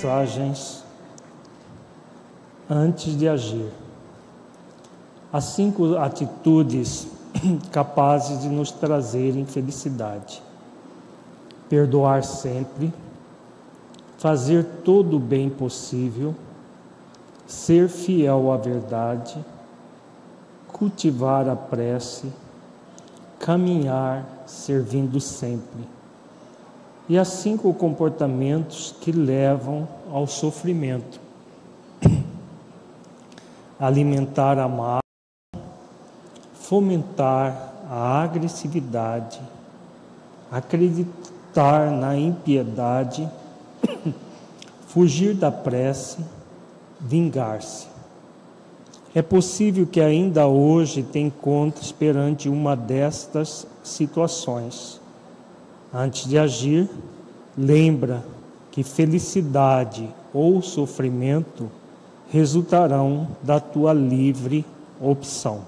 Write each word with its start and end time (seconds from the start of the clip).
mensagens 0.00 0.82
antes 2.68 3.16
de 3.16 3.28
agir. 3.28 3.70
As 5.30 5.44
cinco 5.44 5.96
atitudes 5.96 7.06
capazes 7.70 8.40
de 8.40 8.48
nos 8.48 8.70
trazerem 8.70 9.44
felicidade: 9.44 10.42
perdoar 11.68 12.24
sempre, 12.24 12.92
fazer 14.16 14.64
todo 14.84 15.18
o 15.18 15.20
bem 15.20 15.50
possível, 15.50 16.34
ser 17.46 17.88
fiel 17.88 18.50
à 18.50 18.56
verdade, 18.56 19.38
cultivar 20.66 21.46
a 21.46 21.54
prece, 21.54 22.32
caminhar 23.38 24.24
servindo 24.46 25.20
sempre. 25.20 25.99
E 27.10 27.18
as 27.18 27.26
cinco 27.26 27.74
comportamentos 27.74 28.94
que 29.00 29.10
levam 29.10 29.88
ao 30.12 30.28
sofrimento. 30.28 31.20
Alimentar 33.80 34.56
a 34.60 34.68
mágoa, 34.68 35.00
fomentar 36.54 37.74
a 37.90 38.22
agressividade, 38.22 39.40
acreditar 40.52 41.90
na 41.90 42.16
impiedade, 42.16 43.28
fugir 44.86 45.34
da 45.34 45.50
prece, 45.50 46.24
vingar-se. 47.00 47.88
É 49.12 49.20
possível 49.20 49.84
que 49.84 50.00
ainda 50.00 50.46
hoje 50.46 51.02
te 51.02 51.18
encontres 51.18 51.90
perante 51.90 52.48
uma 52.48 52.76
destas 52.76 53.66
situações. 53.82 54.99
Antes 55.92 56.28
de 56.28 56.38
agir, 56.38 56.88
lembra 57.58 58.24
que 58.70 58.84
felicidade 58.84 60.08
ou 60.32 60.62
sofrimento 60.62 61.68
resultarão 62.30 63.28
da 63.42 63.58
tua 63.58 63.92
livre 63.92 64.64
opção. 65.00 65.62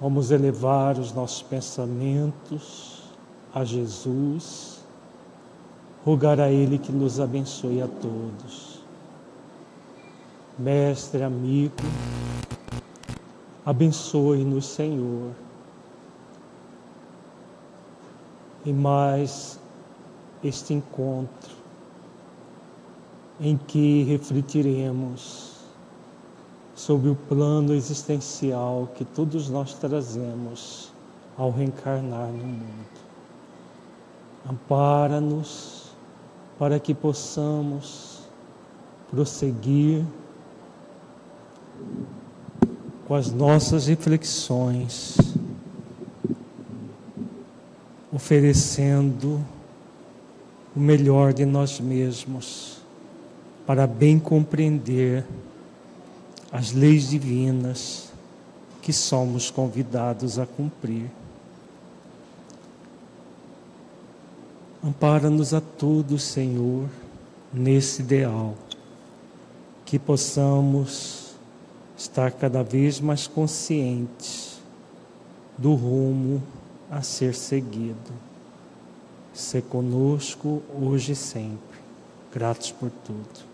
Vamos 0.00 0.30
elevar 0.30 0.98
os 0.98 1.12
nossos 1.12 1.42
pensamentos 1.42 3.02
a 3.54 3.64
Jesus, 3.64 4.80
rogar 6.04 6.40
a 6.40 6.50
Ele 6.50 6.78
que 6.78 6.92
nos 6.92 7.18
abençoe 7.18 7.82
a 7.82 7.88
todos. 7.88 8.80
Mestre, 10.58 11.22
amigo, 11.22 11.74
abençoe-nos, 13.68 14.64
Senhor. 14.64 15.30
E 18.64 18.72
mais 18.72 19.60
este 20.42 20.72
encontro 20.72 21.54
em 23.38 23.58
que 23.58 24.04
refletiremos 24.04 25.52
sobre 26.74 27.10
o 27.10 27.14
plano 27.14 27.74
existencial 27.74 28.88
que 28.94 29.04
todos 29.04 29.50
nós 29.50 29.74
trazemos 29.74 30.90
ao 31.36 31.50
reencarnar 31.50 32.28
no 32.28 32.44
mundo. 32.44 32.98
Ampara-nos 34.50 35.92
para 36.58 36.80
que 36.80 36.94
possamos 36.94 38.22
prosseguir 39.10 40.06
com 43.08 43.14
as 43.14 43.32
nossas 43.32 43.86
reflexões, 43.86 45.16
oferecendo 48.12 49.42
o 50.76 50.78
melhor 50.78 51.32
de 51.32 51.46
nós 51.46 51.80
mesmos 51.80 52.82
para 53.66 53.86
bem 53.86 54.18
compreender 54.18 55.24
as 56.52 56.72
leis 56.72 57.08
divinas 57.08 58.10
que 58.82 58.92
somos 58.92 59.50
convidados 59.50 60.38
a 60.38 60.44
cumprir. 60.44 61.10
Ampara-nos 64.84 65.54
a 65.54 65.62
todos, 65.62 66.22
Senhor, 66.24 66.86
nesse 67.54 68.02
ideal, 68.02 68.54
que 69.86 69.98
possamos 69.98 71.27
estar 71.98 72.30
cada 72.30 72.62
vez 72.62 73.00
mais 73.00 73.26
conscientes 73.26 74.58
do 75.58 75.74
rumo 75.74 76.42
a 76.90 77.02
ser 77.02 77.34
seguido. 77.34 78.12
Ser 79.34 79.62
conosco 79.62 80.62
hoje 80.80 81.12
e 81.12 81.16
sempre. 81.16 81.78
Gratos 82.32 82.72
por 82.72 82.90
tudo. 83.04 83.48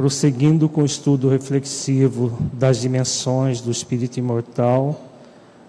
prosseguindo 0.00 0.66
com 0.66 0.80
o 0.80 0.86
estudo 0.86 1.28
reflexivo 1.28 2.32
das 2.54 2.80
dimensões 2.80 3.60
do 3.60 3.70
espírito 3.70 4.18
imortal, 4.18 4.98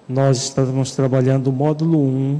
nós 0.07 0.37
estamos 0.37 0.95
trabalhando 0.95 1.47
o 1.47 1.51
módulo 1.51 1.99
1, 1.99 2.39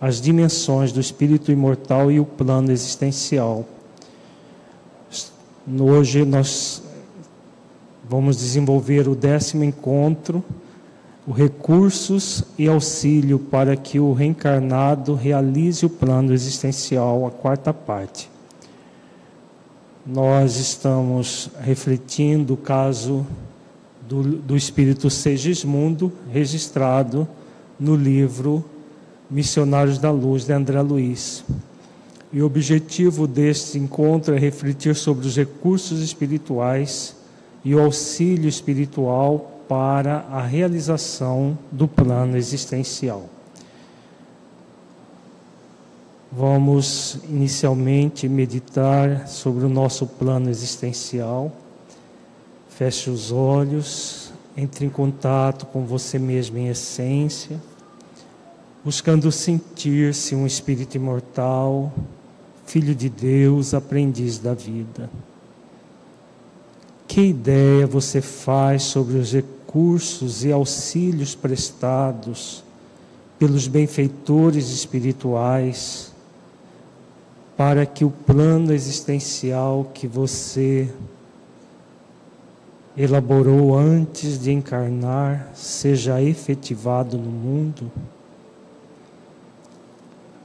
as 0.00 0.20
dimensões 0.20 0.90
do 0.90 0.98
espírito 0.98 1.52
imortal 1.52 2.10
e 2.10 2.18
o 2.18 2.24
plano 2.24 2.72
existencial. 2.72 3.64
Hoje 5.68 6.24
nós 6.24 6.82
vamos 8.08 8.36
desenvolver 8.36 9.08
o 9.08 9.14
décimo 9.14 9.64
encontro, 9.64 10.44
o 11.26 11.32
recursos 11.32 12.44
e 12.58 12.68
auxílio 12.68 13.38
para 13.38 13.76
que 13.76 14.00
o 14.00 14.12
reencarnado 14.12 15.14
realize 15.14 15.84
o 15.84 15.90
plano 15.90 16.32
existencial, 16.32 17.26
a 17.26 17.30
quarta 17.30 17.72
parte 17.72 18.30
nós 20.04 20.56
estamos 20.56 21.50
refletindo 21.60 22.54
o 22.54 22.56
caso 22.56 23.26
do, 24.08 24.22
do 24.22 24.56
espírito 24.56 25.10
Segismundo, 25.10 26.12
registrado 26.32 27.28
no 27.78 27.94
livro 27.94 28.64
Missionários 29.30 29.98
da 29.98 30.10
Luz, 30.10 30.44
de 30.44 30.52
André 30.52 30.80
Luiz. 30.80 31.44
E 32.32 32.40
o 32.40 32.46
objetivo 32.46 33.26
deste 33.26 33.78
encontro 33.78 34.34
é 34.34 34.38
refletir 34.38 34.94
sobre 34.94 35.26
os 35.26 35.36
recursos 35.36 36.00
espirituais 36.00 37.16
e 37.64 37.74
o 37.74 37.80
auxílio 37.80 38.48
espiritual 38.48 39.62
para 39.68 40.26
a 40.30 40.40
realização 40.40 41.58
do 41.72 41.88
plano 41.88 42.36
existencial. 42.36 43.28
Vamos 46.32 47.18
inicialmente 47.28 48.28
meditar 48.28 49.26
sobre 49.26 49.64
o 49.64 49.68
nosso 49.68 50.06
plano 50.06 50.48
existencial. 50.48 51.50
Feche 52.68 53.10
os 53.10 53.32
olhos, 53.32 54.32
entre 54.56 54.86
em 54.86 54.88
contato 54.88 55.66
com 55.66 55.84
você 55.84 56.18
mesmo 56.20 56.56
em 56.58 56.68
essência, 56.68 57.60
buscando 58.84 59.30
sentir-se 59.32 60.34
um 60.36 60.46
espírito 60.46 60.96
imortal, 60.96 61.92
filho 62.70 62.94
de 62.94 63.08
Deus, 63.08 63.74
aprendiz 63.74 64.38
da 64.38 64.54
vida. 64.54 65.10
Que 67.06 67.22
ideia 67.22 67.86
você 67.86 68.20
faz 68.20 68.84
sobre 68.84 69.18
os 69.18 69.32
recursos 69.32 70.44
e 70.44 70.52
auxílios 70.52 71.34
prestados 71.34 72.62
pelos 73.38 73.66
benfeitores 73.66 74.70
espirituais? 74.70 76.10
para 77.60 77.84
que 77.84 78.06
o 78.06 78.10
plano 78.10 78.72
existencial 78.72 79.90
que 79.92 80.06
você 80.06 80.88
elaborou 82.96 83.76
antes 83.76 84.40
de 84.40 84.50
encarnar 84.50 85.50
seja 85.52 86.22
efetivado 86.22 87.18
no 87.18 87.30
mundo. 87.30 87.92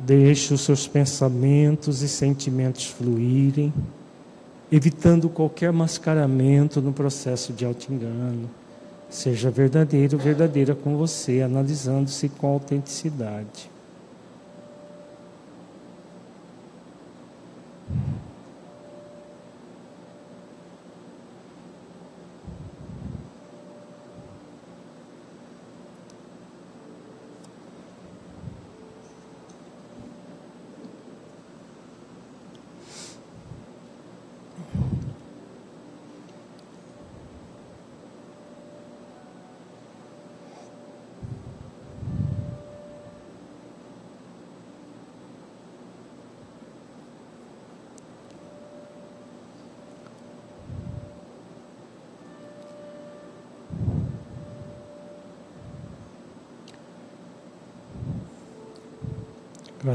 Deixe 0.05 0.53
os 0.53 0.61
seus 0.61 0.87
pensamentos 0.87 2.03
e 2.03 2.07
sentimentos 2.07 2.85
fluírem, 2.85 3.73
evitando 4.71 5.27
qualquer 5.27 5.73
mascaramento 5.73 6.79
no 6.79 6.93
processo 6.93 7.51
de 7.51 7.65
auto-engano. 7.65 8.47
Seja 9.09 9.49
verdadeiro, 9.49 10.15
verdadeira 10.17 10.75
com 10.75 10.95
você, 10.95 11.41
analisando-se 11.41 12.29
com 12.29 12.45
autenticidade. 12.45 13.71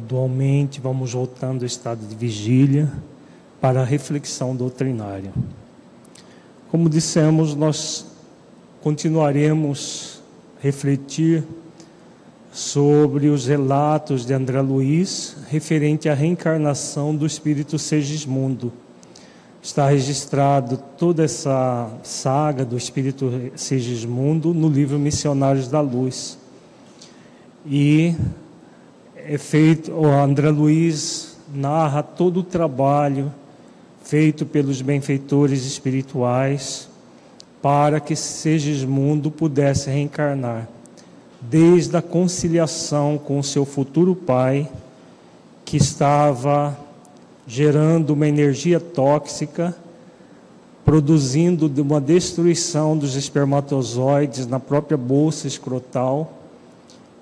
Gradualmente 0.01 0.81
vamos 0.81 1.13
voltando 1.13 1.61
ao 1.61 1.67
estado 1.67 2.07
de 2.07 2.15
vigília 2.15 2.91
para 3.61 3.83
a 3.83 3.85
reflexão 3.85 4.57
doutrinária. 4.57 5.31
Como 6.71 6.89
dissemos, 6.89 7.55
nós 7.55 8.07
continuaremos 8.81 10.23
a 10.59 10.63
refletir 10.63 11.45
sobre 12.51 13.29
os 13.29 13.47
relatos 13.47 14.25
de 14.25 14.33
André 14.33 14.63
Luiz 14.63 15.37
referente 15.51 16.09
à 16.09 16.15
reencarnação 16.15 17.15
do 17.15 17.27
espírito 17.27 17.79
Segismundo. 17.79 18.73
Está 19.63 19.87
registrado 19.87 20.79
toda 20.97 21.25
essa 21.25 21.91
saga 22.03 22.65
do 22.65 22.77
espírito 22.79 23.31
Segismundo 23.55 24.55
no 24.55 24.71
livro 24.71 24.99
Missionários 24.99 25.69
da 25.69 25.83
Luz. 25.83 26.39
E 27.67 28.15
é 29.27 29.39
feito, 29.39 29.93
o 29.93 30.07
André 30.07 30.51
Luiz 30.51 31.37
narra 31.53 32.03
todo 32.03 32.41
o 32.41 32.45
trabalho 32.45 33.33
feito 34.03 34.47
pelos 34.47 34.83
benfeitores 34.83 35.65
espirituais 35.65 36.89
para 37.63 38.01
que 38.01 38.17
Segismundo 38.17 39.31
pudesse 39.31 39.91
reencarnar. 39.91 40.69
Desde 41.41 41.97
a 41.97 42.03
conciliação 42.03 43.19
com 43.19 43.43
seu 43.43 43.65
futuro 43.65 44.15
pai, 44.15 44.69
que 45.65 45.77
estava 45.77 46.77
gerando 47.47 48.11
uma 48.11 48.27
energia 48.27 48.81
tóxica, 48.81 49.75
produzindo 50.85 51.71
uma 51.81 52.01
destruição 52.01 52.97
dos 52.97 53.15
espermatozoides 53.15 54.47
na 54.47 54.59
própria 54.59 54.97
bolsa 54.97 55.47
escrotal, 55.47 56.40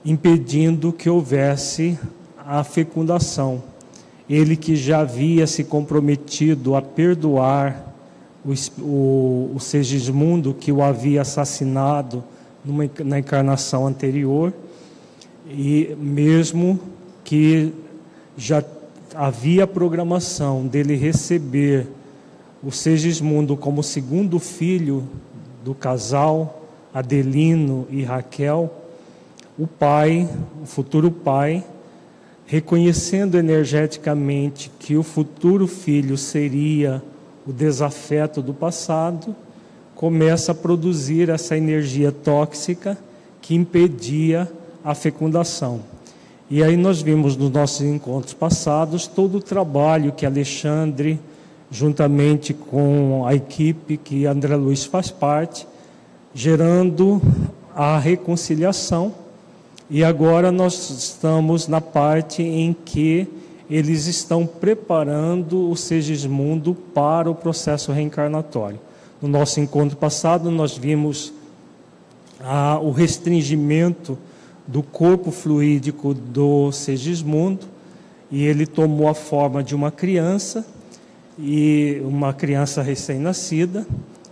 impedindo 0.04 0.92
que 0.92 1.08
houvesse 1.08 1.98
a 2.38 2.64
fecundação. 2.64 3.62
Ele 4.28 4.56
que 4.56 4.76
já 4.76 5.00
havia 5.00 5.46
se 5.46 5.64
comprometido 5.64 6.74
a 6.74 6.82
perdoar 6.82 7.94
o, 8.44 8.52
o, 8.82 9.52
o 9.56 9.60
Segismundo 9.60 10.54
que 10.54 10.70
o 10.70 10.82
havia 10.82 11.22
assassinado 11.22 12.22
numa, 12.64 12.88
na 13.04 13.18
encarnação 13.18 13.86
anterior, 13.86 14.52
e 15.50 15.96
mesmo 15.98 16.78
que 17.24 17.72
já 18.36 18.62
havia 19.14 19.66
programação 19.66 20.66
dele 20.66 20.94
receber 20.94 21.86
o 22.62 22.70
Segismundo 22.70 23.56
como 23.56 23.82
segundo 23.82 24.38
filho 24.38 25.08
do 25.64 25.74
casal 25.74 26.62
Adelino 26.92 27.86
e 27.90 28.02
Raquel, 28.02 28.77
o 29.58 29.66
pai, 29.66 30.28
o 30.62 30.66
futuro 30.66 31.10
pai, 31.10 31.64
reconhecendo 32.46 33.36
energeticamente 33.36 34.70
que 34.78 34.96
o 34.96 35.02
futuro 35.02 35.66
filho 35.66 36.16
seria 36.16 37.02
o 37.46 37.52
desafeto 37.52 38.40
do 38.40 38.54
passado, 38.54 39.34
começa 39.94 40.52
a 40.52 40.54
produzir 40.54 41.28
essa 41.28 41.56
energia 41.56 42.12
tóxica 42.12 42.96
que 43.42 43.54
impedia 43.54 44.50
a 44.84 44.94
fecundação. 44.94 45.80
E 46.48 46.62
aí 46.62 46.76
nós 46.76 47.02
vimos 47.02 47.36
nos 47.36 47.50
nossos 47.50 47.82
encontros 47.82 48.32
passados 48.32 49.06
todo 49.06 49.38
o 49.38 49.42
trabalho 49.42 50.12
que 50.12 50.24
Alexandre, 50.24 51.20
juntamente 51.70 52.54
com 52.54 53.26
a 53.26 53.34
equipe 53.34 53.96
que 53.96 54.24
André 54.24 54.56
Luiz 54.56 54.84
faz 54.84 55.10
parte, 55.10 55.66
gerando 56.32 57.20
a 57.74 57.98
reconciliação. 57.98 59.27
E 59.90 60.04
agora 60.04 60.52
nós 60.52 60.90
estamos 60.90 61.66
na 61.66 61.80
parte 61.80 62.42
em 62.42 62.74
que 62.74 63.26
eles 63.70 64.06
estão 64.06 64.46
preparando 64.46 65.70
o 65.70 65.76
Segismundo 65.76 66.74
para 66.74 67.30
o 67.30 67.34
processo 67.34 67.90
reencarnatório. 67.90 68.78
No 69.20 69.28
nosso 69.28 69.60
encontro 69.60 69.96
passado, 69.96 70.50
nós 70.50 70.76
vimos 70.76 71.32
ah, 72.40 72.78
o 72.82 72.90
restringimento 72.90 74.18
do 74.66 74.82
corpo 74.82 75.30
fluídico 75.30 76.12
do 76.12 76.70
Segismundo 76.70 77.66
e 78.30 78.44
ele 78.44 78.66
tomou 78.66 79.08
a 79.08 79.14
forma 79.14 79.62
de 79.62 79.74
uma 79.74 79.90
criança 79.90 80.66
e 81.38 82.02
uma 82.04 82.34
criança 82.34 82.82
recém-nascida, 82.82 83.86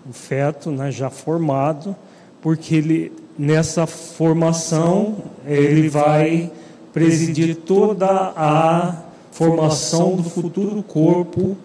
o 0.08 0.12
feto, 0.12 0.70
né, 0.70 0.90
já 0.90 1.08
formado, 1.08 1.96
porque 2.42 2.74
ele 2.74 3.12
nessa 3.38 3.86
formação 3.86 5.16
ele 5.46 5.88
vai 5.88 6.50
presidir 6.92 7.56
toda 7.56 8.32
a 8.36 9.02
formação 9.30 10.16
do 10.16 10.24
futuro 10.24 10.82
corpo 10.82 11.56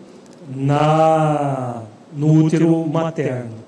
na 0.53 1.83
no 2.13 2.43
útero 2.43 2.85
materno. 2.87 3.61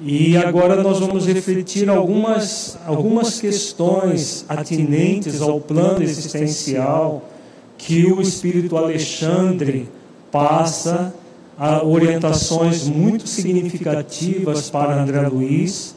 E 0.00 0.34
agora 0.38 0.82
nós 0.82 0.98
vamos 0.98 1.26
refletir 1.26 1.90
algumas, 1.90 2.78
algumas 2.86 3.38
questões 3.38 4.46
atinentes 4.48 5.42
ao 5.42 5.60
plano 5.60 6.02
existencial 6.02 7.28
que 7.76 8.06
o 8.10 8.22
Espírito 8.22 8.78
Alexandre 8.78 9.90
passa 10.32 11.14
a 11.58 11.84
orientações 11.84 12.88
muito 12.88 13.28
significativas 13.28 14.70
para 14.70 15.02
André 15.02 15.28
Luiz 15.28 15.94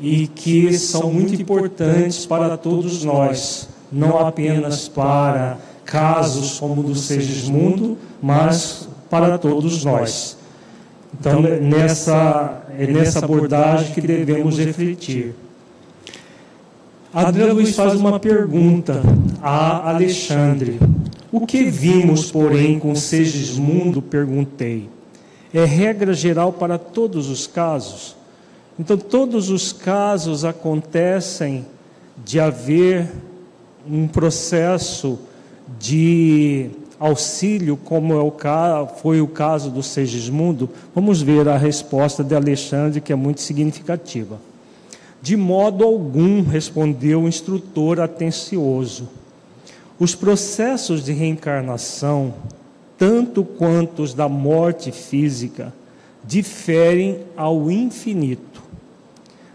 e 0.00 0.26
que 0.26 0.72
são 0.72 1.12
muito 1.12 1.40
importantes 1.40 2.24
para 2.24 2.56
todos 2.56 3.04
nós, 3.04 3.68
não 3.92 4.18
apenas 4.18 4.88
para 4.88 5.58
casos 5.84 6.58
como 6.58 6.80
o 6.80 6.84
do 6.84 6.94
Segismundo, 6.94 7.98
mas 8.22 8.88
para 9.10 9.36
todos 9.36 9.84
nós. 9.84 10.38
Então, 11.18 11.42
nessa, 11.42 12.62
é 12.78 12.86
nessa 12.86 13.24
abordagem 13.24 13.92
que 13.92 14.00
devemos 14.00 14.58
refletir. 14.58 15.34
Adriano 17.12 17.54
Luiz 17.54 17.74
faz 17.74 17.94
uma 17.94 18.20
pergunta 18.20 19.02
a 19.42 19.90
Alexandre. 19.90 20.78
O 21.32 21.44
que 21.44 21.64
vimos, 21.64 22.30
porém, 22.30 22.78
com 22.78 22.94
Segismundo? 22.94 24.00
Perguntei. 24.00 24.88
É 25.52 25.64
regra 25.64 26.14
geral 26.14 26.52
para 26.52 26.78
todos 26.78 27.28
os 27.28 27.48
casos? 27.48 28.16
Então, 28.80 28.96
todos 28.96 29.50
os 29.50 29.74
casos 29.74 30.42
acontecem 30.42 31.66
de 32.24 32.40
haver 32.40 33.12
um 33.86 34.08
processo 34.08 35.18
de 35.78 36.70
auxílio, 36.98 37.76
como 37.76 38.14
é 38.14 38.22
o, 38.22 38.32
foi 39.02 39.20
o 39.20 39.28
caso 39.28 39.70
do 39.70 39.82
Segismundo, 39.82 40.70
vamos 40.94 41.20
ver 41.20 41.46
a 41.46 41.58
resposta 41.58 42.24
de 42.24 42.34
Alexandre, 42.34 43.02
que 43.02 43.12
é 43.12 43.14
muito 43.14 43.42
significativa. 43.42 44.40
De 45.20 45.36
modo 45.36 45.84
algum, 45.84 46.42
respondeu 46.42 47.24
o 47.24 47.28
instrutor 47.28 48.00
atencioso. 48.00 49.10
Os 49.98 50.14
processos 50.14 51.04
de 51.04 51.12
reencarnação, 51.12 52.32
tanto 52.96 53.44
quanto 53.44 54.02
os 54.02 54.14
da 54.14 54.26
morte 54.26 54.90
física, 54.90 55.70
diferem 56.24 57.18
ao 57.36 57.70
infinito, 57.70 58.49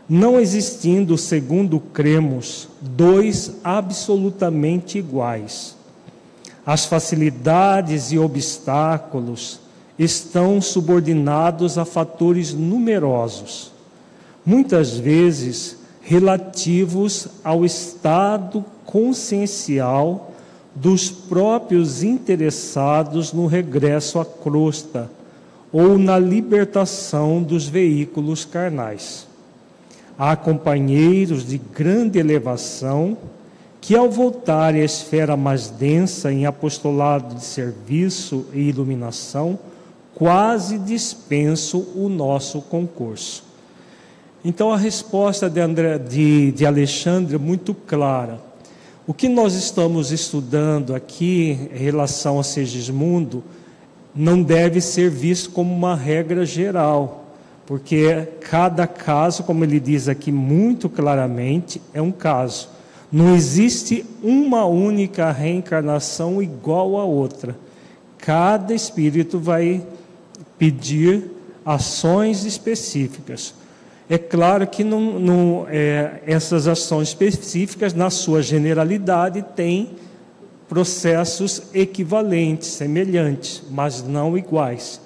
não 0.07 0.39
existindo, 0.39 1.17
segundo 1.17 1.79
cremos, 1.79 2.67
dois 2.81 3.55
absolutamente 3.63 4.97
iguais 4.97 5.75
as 6.65 6.85
facilidades 6.85 8.11
e 8.11 8.17
obstáculos 8.17 9.59
estão 9.99 10.59
subordinados 10.59 11.77
a 11.77 11.85
fatores 11.85 12.53
numerosos, 12.53 13.71
muitas 14.45 14.97
vezes 14.97 15.77
relativos 16.01 17.27
ao 17.43 17.63
estado 17.63 18.65
consciencial 18.85 20.31
dos 20.73 21.09
próprios 21.09 22.03
interessados 22.03 23.31
no 23.31 23.45
regresso 23.45 24.19
à 24.19 24.25
crosta 24.25 25.09
ou 25.71 25.97
na 25.97 26.17
libertação 26.17 27.41
dos 27.41 27.67
veículos 27.67 28.43
carnais. 28.43 29.27
Há 30.17 30.35
companheiros 30.35 31.45
de 31.45 31.57
grande 31.57 32.19
elevação 32.19 33.17
que 33.81 33.95
ao 33.95 34.09
voltar 34.09 34.73
à 34.73 34.79
esfera 34.79 35.37
mais 35.37 35.69
densa 35.69 36.31
em 36.31 36.45
apostolado 36.45 37.35
de 37.35 37.43
serviço 37.43 38.45
e 38.51 38.61
iluminação, 38.61 39.59
quase 40.15 40.79
dispenso 40.79 41.85
o 41.95 42.09
nosso 42.09 42.61
concurso. 42.61 43.43
Então 44.43 44.71
a 44.71 44.77
resposta 44.77 45.49
de, 45.49 45.59
André, 45.59 45.99
de, 45.99 46.51
de 46.51 46.65
Alexandre 46.65 47.35
é 47.35 47.37
muito 47.37 47.73
clara. 47.73 48.39
O 49.05 49.13
que 49.13 49.29
nós 49.29 49.53
estamos 49.53 50.11
estudando 50.11 50.95
aqui 50.95 51.69
em 51.71 51.77
relação 51.77 52.39
a 52.39 52.43
Segismundo 52.43 53.43
não 54.15 54.41
deve 54.41 54.81
ser 54.81 55.11
visto 55.11 55.51
como 55.51 55.71
uma 55.71 55.95
regra 55.95 56.45
geral, 56.45 57.24
porque 57.65 58.27
cada 58.41 58.85
caso, 58.85 59.43
como 59.43 59.63
ele 59.63 59.79
diz 59.79 60.07
aqui 60.07 60.31
muito 60.31 60.87
claramente, 60.87 61.81
é 61.93 62.01
um 62.01 62.11
caso. 62.11 62.69
Não 63.11 63.35
existe 63.35 64.05
uma 64.21 64.65
única 64.65 65.31
reencarnação 65.31 66.41
igual 66.41 66.97
a 66.97 67.03
outra. 67.03 67.57
Cada 68.17 68.73
espírito 68.73 69.39
vai 69.39 69.85
pedir 70.59 71.31
ações 71.65 72.45
específicas. 72.45 73.53
É 74.07 74.19
claro 74.19 74.67
que 74.67 74.83
não, 74.83 75.19
não, 75.19 75.67
é, 75.67 76.21
essas 76.27 76.67
ações 76.67 77.07
específicas, 77.07 77.93
na 77.93 78.11
sua 78.11 78.43
generalidade, 78.43 79.43
têm 79.55 79.89
processos 80.69 81.63
equivalentes, 81.73 82.67
semelhantes, 82.67 83.63
mas 83.71 84.03
não 84.03 84.37
iguais. 84.37 85.01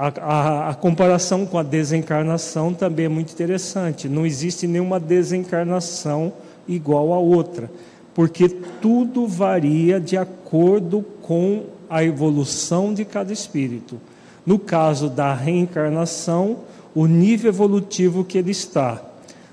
A, 0.00 0.06
a, 0.06 0.70
a, 0.70 0.74
comparação 0.74 1.44
com 1.44 1.58
a 1.58 1.62
desencarnação 1.62 2.72
também 2.72 3.04
é 3.04 3.08
muito 3.10 3.34
interessante. 3.34 4.08
Não 4.08 4.24
existe 4.24 4.66
nenhuma 4.66 4.98
desencarnação 4.98 6.32
igual 6.66 7.12
a 7.12 7.18
outra, 7.18 7.70
porque 8.14 8.48
tudo 8.48 9.26
varia 9.26 10.00
de 10.00 10.16
acordo 10.16 11.04
com 11.20 11.64
a 11.90 12.02
evolução 12.02 12.94
de 12.94 13.04
cada 13.04 13.30
espírito. 13.30 14.00
No 14.46 14.58
caso 14.58 15.10
da 15.10 15.34
reencarnação, 15.34 16.60
o 16.94 17.04
nível 17.04 17.50
evolutivo 17.50 18.24
que 18.24 18.38
ele 18.38 18.52
está. 18.52 19.02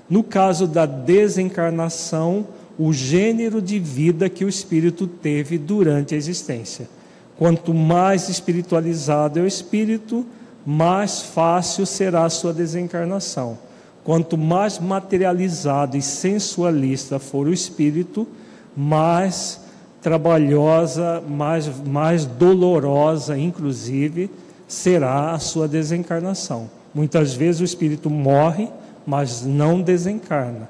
No 0.08 0.22
caso 0.22 0.66
da 0.66 0.86
desencarnação, 0.86 2.46
o 2.78 2.90
gênero 2.90 3.60
de 3.60 3.78
vida 3.78 4.30
que 4.30 4.46
o 4.46 4.48
espírito 4.48 5.06
teve 5.06 5.58
durante 5.58 6.14
a 6.14 6.16
existência. 6.16 6.88
Quanto 7.36 7.74
mais 7.74 8.30
espiritualizado 8.30 9.38
é 9.38 9.42
o 9.42 9.46
espírito, 9.46 10.24
mais 10.70 11.22
fácil 11.22 11.86
será 11.86 12.26
a 12.26 12.30
sua 12.30 12.52
desencarnação. 12.52 13.56
Quanto 14.04 14.36
mais 14.36 14.78
materializado 14.78 15.96
e 15.96 16.02
sensualista 16.02 17.18
for 17.18 17.46
o 17.46 17.52
espírito, 17.54 18.28
mais 18.76 19.62
trabalhosa, 20.02 21.22
mais, 21.26 21.70
mais 21.86 22.26
dolorosa, 22.26 23.38
inclusive, 23.38 24.30
será 24.66 25.32
a 25.32 25.38
sua 25.38 25.66
desencarnação. 25.66 26.68
Muitas 26.94 27.32
vezes 27.32 27.62
o 27.62 27.64
espírito 27.64 28.10
morre, 28.10 28.68
mas 29.06 29.46
não 29.46 29.80
desencarna. 29.80 30.68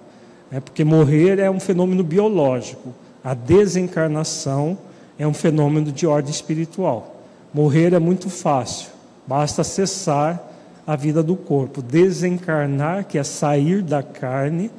É 0.52 0.60
porque 0.60 0.84
morrer 0.84 1.40
é 1.40 1.50
um 1.50 1.58
fenômeno 1.58 2.04
biológico. 2.04 2.94
A 3.24 3.34
desencarnação 3.34 4.78
é 5.18 5.26
um 5.26 5.34
fenômeno 5.34 5.90
de 5.90 6.06
ordem 6.06 6.30
espiritual. 6.30 7.16
Morrer 7.52 7.92
é 7.94 7.98
muito 7.98 8.30
fácil, 8.30 8.90
basta 9.28 9.62
cessar 9.62 10.42
a 10.86 10.96
vida 10.96 11.22
do 11.22 11.36
corpo. 11.36 11.82
Desencarnar, 11.82 13.04
que 13.04 13.18
é 13.18 13.22
sair 13.22 13.82
da 13.82 14.02
carne, 14.02 14.70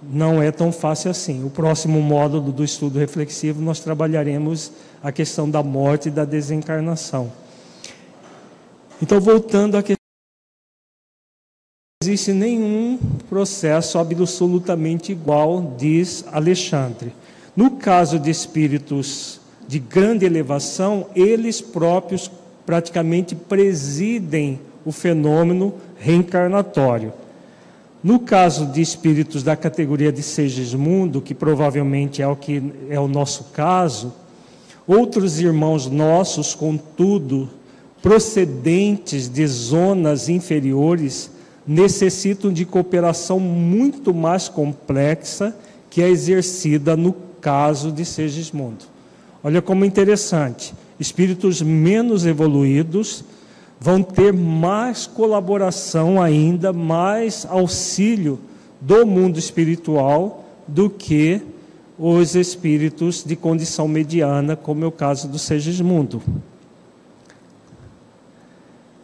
não 0.00 0.40
é 0.40 0.52
tão 0.52 0.70
fácil 0.70 1.10
assim. 1.10 1.44
O 1.44 1.50
próximo 1.50 2.00
módulo 2.00 2.52
do 2.52 2.62
estudo 2.62 2.96
reflexivo 2.96 3.60
nós 3.60 3.80
trabalharemos 3.80 4.70
a 5.02 5.10
questão 5.10 5.50
da 5.50 5.64
morte 5.64 6.08
e 6.08 6.12
da 6.12 6.24
desencarnação. 6.24 7.32
Então, 9.02 9.20
voltando 9.20 9.76
à 9.76 9.82
questão 9.82 9.98
existe 12.00 12.32
nenhum 12.32 12.96
processo 13.28 13.98
absolutamente 13.98 15.10
igual, 15.10 15.74
diz 15.76 16.24
Alexandre. 16.30 17.12
No 17.56 17.72
caso 17.72 18.20
de 18.20 18.30
espíritos 18.30 19.40
de 19.66 19.80
grande 19.80 20.24
elevação, 20.24 21.08
eles 21.16 21.60
próprios 21.60 22.30
praticamente 22.68 23.34
presidem 23.34 24.60
o 24.84 24.92
fenômeno 24.92 25.72
reencarnatório. 25.98 27.14
No 28.04 28.20
caso 28.20 28.66
de 28.66 28.82
espíritos 28.82 29.42
da 29.42 29.56
categoria 29.56 30.12
de 30.12 30.22
Segismundo, 30.22 31.22
que 31.22 31.32
provavelmente 31.32 32.20
é 32.20 32.28
o 32.28 32.36
que 32.36 32.62
é 32.90 33.00
o 33.00 33.08
nosso 33.08 33.44
caso, 33.54 34.12
outros 34.86 35.40
irmãos 35.40 35.86
nossos, 35.86 36.54
contudo, 36.54 37.48
procedentes 38.02 39.30
de 39.30 39.46
zonas 39.46 40.28
inferiores, 40.28 41.30
necessitam 41.66 42.52
de 42.52 42.66
cooperação 42.66 43.40
muito 43.40 44.12
mais 44.12 44.46
complexa 44.46 45.56
que 45.88 46.02
é 46.02 46.08
exercida 46.10 46.98
no 46.98 47.14
caso 47.40 47.90
de 47.90 48.04
Segismundo. 48.04 48.84
Olha 49.42 49.62
como 49.62 49.86
interessante, 49.86 50.74
espíritos 50.98 51.62
menos 51.62 52.26
evoluídos 52.26 53.24
vão 53.80 54.02
ter 54.02 54.32
mais 54.32 55.06
colaboração 55.06 56.20
ainda, 56.20 56.72
mais 56.72 57.46
auxílio 57.48 58.38
do 58.80 59.06
mundo 59.06 59.38
espiritual 59.38 60.44
do 60.66 60.90
que 60.90 61.40
os 61.98 62.34
espíritos 62.34 63.24
de 63.24 63.34
condição 63.34 63.88
mediana, 63.88 64.54
como 64.54 64.84
é 64.84 64.86
o 64.86 64.92
caso 64.92 65.28
do 65.28 65.38
Segismundo. 65.38 66.22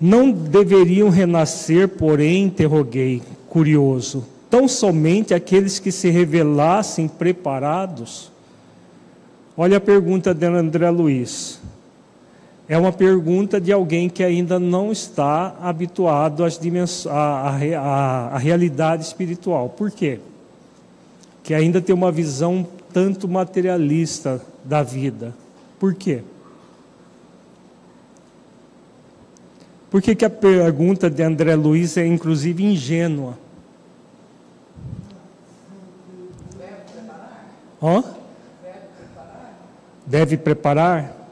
Não 0.00 0.30
deveriam 0.30 1.08
renascer, 1.08 1.88
porém, 1.88 2.44
interroguei, 2.44 3.22
curioso, 3.48 4.26
tão 4.50 4.68
somente 4.68 5.34
aqueles 5.34 5.78
que 5.78 5.90
se 5.90 6.10
revelassem 6.10 7.08
preparados? 7.08 8.30
Olha 9.56 9.78
a 9.78 9.80
pergunta 9.80 10.34
de 10.34 10.46
André 10.46 10.90
Luiz. 10.90 11.60
É 12.66 12.78
uma 12.78 12.92
pergunta 12.92 13.60
de 13.60 13.70
alguém 13.70 14.08
que 14.08 14.22
ainda 14.22 14.58
não 14.58 14.90
está 14.90 15.54
habituado 15.60 16.42
às 16.42 16.58
dimens... 16.58 17.06
à, 17.06 17.50
à, 17.50 18.34
à 18.34 18.38
realidade 18.38 19.04
espiritual. 19.04 19.68
Por 19.68 19.90
quê? 19.90 20.18
Que 21.42 21.52
ainda 21.52 21.82
tem 21.82 21.94
uma 21.94 22.10
visão 22.10 22.66
tanto 22.92 23.28
materialista 23.28 24.40
da 24.64 24.82
vida. 24.82 25.34
Por 25.78 25.94
quê? 25.94 26.22
Por 29.90 30.00
que, 30.00 30.14
que 30.14 30.24
a 30.24 30.30
pergunta 30.30 31.10
de 31.10 31.22
André 31.22 31.54
Luiz 31.54 31.96
é 31.98 32.06
inclusive 32.06 32.64
ingênua? 32.64 33.38
Deve 36.58 36.72
preparar? 36.92 37.46
Hã? 37.82 38.04
Deve 38.62 38.78
preparar? 38.96 39.58
Deve 40.06 40.36
preparar? 40.38 41.23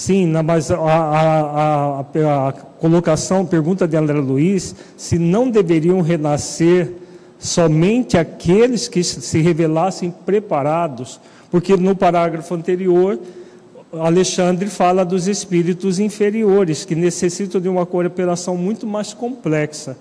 Sim, 0.00 0.32
mas 0.42 0.70
a, 0.70 0.76
a, 0.78 2.00
a, 2.00 2.48
a, 2.48 2.52
colocação, 2.52 3.44
pergunta 3.44 3.86
de 3.86 3.98
André 3.98 4.18
Luiz, 4.18 4.74
se 4.96 5.18
não 5.18 5.50
deveriam 5.50 6.00
renascer 6.00 6.90
somente 7.38 8.16
aqueles 8.16 8.88
que 8.88 9.04
se 9.04 9.42
revelassem 9.42 10.10
preparados 10.10 11.20
porque 11.50 11.76
no 11.76 11.94
parágrafo 11.94 12.54
anterior, 12.54 13.18
Alexandre 13.92 14.70
fala 14.70 15.04
dos 15.04 15.28
espíritos 15.28 15.98
inferiores, 15.98 16.86
que 16.86 16.94
necessitam 16.94 17.60
de 17.60 17.68
uma 17.68 17.84
cooperação 17.84 18.56
muito 18.56 18.86
mais 18.86 19.12
complexa. 19.12 19.98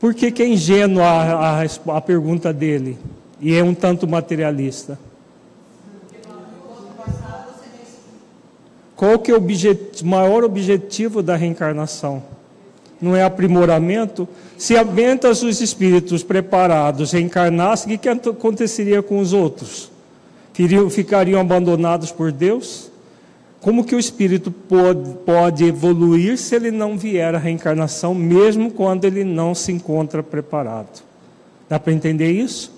Por 0.00 0.14
que, 0.14 0.30
que 0.30 0.42
é 0.42 0.48
ingênua 0.48 1.04
a, 1.04 1.62
a, 1.62 1.66
a 1.94 2.00
pergunta 2.00 2.54
dele? 2.54 2.96
E 3.38 3.54
é 3.54 3.62
um 3.62 3.74
tanto 3.74 4.08
materialista. 4.08 4.98
Qual 8.96 9.18
que 9.18 9.30
é 9.30 9.34
o 9.34 9.36
objetivo, 9.36 10.08
maior 10.08 10.42
objetivo 10.42 11.22
da 11.22 11.36
reencarnação? 11.36 12.22
Não 13.00 13.14
é 13.14 13.22
aprimoramento? 13.22 14.26
Se 14.56 14.74
apenas 14.74 15.42
os 15.42 15.60
espíritos 15.60 16.22
preparados 16.22 17.12
reencarnassem, 17.12 17.94
o 17.94 17.98
que 17.98 18.08
aconteceria 18.08 19.02
com 19.02 19.18
os 19.18 19.34
outros? 19.34 19.92
ficariam 20.90 21.38
abandonados 21.38 22.10
por 22.10 22.32
Deus? 22.32 22.90
Como 23.60 23.84
que 23.84 23.94
o 23.94 23.98
espírito 23.98 24.50
pode, 24.50 25.10
pode 25.26 25.64
evoluir 25.64 26.38
se 26.38 26.54
ele 26.54 26.70
não 26.70 26.96
vier 26.96 27.34
à 27.34 27.38
reencarnação, 27.38 28.14
mesmo 28.14 28.70
quando 28.70 29.04
ele 29.04 29.24
não 29.24 29.54
se 29.54 29.72
encontra 29.72 30.22
preparado? 30.22 31.02
Dá 31.68 31.78
para 31.78 31.92
entender 31.92 32.30
isso? 32.30 32.72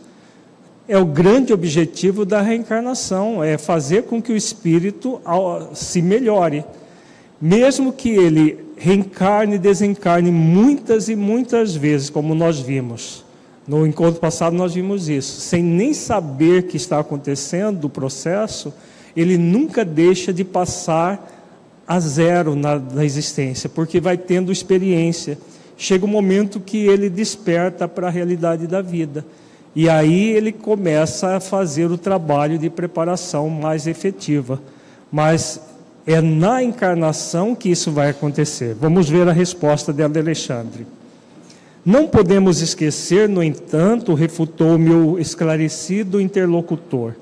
É 0.88 0.96
o 0.96 1.04
grande 1.04 1.52
objetivo 1.52 2.24
da 2.24 2.40
reencarnação, 2.40 3.44
é 3.44 3.58
fazer 3.58 4.04
com 4.04 4.22
que 4.22 4.32
o 4.32 4.36
espírito 4.36 5.20
se 5.74 6.00
melhore. 6.00 6.64
Mesmo 7.38 7.92
que 7.92 8.08
ele 8.08 8.58
reencarne 8.74 9.56
e 9.56 9.58
desencarne 9.58 10.30
muitas 10.30 11.10
e 11.10 11.14
muitas 11.14 11.76
vezes, 11.76 12.08
como 12.08 12.34
nós 12.34 12.58
vimos. 12.58 13.22
No 13.66 13.86
encontro 13.86 14.18
passado 14.18 14.56
nós 14.56 14.72
vimos 14.72 15.10
isso. 15.10 15.42
Sem 15.42 15.62
nem 15.62 15.92
saber 15.92 16.62
que 16.62 16.78
está 16.78 16.98
acontecendo 16.98 17.84
o 17.84 17.90
processo, 17.90 18.72
ele 19.14 19.36
nunca 19.36 19.84
deixa 19.84 20.32
de 20.32 20.42
passar 20.42 21.34
a 21.86 22.00
zero 22.00 22.56
na, 22.56 22.78
na 22.78 23.04
existência, 23.04 23.68
porque 23.68 24.00
vai 24.00 24.16
tendo 24.16 24.50
experiência. 24.50 25.38
Chega 25.76 26.06
um 26.06 26.08
momento 26.08 26.58
que 26.60 26.86
ele 26.86 27.10
desperta 27.10 27.86
para 27.86 28.06
a 28.06 28.10
realidade 28.10 28.66
da 28.66 28.80
vida. 28.80 29.24
E 29.78 29.88
aí 29.88 30.32
ele 30.32 30.50
começa 30.50 31.36
a 31.36 31.40
fazer 31.40 31.88
o 31.88 31.96
trabalho 31.96 32.58
de 32.58 32.68
preparação 32.68 33.48
mais 33.48 33.86
efetiva. 33.86 34.60
Mas 35.08 35.60
É 36.04 36.20
na 36.20 36.60
encarnação 36.60 37.54
que 37.54 37.68
isso 37.68 37.92
vai 37.92 38.10
acontecer. 38.10 38.74
Vamos 38.74 39.08
ver 39.08 39.28
a 39.28 39.32
resposta 39.32 39.92
de 39.92 40.02
Alexandre. 40.02 40.84
Não 41.84 42.08
podemos 42.08 42.60
esquecer, 42.60 43.28
no 43.28 43.40
entanto, 43.40 44.14
refutou 44.14 44.76
meu 44.78 45.16
esclarecido 45.16 46.20
interlocutor, 46.20 47.12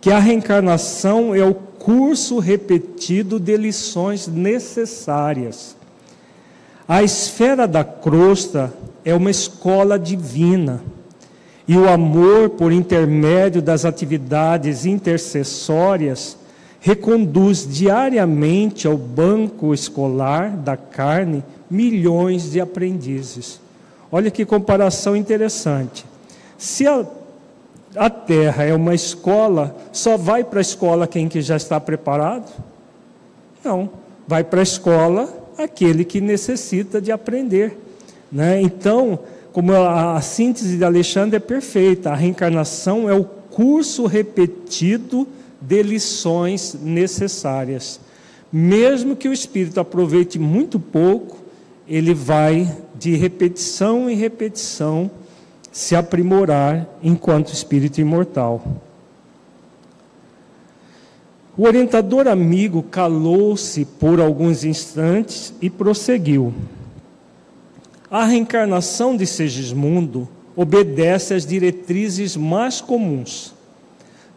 que 0.00 0.10
a 0.10 0.18
reencarnação 0.18 1.32
é 1.32 1.44
o 1.44 1.54
curso 1.54 2.40
repetido 2.40 3.38
de 3.38 3.56
lições 3.56 4.26
necessárias. 4.26 5.76
A 6.88 7.00
esfera 7.04 7.68
da 7.68 7.84
crosta 7.84 8.74
é 9.04 9.14
uma 9.14 9.30
escola 9.30 9.96
divina 9.96 10.82
e 11.72 11.76
o 11.78 11.88
amor, 11.88 12.50
por 12.50 12.70
intermédio 12.70 13.62
das 13.62 13.86
atividades 13.86 14.84
intercessórias, 14.84 16.36
reconduz 16.78 17.66
diariamente 17.66 18.86
ao 18.86 18.94
banco 18.94 19.72
escolar 19.72 20.50
da 20.50 20.76
carne 20.76 21.42
milhões 21.70 22.50
de 22.50 22.60
aprendizes. 22.60 23.58
Olha 24.10 24.30
que 24.30 24.44
comparação 24.44 25.16
interessante. 25.16 26.04
Se 26.58 26.86
a, 26.86 27.06
a 27.96 28.10
terra 28.10 28.64
é 28.64 28.74
uma 28.74 28.94
escola, 28.94 29.74
só 29.92 30.18
vai 30.18 30.44
para 30.44 30.60
a 30.60 30.60
escola 30.60 31.06
quem 31.06 31.26
que 31.26 31.40
já 31.40 31.56
está 31.56 31.80
preparado? 31.80 32.52
Não, 33.64 33.88
vai 34.28 34.44
para 34.44 34.60
a 34.60 34.62
escola 34.62 35.26
aquele 35.56 36.04
que 36.04 36.20
necessita 36.20 37.00
de 37.00 37.10
aprender. 37.10 37.78
Né? 38.30 38.60
Então, 38.60 39.18
como 39.52 39.72
a, 39.72 40.16
a 40.16 40.20
síntese 40.20 40.76
de 40.76 40.84
Alexandre 40.84 41.36
é 41.36 41.40
perfeita, 41.40 42.10
a 42.10 42.14
reencarnação 42.14 43.08
é 43.08 43.14
o 43.14 43.24
curso 43.24 44.06
repetido 44.06 45.28
de 45.60 45.82
lições 45.82 46.74
necessárias. 46.80 48.00
Mesmo 48.50 49.14
que 49.14 49.28
o 49.28 49.32
espírito 49.32 49.78
aproveite 49.78 50.38
muito 50.38 50.80
pouco, 50.80 51.38
ele 51.86 52.14
vai 52.14 52.70
de 52.98 53.14
repetição 53.14 54.08
em 54.08 54.16
repetição 54.16 55.10
se 55.70 55.96
aprimorar 55.96 56.86
enquanto 57.02 57.52
espírito 57.52 58.00
imortal. 58.00 58.62
O 61.56 61.64
orientador 61.66 62.28
amigo 62.28 62.82
calou-se 62.82 63.84
por 63.84 64.20
alguns 64.20 64.64
instantes 64.64 65.52
e 65.60 65.68
prosseguiu. 65.68 66.52
A 68.12 68.24
reencarnação 68.26 69.16
de 69.16 69.26
Segismundo 69.26 70.28
obedece 70.54 71.32
às 71.32 71.46
diretrizes 71.46 72.36
mais 72.36 72.78
comuns. 72.78 73.54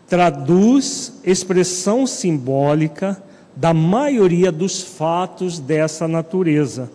Traduz 0.07 1.19
expressão 1.25 2.07
simbólica 2.07 3.21
da 3.53 3.73
maioria 3.73 4.49
dos 4.49 4.81
fatos 4.81 5.59
dessa 5.59 6.07
natureza, 6.07 6.89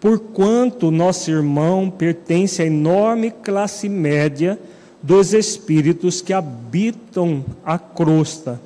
porquanto 0.00 0.90
nosso 0.90 1.30
irmão 1.30 1.88
pertence 1.88 2.62
à 2.62 2.66
enorme 2.66 3.30
classe 3.30 3.88
média 3.88 4.58
dos 5.00 5.32
espíritos 5.32 6.20
que 6.20 6.32
habitam 6.32 7.44
a 7.64 7.78
crosta, 7.78 8.60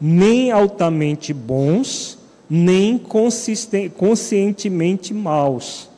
nem 0.00 0.52
altamente 0.52 1.34
bons, 1.34 2.16
nem 2.48 2.96
conscientemente 2.96 5.12
maus 5.12 5.90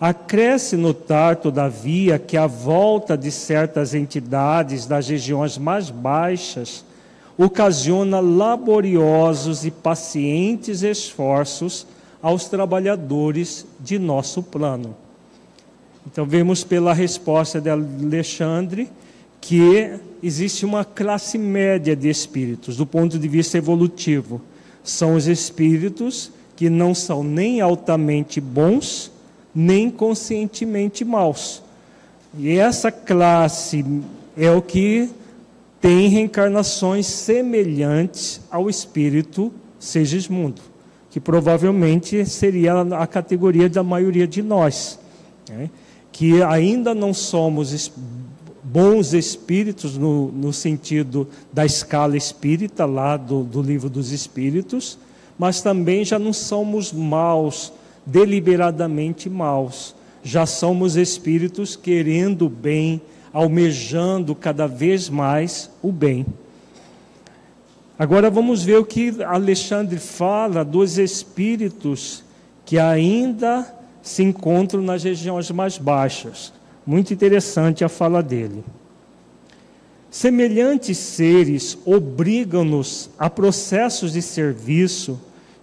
Acresce 0.00 0.76
notar, 0.76 1.36
todavia, 1.36 2.18
que 2.18 2.36
a 2.36 2.46
volta 2.46 3.18
de 3.18 3.30
certas 3.30 3.92
entidades 3.92 4.86
das 4.86 5.08
regiões 5.08 5.58
mais 5.58 5.90
baixas 5.90 6.82
ocasiona 7.36 8.18
laboriosos 8.18 9.66
e 9.66 9.70
pacientes 9.70 10.82
esforços 10.82 11.86
aos 12.22 12.46
trabalhadores 12.46 13.66
de 13.78 13.98
nosso 13.98 14.42
plano. 14.42 14.96
Então, 16.06 16.24
vemos 16.24 16.64
pela 16.64 16.94
resposta 16.94 17.60
de 17.60 17.68
Alexandre 17.68 18.88
que 19.38 19.98
existe 20.22 20.64
uma 20.64 20.84
classe 20.84 21.36
média 21.36 21.94
de 21.94 22.08
espíritos, 22.08 22.76
do 22.76 22.86
ponto 22.86 23.18
de 23.18 23.28
vista 23.28 23.58
evolutivo. 23.58 24.40
São 24.82 25.14
os 25.14 25.26
espíritos 25.26 26.30
que 26.56 26.68
não 26.68 26.94
são 26.94 27.22
nem 27.22 27.60
altamente 27.60 28.40
bons, 28.40 29.09
nem 29.54 29.90
conscientemente 29.90 31.04
maus. 31.04 31.62
E 32.38 32.56
essa 32.56 32.92
classe 32.92 33.84
é 34.36 34.50
o 34.50 34.62
que 34.62 35.10
tem 35.80 36.08
reencarnações 36.08 37.06
semelhantes 37.06 38.40
ao 38.50 38.68
espírito 38.68 39.52
Segismundo, 39.78 40.60
que 41.10 41.18
provavelmente 41.18 42.24
seria 42.26 42.82
a 42.82 43.06
categoria 43.06 43.68
da 43.68 43.82
maioria 43.82 44.26
de 44.26 44.42
nós, 44.42 44.98
né? 45.48 45.70
que 46.12 46.42
ainda 46.42 46.94
não 46.94 47.14
somos 47.14 47.90
bons 48.62 49.14
espíritos 49.14 49.96
no, 49.96 50.30
no, 50.30 50.52
sentido 50.52 51.26
da 51.50 51.64
escala 51.64 52.14
espírita, 52.14 52.84
lá 52.84 53.16
do, 53.16 53.42
do 53.42 53.62
livro 53.62 53.88
dos 53.88 54.12
espíritos, 54.12 54.98
mas 55.38 55.62
também 55.62 56.04
já 56.04 56.18
não 56.18 56.34
somos 56.34 56.92
maus 56.92 57.72
deliberadamente 58.04 59.28
maus. 59.28 59.94
Já 60.22 60.46
somos 60.46 60.96
espíritos 60.96 61.76
querendo 61.76 62.46
o 62.46 62.48
bem, 62.48 63.00
almejando 63.32 64.34
cada 64.34 64.66
vez 64.66 65.08
mais 65.08 65.70
o 65.82 65.90
bem. 65.90 66.26
Agora 67.98 68.30
vamos 68.30 68.62
ver 68.62 68.78
o 68.78 68.84
que 68.84 69.22
Alexandre 69.22 69.98
fala 69.98 70.64
dos 70.64 70.98
espíritos 70.98 72.24
que 72.64 72.78
ainda 72.78 73.74
se 74.02 74.22
encontram 74.22 74.80
nas 74.80 75.04
regiões 75.04 75.50
mais 75.50 75.76
baixas. 75.76 76.52
Muito 76.86 77.12
interessante 77.12 77.84
a 77.84 77.88
fala 77.88 78.22
dele. 78.22 78.64
Semelhantes 80.10 80.98
seres 80.98 81.78
obrigam-nos 81.84 83.10
a 83.18 83.30
processos 83.30 84.14
de 84.14 84.22
serviço 84.22 85.20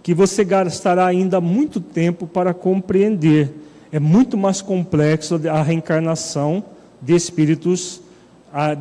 que 0.08 0.14
você 0.14 0.42
gastará 0.42 1.04
ainda 1.04 1.38
muito 1.38 1.82
tempo 1.82 2.26
para 2.26 2.54
compreender. 2.54 3.54
É 3.92 4.00
muito 4.00 4.38
mais 4.38 4.62
complexo 4.62 5.38
a 5.46 5.62
reencarnação 5.62 6.64
de 7.02 7.14
espíritos 7.14 8.00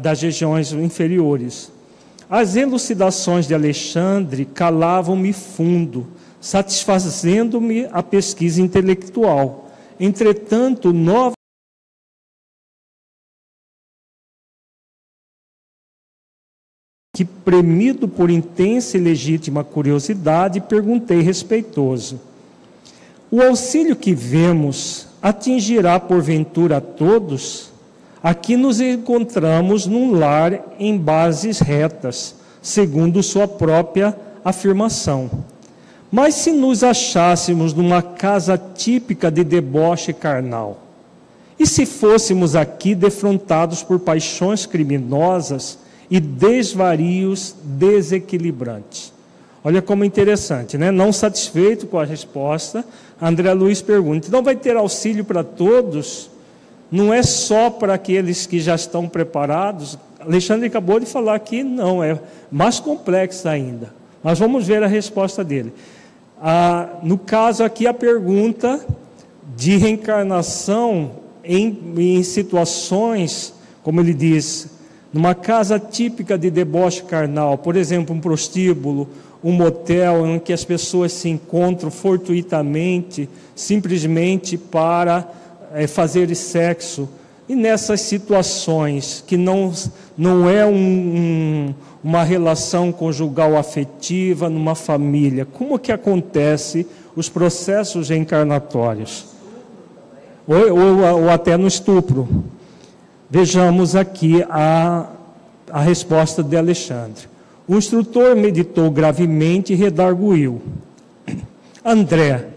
das 0.02 0.22
regiões 0.22 0.72
inferiores. 0.72 1.70
As 2.30 2.56
elucidações 2.56 3.46
de 3.46 3.54
Alexandre 3.54 4.46
calavam-me 4.46 5.34
fundo, 5.34 6.08
satisfazendo-me 6.40 7.90
a 7.92 8.02
pesquisa 8.02 8.62
intelectual. 8.62 9.70
Entretanto, 10.00 10.94
novas 10.94 11.37
que, 17.17 17.25
premido 17.25 18.08
por 18.08 18.30
intensa 18.30 18.95
e 18.95 19.01
legítima 19.01 19.63
curiosidade, 19.63 20.62
perguntei 20.62 21.19
respeitoso: 21.21 22.21
O 23.32 23.41
auxílio 23.41 23.95
que 23.95 24.13
vemos 24.13 25.08
atingirá 25.19 25.99
porventura 25.99 26.77
a 26.77 26.82
todos? 26.82 27.71
Aqui 28.21 28.56
nos 28.56 28.80
encontramos 28.80 29.88
num 29.88 30.12
lar 30.12 30.75
em 30.77 30.95
bases 30.95 31.58
retas, 31.58 32.36
segundo 32.62 33.23
sua 33.23 33.47
própria 33.47 34.15
afirmação. 34.45 35.27
Mas 36.12 36.36
se 36.36 36.51
nos 36.51 36.84
achássemos 36.84 37.73
numa 37.73 38.03
casa 38.03 38.62
típica 38.75 39.32
de 39.32 39.43
deboche 39.43 40.13
carnal, 40.13 40.84
e 41.58 41.65
se 41.65 41.84
fôssemos 41.84 42.56
aqui 42.56 42.93
defrontados 42.93 43.82
por 43.82 44.01
paixões 44.01 44.67
criminosas, 44.67 45.80
e 46.10 46.20
desvarios 46.20 47.56
desequilibrantes. 47.63 49.13
Olha 49.63 49.82
como 49.82 50.06
interessante, 50.06 50.78
né? 50.78 50.91
Não 50.91 51.12
satisfeito 51.12 51.88
com 51.88 52.00
a 52.00 52.06
resposta, 52.06 52.86
André 53.22 53.54
Luiz 53.54 53.82
pergunta: 53.82 54.28
então 54.28 54.41
vai 54.41 54.56
ter 54.56 54.78
auxílio 54.78 55.26
para 55.26 55.43
todos? 55.43 56.30
Não 56.89 57.13
é 57.13 57.22
só 57.22 57.70
para 57.70 57.96
aqueles 57.96 58.46
que 58.46 58.60
já 58.60 58.76
estão 58.76 59.10
preparados? 59.10 59.98
Alexandre 60.20 60.67
acabou 60.67 61.00
de 61.00 61.06
falar 61.06 61.38
que 61.39 61.63
não, 61.63 62.04
é 62.04 62.17
mais 62.50 62.80
complexo 62.80 63.48
ainda. 63.48 63.93
Mas 64.24 64.39
vamos 64.39 64.65
ver 64.65 64.84
a 64.84 64.88
resposta 64.88 65.43
dele. 65.43 65.74
Ah, 66.41 66.88
no 67.04 67.17
caso 67.17 67.63
aqui, 67.63 67.88
a 67.88 67.93
pergunta 67.93 68.86
de 69.56 69.76
reencarnação 69.76 71.12
em, 71.43 71.78
em 71.98 72.24
situações, 72.24 73.54
como 73.84 74.00
ele 74.00 74.13
diz, 74.13 74.70
numa 75.13 75.34
casa 75.34 75.80
típica 75.80 76.38
de 76.38 76.50
deboche 76.50 77.04
carnal, 77.04 77.58
por 77.58 77.76
exemplo, 77.76 78.15
um 78.15 78.20
prostíbulo, 78.20 79.08
um 79.43 79.52
motel 79.52 80.26
em 80.28 80.39
que 80.39 80.52
as 80.52 80.65
pessoas 80.65 81.13
se 81.13 81.30
encontram 81.30 81.89
fortuitamente, 81.89 83.30
simplesmente 83.56 84.58
para 84.58 85.28
é, 85.74 85.88
fazer 85.88 86.34
sexo, 86.36 87.08
E 87.50 87.56
nessas 87.56 88.02
situações 88.02 89.24
que 89.26 89.38
não, 89.38 89.72
não 90.17 90.50
é 90.50 90.65
um, 90.65 90.74
um, 90.74 91.76
uma 92.04 92.24
relação 92.24 92.91
conjugal 92.91 93.56
afetiva 93.56 94.50
numa 94.50 94.76
família, 94.76 95.46
como 95.46 95.80
que 95.80 95.93
acontece 95.93 96.86
os 97.15 97.30
processos 97.30 98.10
reencarnatórios? 98.10 99.28
Ou, 100.46 100.78
ou, 100.78 101.24
ou 101.24 101.30
até 101.30 101.56
no 101.56 101.67
estupro. 101.67 102.28
Vejamos 103.30 103.96
aqui 103.96 104.44
a, 104.50 105.10
a 105.72 105.82
resposta 105.82 106.42
de 106.42 106.56
Alexandre. 106.56 107.28
O 107.68 107.76
instrutor 107.76 108.36
meditou 108.36 108.90
gravemente 108.90 109.74
e 109.74 109.76
redarguiu. 109.76 110.62
André, 111.84 112.48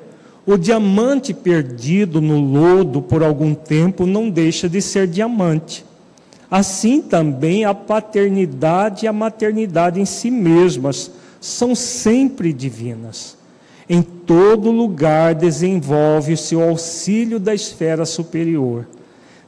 o 0.47 0.57
diamante 0.57 1.35
perdido 1.35 2.21
no 2.21 2.39
lodo 2.41 3.03
por 3.03 3.23
algum 3.23 3.55
tempo 3.55 4.07
não 4.07 4.31
deixa 4.31 4.69
de 4.69 4.81
ser 4.81 5.09
diamante. 5.09 5.85
Assim 6.49 7.03
também 7.03 7.65
a 7.65 7.75
paternidade 7.75 9.05
e 9.05 9.09
a 9.09 9.13
maternidade 9.13 10.01
em 10.01 10.05
si 10.05 10.31
mesmas 10.31 11.11
são 11.41 11.75
sempre 11.75 12.53
divinas. 12.53 13.37
Em 13.89 14.03
todo 14.03 14.71
lugar 14.71 15.35
desenvolve-se 15.35 16.55
o 16.55 16.63
auxílio 16.63 17.41
da 17.41 17.53
esfera 17.53 18.05
superior, 18.05 18.87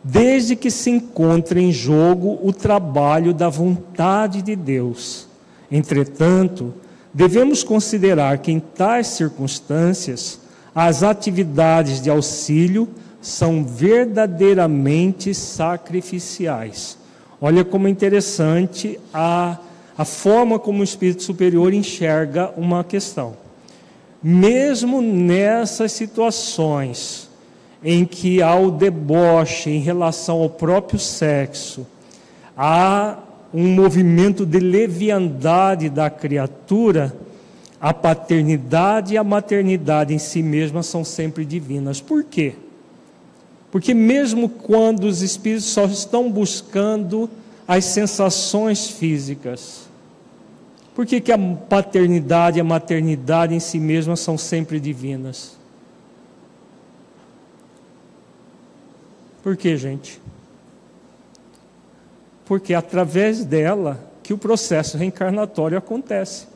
desde 0.02 0.56
que 0.56 0.70
se 0.70 0.90
encontre 0.90 1.60
em 1.60 1.70
jogo 1.70 2.38
o 2.42 2.52
trabalho 2.52 3.32
da 3.32 3.48
vontade 3.48 4.42
de 4.42 4.56
Deus. 4.56 5.28
Entretanto, 5.70 6.74
devemos 7.14 7.62
considerar 7.62 8.38
que 8.38 8.50
em 8.50 8.58
tais 8.58 9.06
circunstâncias, 9.08 10.40
as 10.74 11.02
atividades 11.02 12.00
de 12.00 12.10
auxílio 12.10 12.88
são 13.20 13.64
verdadeiramente 13.64 15.34
sacrificiais. 15.34 16.98
Olha 17.40 17.64
como 17.64 17.86
é 17.86 17.90
interessante 17.90 18.98
a, 19.12 19.58
a 19.96 20.04
forma 20.04 20.58
como 20.58 20.80
o 20.80 20.84
Espírito 20.84 21.22
Superior 21.22 21.72
enxerga 21.72 22.52
uma 22.56 22.82
questão. 22.82 23.36
Mesmo 24.22 25.02
nessas 25.02 25.92
situações 25.92 27.28
em 27.84 28.04
que 28.04 28.40
há 28.40 28.54
o 28.54 28.70
deboche 28.70 29.70
em 29.70 29.80
relação 29.80 30.40
ao 30.40 30.48
próprio 30.48 30.98
sexo, 30.98 31.86
há 32.56 33.18
um 33.52 33.68
movimento 33.68 34.46
de 34.46 34.60
leviandade 34.60 35.90
da 35.90 36.08
criatura, 36.08 37.14
a 37.80 37.92
paternidade 37.92 39.14
e 39.14 39.18
a 39.18 39.24
maternidade 39.24 40.14
em 40.14 40.18
si 40.18 40.42
mesmas 40.42 40.86
são 40.86 41.04
sempre 41.04 41.44
divinas. 41.44 42.00
Por 42.00 42.24
quê? 42.24 42.54
Porque 43.70 43.92
mesmo 43.92 44.48
quando 44.48 45.04
os 45.04 45.22
espíritos 45.22 45.64
só 45.64 45.86
estão 45.86 46.30
buscando 46.30 47.28
as 47.66 47.84
sensações 47.86 48.86
físicas, 48.86 49.88
por 50.94 51.06
que, 51.06 51.20
que 51.20 51.32
a 51.32 51.38
paternidade 51.38 52.58
e 52.58 52.60
a 52.60 52.64
maternidade 52.64 53.54
em 53.54 53.60
si 53.60 53.78
mesmas 53.78 54.20
são 54.20 54.36
sempre 54.36 54.78
divinas? 54.78 55.56
Por 59.42 59.56
que, 59.56 59.76
gente? 59.76 60.20
Porque 62.44 62.72
é 62.74 62.76
através 62.76 63.44
dela 63.44 64.12
que 64.22 64.32
o 64.32 64.38
processo 64.38 64.96
reencarnatório 64.96 65.76
acontece. 65.76 66.46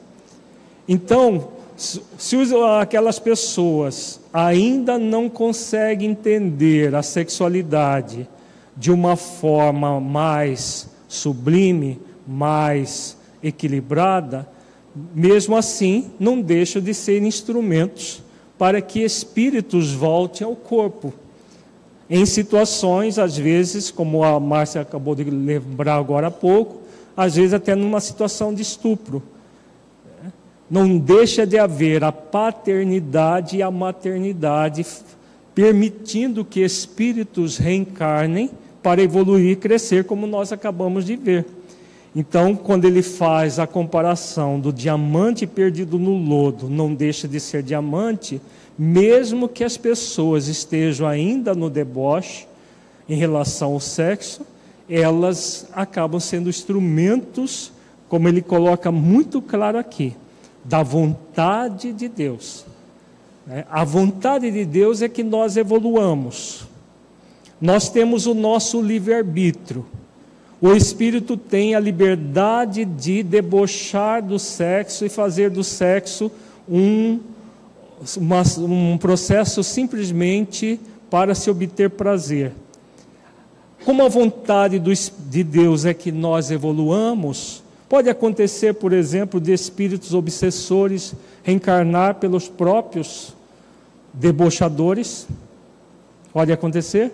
Então, 0.89 1.49
se 1.77 2.37
aquelas 2.81 3.19
pessoas 3.19 4.21
ainda 4.33 4.99
não 4.99 5.29
conseguem 5.29 6.11
entender 6.11 6.95
a 6.95 7.03
sexualidade 7.03 8.29
de 8.77 8.93
uma 8.93 9.17
forma 9.17 10.01
mais 10.01 10.89
sublime, 11.09 12.01
mais 12.27 13.17
equilibrada, 13.43 14.49
mesmo 15.15 15.57
assim 15.57 16.11
não 16.19 16.41
deixam 16.41 16.81
de 16.81 16.95
ser 16.95 17.23
instrumentos 17.23 18.23
para 18.57 18.81
que 18.81 19.01
espíritos 19.01 19.93
voltem 19.93 20.47
ao 20.47 20.57
corpo. 20.57 21.13
Em 22.09 22.25
situações, 22.25 23.19
às 23.19 23.37
vezes, 23.37 23.91
como 23.91 24.23
a 24.23 24.39
Márcia 24.39 24.81
acabou 24.81 25.15
de 25.15 25.25
lembrar 25.25 25.97
agora 25.97 26.29
há 26.29 26.31
pouco, 26.31 26.83
às 27.17 27.37
vezes 27.37 27.53
até 27.53 27.75
numa 27.75 28.01
situação 28.01 28.55
de 28.55 28.63
estupro 28.63 29.23
não 30.71 30.99
deixa 30.99 31.47
de 31.47 31.59
haver 31.59 32.03
a 32.03 32.11
paternidade 32.11 33.57
e 33.57 33.63
a 33.63 33.71
maternidade, 33.71 34.85
permitindo 35.55 36.45
que 36.45 36.61
espíritos 36.61 37.57
reencarnem 37.57 38.51
para 38.83 39.03
evoluir 39.03 39.53
e 39.53 39.57
crescer, 39.57 40.05
como 40.05 40.27
nós 40.27 40.53
acabamos 40.53 41.05
de 41.05 41.17
ver. 41.17 41.47
Então, 42.15 42.57
quando 42.57 42.85
ele 42.85 43.03
faz 43.03 43.59
a 43.59 43.67
comparação 43.67 44.59
do 44.59 44.73
diamante 44.73 45.47
perdido 45.47 45.99
no 45.99 46.17
lodo, 46.17 46.69
não 46.69 46.95
deixa 46.95 47.29
de 47.29 47.39
ser 47.39 47.63
diamante, 47.63 48.41
mesmo 48.79 49.49
que 49.49 49.65
as 49.65 49.77
pessoas 49.77 50.49
estejam 50.49 51.07
ainda 51.07 51.55
no 51.55 51.71
deboche 51.71 52.47
em 53.09 53.17
relação 53.17 53.73
ao 53.73 53.81
sexo, 53.81 54.43
elas 54.89 55.67
acabam 55.73 56.21
sendo 56.21 56.49
instrumentos, 56.49 57.73
como 58.09 58.29
ele 58.29 58.43
coloca 58.43 58.93
muito 58.93 59.41
claro 59.41 59.79
aqui, 59.79 60.15
da 60.65 60.83
vontade 60.83 61.93
de 61.93 62.09
Deus. 62.09 62.65
Né? 63.47 63.65
A 63.71 63.85
vontade 63.85 64.51
de 64.51 64.65
Deus 64.65 65.03
é 65.03 65.09
que 65.09 65.23
nós 65.23 65.57
evoluamos. 65.57 66.67
Nós 67.61 67.89
temos 67.89 68.27
o 68.27 68.35
nosso 68.35 68.83
livre-arbítrio. 68.83 69.87
O 70.61 70.73
espírito 70.73 71.37
tem 71.37 71.75
a 71.75 71.81
liberdade 71.81 72.85
de 72.85 73.23
debochar 73.23 74.23
do 74.23 74.39
sexo 74.39 75.05
e 75.05 75.09
fazer 75.09 75.51
do 75.51 75.63
sexo 75.63 76.31
um, 76.69 77.21
uma, 78.17 78.43
um 78.59 78.99
processo 78.99 79.63
simplesmente 79.63 80.81
para 81.11 81.35
se 81.35 81.51
obter 81.51 81.91
prazer. 81.91 82.53
Como 83.85 84.05
a 84.05 84.09
vontade 84.09 84.79
do, 84.79 84.91
de 84.93 85.45
Deus 85.45 85.85
é 85.85 85.95
que 85.95 86.11
nós 86.11 86.51
evoluamos, 86.51 87.63
Pode 87.89 88.11
acontecer, 88.11 88.75
por 88.75 88.93
exemplo, 88.93 89.41
de 89.41 89.53
espíritos 89.53 90.13
obsessores 90.13 91.15
reencarnar 91.45 92.17
pelos 92.17 92.49
próprios 92.49 93.33
debochadores? 94.13 95.29
Pode 96.33 96.53
acontecer? 96.53 97.13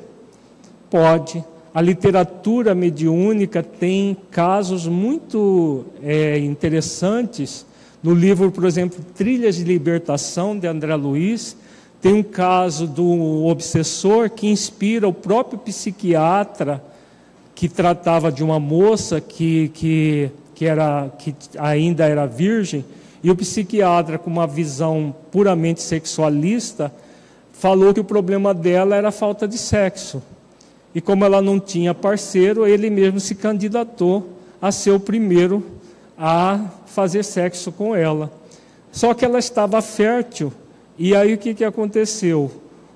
Pode. 0.88 1.45
A 1.75 1.81
literatura 1.83 2.75
mediúnica 2.75 3.62
tem 3.62 4.16
casos 4.31 4.87
muito 4.87 5.85
é, 6.03 6.38
interessantes. 6.38 7.66
No 8.03 8.15
livro, 8.15 8.51
por 8.51 8.65
exemplo, 8.65 8.99
Trilhas 9.15 9.57
de 9.57 9.65
Libertação, 9.65 10.59
de 10.59 10.67
André 10.67 10.95
Luiz, 10.97 11.57
tem 12.01 12.15
um 12.15 12.23
caso 12.23 12.87
do 12.87 13.47
obsessor 13.47 14.29
que 14.29 14.49
inspira 14.49 15.07
o 15.07 15.12
próprio 15.12 15.59
psiquiatra 15.59 16.83
que 17.55 17.69
tratava 17.69 18.33
de 18.33 18.43
uma 18.43 18.59
moça 18.59 19.21
que, 19.21 19.69
que 19.69 20.33
que, 20.62 20.67
era, 20.67 21.11
que 21.19 21.35
ainda 21.59 22.07
era 22.07 22.25
virgem, 22.25 22.85
e 23.21 23.29
o 23.33 23.35
psiquiatra, 23.35 24.17
com 24.17 24.31
uma 24.31 24.47
visão 24.47 25.12
puramente 25.33 25.83
sexualista, 25.83 26.93
falou 27.53 27.93
que 27.93 27.99
o 27.99 28.05
problema 28.05 28.55
dela 28.55 28.95
era 28.95 29.09
a 29.09 29.12
falta 29.12 29.49
de 29.49 29.59
sexo. 29.59 30.23
E 30.95 31.01
como 31.01 31.25
ela 31.25 31.43
não 31.43 31.59
tinha 31.59 31.93
parceiro, 31.93 32.65
ele 32.65 32.91
mesmo 32.91 33.19
se 33.19 33.35
candidatou 33.35 34.29
a 34.61 34.71
ser 34.71 34.93
o 34.93 35.01
primeiro 35.01 35.65
a 36.24 36.70
fazer 36.87 37.24
sexo 37.24 37.72
com 37.72 37.96
ela. 37.96 38.30
Só 38.92 39.12
que 39.12 39.24
ela 39.24 39.40
estava 39.40 39.82
fértil, 39.82 40.52
e 40.96 41.16
aí 41.16 41.35
o 41.35 41.38
que, 41.38 41.52
que 41.52 41.64
aconteceu? 41.64 42.48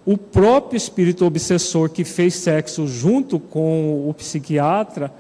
O 0.04 0.16
próprio 0.16 0.76
espírito 0.76 1.24
obsessor 1.24 1.90
que 1.90 2.04
fez 2.04 2.34
sexo 2.34 2.86
junto 2.86 3.40
com 3.40 4.08
o 4.08 4.14
psiquiatra, 4.14 5.12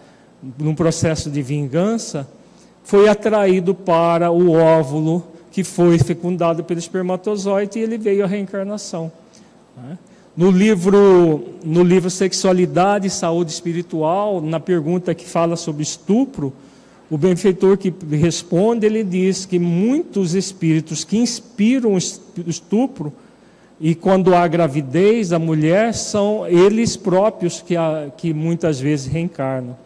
num 0.56 0.72
processo 0.72 1.28
de 1.28 1.42
vingança, 1.42 2.28
foi 2.84 3.08
atraído 3.08 3.74
para 3.74 4.30
o 4.30 4.52
óvulo 4.52 5.26
que 5.50 5.64
foi 5.64 5.98
fecundado 5.98 6.62
pelo 6.62 6.78
espermatozoide 6.78 7.80
e 7.80 7.82
ele 7.82 7.98
veio 7.98 8.22
à 8.22 8.28
reencarnação. 8.28 9.10
Né? 9.76 9.98
No 10.36 10.52
livro, 10.52 11.44
no 11.64 11.82
livro 11.82 12.08
Sexualidade 12.08 13.08
e 13.08 13.10
Saúde 13.10 13.50
Espiritual, 13.50 14.40
na 14.40 14.60
pergunta 14.60 15.12
que 15.12 15.26
fala 15.26 15.56
sobre 15.56 15.82
estupro, 15.82 16.52
o 17.10 17.16
benfeitor 17.16 17.76
que 17.78 17.92
responde, 18.10 18.84
ele 18.84 19.04
diz 19.04 19.46
que 19.46 19.58
muitos 19.58 20.34
espíritos 20.34 21.04
que 21.04 21.16
inspiram 21.18 21.94
o 21.94 21.98
estupro, 22.48 23.12
e 23.80 23.94
quando 23.94 24.34
há 24.34 24.46
gravidez, 24.48 25.32
a 25.32 25.38
mulher, 25.38 25.94
são 25.94 26.46
eles 26.46 26.96
próprios 26.96 27.60
que, 27.60 27.76
a, 27.76 28.10
que 28.16 28.32
muitas 28.32 28.80
vezes 28.80 29.06
reencarnam. 29.06 29.76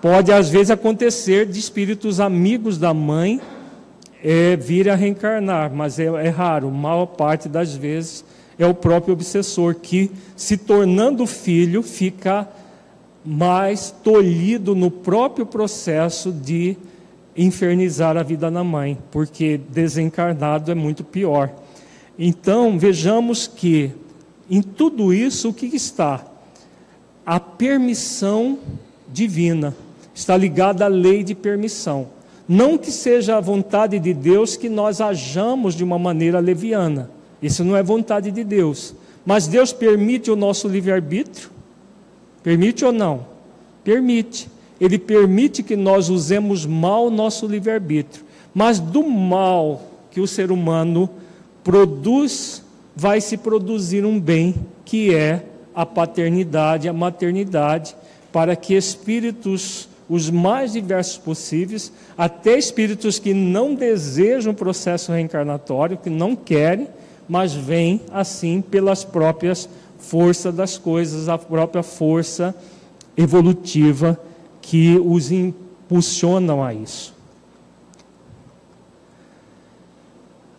Pode 0.00 0.30
às 0.30 0.48
vezes 0.48 0.70
acontecer 0.70 1.46
de 1.46 1.58
espíritos 1.58 2.20
amigos 2.20 2.76
da 2.76 2.92
mãe 2.92 3.40
é, 4.22 4.56
vir 4.56 4.90
a 4.90 4.94
reencarnar, 4.94 5.72
mas 5.74 5.98
é, 5.98 6.04
é 6.04 6.28
raro. 6.28 6.70
Maior 6.70 7.06
parte 7.06 7.48
das 7.48 7.74
vezes 7.74 8.24
é 8.58 8.66
o 8.66 8.74
próprio 8.74 9.14
obsessor 9.14 9.74
que, 9.74 10.10
se 10.36 10.56
tornando 10.56 11.26
filho, 11.26 11.82
fica 11.82 12.46
mas 13.24 13.94
tolhido 14.02 14.74
no 14.74 14.90
próprio 14.90 15.46
processo 15.46 16.32
de 16.32 16.76
infernizar 17.36 18.16
a 18.16 18.22
vida 18.22 18.50
na 18.50 18.62
mãe, 18.62 18.98
porque 19.10 19.60
desencarnado 19.68 20.70
é 20.70 20.74
muito 20.74 21.02
pior. 21.04 21.50
Então, 22.18 22.78
vejamos 22.78 23.46
que 23.46 23.92
em 24.50 24.60
tudo 24.60 25.14
isso 25.14 25.48
o 25.48 25.54
que 25.54 25.66
está? 25.66 26.24
A 27.24 27.40
permissão 27.40 28.58
divina 29.10 29.74
está 30.14 30.36
ligada 30.36 30.84
à 30.84 30.88
lei 30.88 31.22
de 31.22 31.34
permissão. 31.34 32.08
Não 32.48 32.76
que 32.76 32.90
seja 32.90 33.36
a 33.36 33.40
vontade 33.40 33.98
de 33.98 34.12
Deus 34.12 34.56
que 34.56 34.68
nós 34.68 35.00
hajamos 35.00 35.74
de 35.74 35.84
uma 35.84 35.98
maneira 35.98 36.38
leviana. 36.40 37.08
Isso 37.40 37.64
não 37.64 37.76
é 37.76 37.82
vontade 37.82 38.30
de 38.30 38.44
Deus. 38.44 38.94
Mas 39.24 39.46
Deus 39.46 39.72
permite 39.72 40.30
o 40.30 40.36
nosso 40.36 40.68
livre-arbítrio? 40.68 41.50
Permite 42.42 42.84
ou 42.84 42.92
não? 42.92 43.26
Permite. 43.84 44.48
Ele 44.80 44.98
permite 44.98 45.62
que 45.62 45.76
nós 45.76 46.08
usemos 46.08 46.66
mal 46.66 47.06
o 47.06 47.10
nosso 47.10 47.46
livre-arbítrio. 47.46 48.24
Mas 48.54 48.78
do 48.80 49.02
mal 49.02 49.82
que 50.10 50.20
o 50.20 50.26
ser 50.26 50.50
humano 50.50 51.08
produz, 51.62 52.62
vai 52.94 53.20
se 53.20 53.36
produzir 53.36 54.04
um 54.04 54.18
bem, 54.18 54.54
que 54.84 55.14
é 55.14 55.46
a 55.74 55.86
paternidade, 55.86 56.88
a 56.88 56.92
maternidade, 56.92 57.96
para 58.32 58.56
que 58.56 58.74
espíritos 58.74 59.88
os 60.08 60.28
mais 60.28 60.72
diversos 60.72 61.16
possíveis, 61.16 61.92
até 62.18 62.58
espíritos 62.58 63.18
que 63.18 63.32
não 63.32 63.74
desejam 63.74 64.52
o 64.52 64.56
processo 64.56 65.12
reencarnatório, 65.12 65.96
que 65.96 66.10
não 66.10 66.36
querem, 66.36 66.88
mas 67.28 67.54
vêm 67.54 68.00
assim 68.12 68.60
pelas 68.60 69.04
próprias 69.04 69.68
forças 70.02 70.54
das 70.54 70.76
coisas, 70.76 71.28
a 71.28 71.38
própria 71.38 71.82
força 71.82 72.54
evolutiva 73.16 74.18
que 74.60 75.00
os 75.04 75.30
impulsionam 75.30 76.62
a 76.62 76.74
isso. 76.74 77.14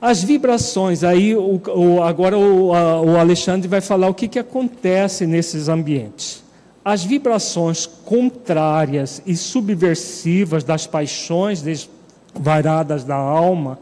As 0.02 0.22
vibrações, 0.22 1.04
aí 1.04 1.34
o, 1.34 1.62
o, 1.66 2.04
agora 2.04 2.38
o, 2.38 2.74
a, 2.74 3.02
o, 3.02 3.18
Alexandre 3.18 3.70
vai 3.70 3.80
falar 3.80 4.10
o 4.10 4.14
que, 4.14 4.28
que 4.28 4.38
acontece 4.38 5.26
nesses 5.26 5.70
ambientes. 5.70 6.44
As 6.84 7.06
vibrações 7.06 7.86
contrárias 7.86 9.22
e 9.26 9.38
subversivas 9.38 10.66
das 10.66 10.86
paixões 10.86 11.62
desvaradas 11.62 13.06
da 13.06 13.16
alma 13.16 13.80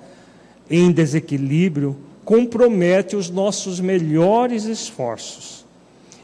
em 0.70 0.92
desequilíbrio 0.92 1.98
comprometem 2.32 3.20
os 3.20 3.30
nossos 3.30 3.82
melhores 3.82 4.64
esforços. 4.64 5.66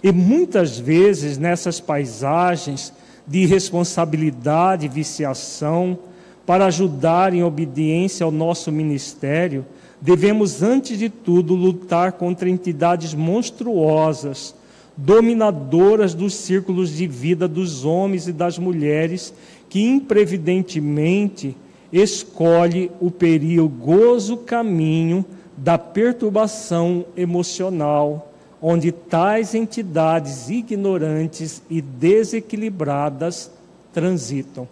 E 0.02 0.10
muitas 0.10 0.80
vezes 0.80 1.38
nessas 1.38 1.82
paisagens 1.82 2.94
de 3.28 3.40
irresponsabilidade 3.40 4.86
e 4.86 4.90
viciação, 4.90 6.00
para 6.46 6.68
ajudar 6.68 7.34
em 7.34 7.44
obediência 7.44 8.24
ao 8.24 8.32
nosso 8.32 8.72
ministério, 8.72 9.66
devemos, 10.00 10.64
antes 10.64 10.98
de 10.98 11.10
tudo, 11.10 11.54
lutar 11.54 12.14
contra 12.14 12.50
entidades 12.50 13.14
monstruosas, 13.14 14.56
dominadoras 14.96 16.14
dos 16.14 16.36
círculos 16.36 16.96
de 16.96 17.06
vida 17.06 17.50
dos 17.50 17.84
homens 17.84 18.30
e 18.30 18.32
das 18.32 18.58
mulheres, 18.58 19.34
que 19.68 19.82
imprevidentemente 19.86 21.54
escolhe 21.92 22.90
o 23.02 23.12
perigoso 23.12 24.38
caminho 24.38 25.26
da 25.58 25.78
perturbação 25.78 27.04
emocional, 27.18 28.32
onde 28.62 28.92
tais 28.92 29.56
entidades 29.56 30.50
ignorantes 30.50 31.62
e 31.68 31.82
desequilibradas 31.82 33.50
transitam. 33.92 34.68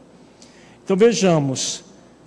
Então 0.83 0.95
vejamos, 0.95 1.83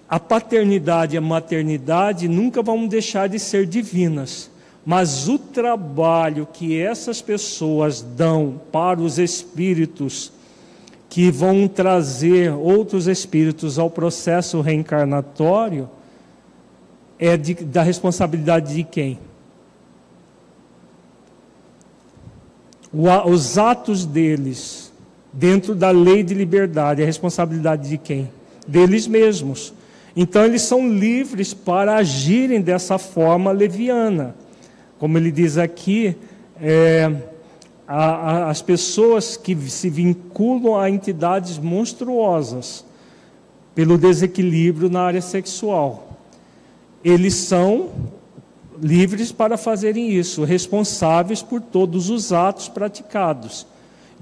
a 0.09 0.19
paternidade 0.19 1.15
e 1.15 1.19
a 1.19 1.21
maternidade 1.21 2.27
nunca 2.27 2.61
vão 2.61 2.89
deixar 2.89 3.29
de 3.29 3.39
ser 3.39 3.67
divinas, 3.67 4.51
mas 4.85 5.29
o 5.29 5.39
trabalho 5.39 6.49
que 6.53 6.81
essas 6.81 7.23
pessoas 7.23 8.03
dão 8.03 8.61
para 8.73 9.01
os 9.01 9.19
espíritos 9.19 10.33
que 11.09 11.31
vão 11.31 11.69
trazer 11.69 12.53
outros 12.53 13.07
espíritos 13.07 13.79
ao 13.79 13.89
processo 13.89 14.61
reencarnatório 14.61 15.89
é 17.19 17.37
de, 17.37 17.55
da 17.55 17.83
responsabilidade 17.83 18.75
de 18.75 18.85
quem? 18.85 19.19
O, 22.93 23.09
os 23.31 23.59
atos 23.59 24.07
deles, 24.07 24.93
dentro 25.33 25.75
da 25.75 25.91
lei 25.91 26.23
de 26.23 26.35
liberdade, 26.35 27.03
é 27.03 27.05
responsabilidade 27.05 27.89
de 27.89 27.99
quem? 27.99 28.31
Deles 28.67 29.07
mesmos. 29.07 29.75
Então, 30.17 30.45
eles 30.45 30.63
são 30.63 30.89
livres 30.89 31.53
para 31.53 31.97
agirem 31.97 32.61
dessa 32.61 32.99
forma 32.99 33.53
leviana. 33.53 34.35
Como 34.99 35.17
ele 35.17 35.31
diz 35.31 35.59
aqui, 35.59 36.17
é, 36.61 37.13
a, 37.87 38.05
a, 38.05 38.51
as 38.51 38.61
pessoas 38.61 39.37
que 39.37 39.55
se 39.69 39.89
vinculam 39.89 40.79
a 40.79 40.91
entidades 40.91 41.57
monstruosas 41.59 42.85
pelo 43.75 43.97
desequilíbrio 43.97 44.91
na 44.91 45.03
área 45.03 45.23
sexual, 45.23 46.08
eles 47.05 47.35
são 47.35 47.91
livres 48.81 49.33
para 49.33 49.57
fazerem 49.57 50.11
isso, 50.11 50.45
responsáveis 50.45 51.43
por 51.43 51.61
todos 51.61 52.11
os 52.11 52.33
atos 52.33 52.69
praticados. 52.69 53.67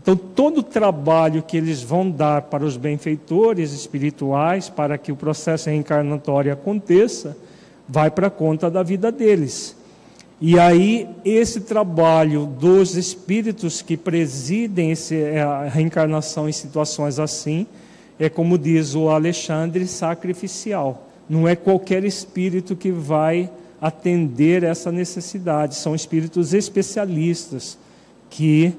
Então, 0.00 0.16
todo 0.16 0.58
o 0.58 0.62
trabalho 0.62 1.42
que 1.42 1.56
eles 1.56 1.82
vão 1.82 2.08
dar 2.10 2.42
para 2.42 2.64
os 2.64 2.76
benfeitores 2.76 3.72
espirituais, 3.72 4.68
para 4.68 4.96
que 4.96 5.10
o 5.10 5.16
processo 5.16 5.68
reencarnatório 5.68 6.52
aconteça, 6.52 7.36
vai 7.88 8.10
para 8.10 8.30
conta 8.30 8.70
da 8.70 8.82
vida 8.82 9.10
deles. 9.10 9.76
E 10.40 10.58
aí, 10.58 11.08
esse 11.24 11.62
trabalho 11.62 12.44
dos 12.46 12.94
espíritos 12.94 13.80
que 13.80 13.96
presidem 13.96 14.90
esse, 14.90 15.16
é, 15.16 15.40
a 15.40 15.62
reencarnação 15.64 16.48
em 16.48 16.52
situações 16.52 17.18
assim, 17.18 17.66
é 18.18 18.28
como 18.28 18.58
diz 18.58 18.94
o 18.94 19.08
Alexandre, 19.08 19.86
sacrificial. 19.86 21.05
Não 21.28 21.46
é 21.46 21.56
qualquer 21.56 22.04
espírito 22.04 22.76
que 22.76 22.90
vai 22.90 23.50
atender 23.80 24.62
essa 24.62 24.90
necessidade, 24.90 25.74
são 25.74 25.94
espíritos 25.94 26.54
especialistas 26.54 27.78
que 28.30 28.72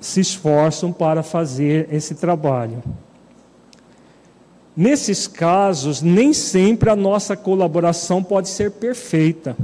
se 0.00 0.20
esforçam 0.20 0.92
para 0.92 1.22
fazer 1.22 1.88
esse 1.92 2.14
trabalho. 2.14 2.82
Nesses 4.76 5.26
casos, 5.26 6.00
nem 6.00 6.32
sempre 6.32 6.88
a 6.90 6.96
nossa 6.96 7.36
colaboração 7.36 8.22
pode 8.22 8.48
ser 8.48 8.70
perfeita, 8.72 9.56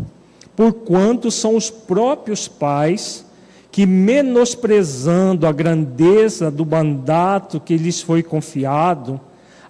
porquanto 0.55 1.31
são 1.31 1.57
os 1.57 1.71
próprios 1.71 2.47
pais 2.47 3.25
que, 3.71 3.87
menosprezando 3.87 5.47
a 5.47 5.53
grandeza 5.53 6.51
do 6.51 6.67
mandato 6.67 7.61
que 7.61 7.77
lhes 7.77 8.01
foi 8.01 8.23
confiado, 8.23 9.21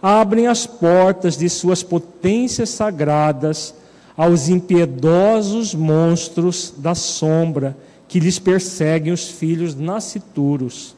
abrem 0.01 0.47
as 0.47 0.67
portas 0.67 1.37
de 1.37 1.49
suas 1.49 1.83
potências 1.83 2.71
sagradas 2.71 3.75
aos 4.17 4.49
impiedosos 4.49 5.75
monstros 5.75 6.73
da 6.77 6.95
sombra 6.95 7.77
que 8.09 8.21
lhes 8.21 8.39
perseguem 8.39 9.13
os 9.13 9.29
filhos 9.29 9.75
nascituros. 9.75 10.95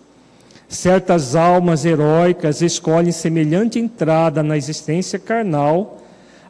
Certas 0.69 1.35
almas 1.35 1.85
heróicas 1.85 2.61
escolhem 2.61 3.11
semelhante 3.11 3.79
entrada 3.79 4.43
na 4.43 4.57
existência 4.57 5.19
carnal, 5.19 6.03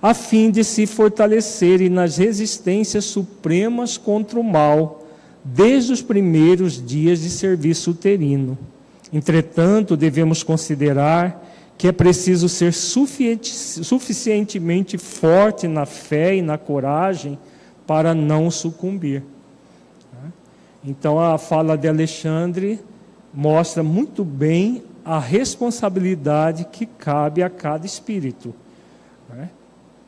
a 0.02 0.12
fim 0.12 0.50
de 0.50 0.64
se 0.64 0.86
fortalecerem 0.86 1.88
nas 1.88 2.16
resistências 2.16 3.04
supremas 3.04 3.96
contra 3.96 4.38
o 4.38 4.44
mal, 4.44 5.06
desde 5.44 5.92
os 5.92 6.02
primeiros 6.02 6.84
dias 6.84 7.20
de 7.20 7.30
serviço 7.30 7.92
uterino. 7.92 8.58
Entretanto, 9.12 9.96
devemos 9.96 10.42
considerar 10.42 11.47
que 11.78 11.86
é 11.86 11.92
preciso 11.92 12.48
ser 12.48 12.74
suficientemente 12.74 14.98
forte 14.98 15.68
na 15.68 15.86
fé 15.86 16.34
e 16.34 16.42
na 16.42 16.58
coragem 16.58 17.38
para 17.86 18.12
não 18.12 18.50
sucumbir. 18.50 19.22
Então 20.84 21.20
a 21.20 21.38
fala 21.38 21.78
de 21.78 21.86
Alexandre 21.86 22.80
mostra 23.32 23.80
muito 23.82 24.24
bem 24.24 24.82
a 25.04 25.20
responsabilidade 25.20 26.64
que 26.64 26.84
cabe 26.84 27.44
a 27.44 27.48
cada 27.48 27.86
espírito. 27.86 28.52
Né? 29.28 29.48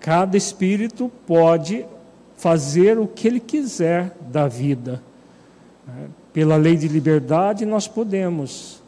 Cada 0.00 0.36
espírito 0.36 1.10
pode 1.26 1.86
fazer 2.36 2.98
o 2.98 3.06
que 3.06 3.28
ele 3.28 3.40
quiser 3.40 4.16
da 4.28 4.48
vida. 4.48 5.00
Né? 5.86 6.08
Pela 6.32 6.56
lei 6.56 6.76
de 6.76 6.88
liberdade 6.88 7.64
nós 7.64 7.86
podemos. 7.86 8.82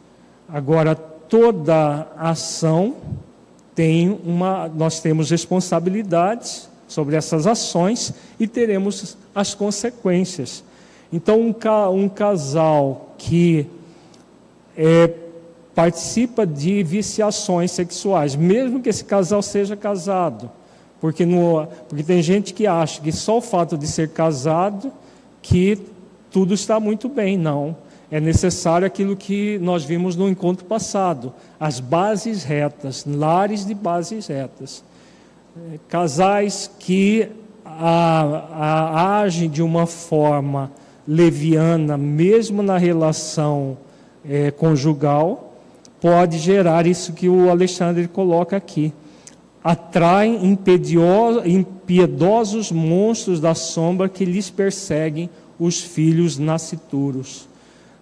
Agora 0.49 1.12
toda 1.29 2.07
ação 2.17 2.95
tem 3.75 4.19
uma, 4.23 4.67
nós 4.67 4.99
temos 4.99 5.29
responsabilidades 5.29 6.69
sobre 6.87 7.15
essas 7.15 7.47
ações 7.47 8.13
e 8.39 8.47
teremos 8.47 9.17
as 9.33 9.53
consequências. 9.53 10.63
Então, 11.11 11.41
um, 11.41 11.53
ca 11.53 11.89
um 11.89 12.07
casal 12.07 13.15
que 13.17 13.67
é, 14.77 15.11
participa 15.73 16.45
de 16.45 16.83
viciações 16.83 17.71
sexuais, 17.71 18.35
mesmo 18.35 18.81
que 18.81 18.89
esse 18.89 19.05
casal 19.05 19.41
seja 19.41 19.75
casado. 19.75 20.49
Porque, 21.01 21.25
no, 21.25 21.67
porque 21.89 22.03
tem 22.03 22.21
gente 22.21 22.53
que 22.53 22.65
acha 22.65 23.01
que 23.01 23.11
só 23.11 23.37
o 23.37 23.41
fato 23.41 23.77
de 23.77 23.87
ser 23.87 24.09
casado 24.09 24.91
que 25.41 25.77
tudo 26.31 26.53
está 26.53 26.79
muito 26.79 27.09
bem. 27.09 27.37
Não. 27.37 27.75
É 28.13 28.19
necessário 28.19 28.85
aquilo 28.85 29.15
que 29.15 29.57
nós 29.57 29.83
vimos 29.83 30.15
no 30.15 30.29
encontro 30.29 30.65
passado: 30.65 31.33
as 31.59 31.79
bases 31.79 32.43
retas, 32.43 33.03
lares 33.07 33.65
de 33.65 33.73
bases 33.73 34.27
retas. 34.27 34.83
É, 35.57 35.79
casais 35.89 36.69
que 36.77 37.27
a, 37.65 38.21
a, 38.51 39.21
agem 39.21 39.49
de 39.49 39.63
uma 39.63 39.87
forma 39.87 40.71
leviana, 41.07 41.97
mesmo 41.97 42.61
na 42.61 42.77
relação 42.77 43.79
é, 44.23 44.51
conjugal, 44.51 45.55
pode 45.99 46.37
gerar 46.37 46.85
isso 46.85 47.13
que 47.13 47.27
o 47.27 47.49
Alexandre 47.49 48.07
coloca 48.07 48.55
aqui. 48.55 48.93
Atraem 49.63 50.55
impiedosos 51.47 52.71
monstros 52.71 53.39
da 53.39 53.55
sombra 53.55 54.07
que 54.07 54.23
lhes 54.23 54.51
perseguem 54.51 55.31
os 55.57 55.81
filhos 55.81 56.37
nascituros. 56.37 57.51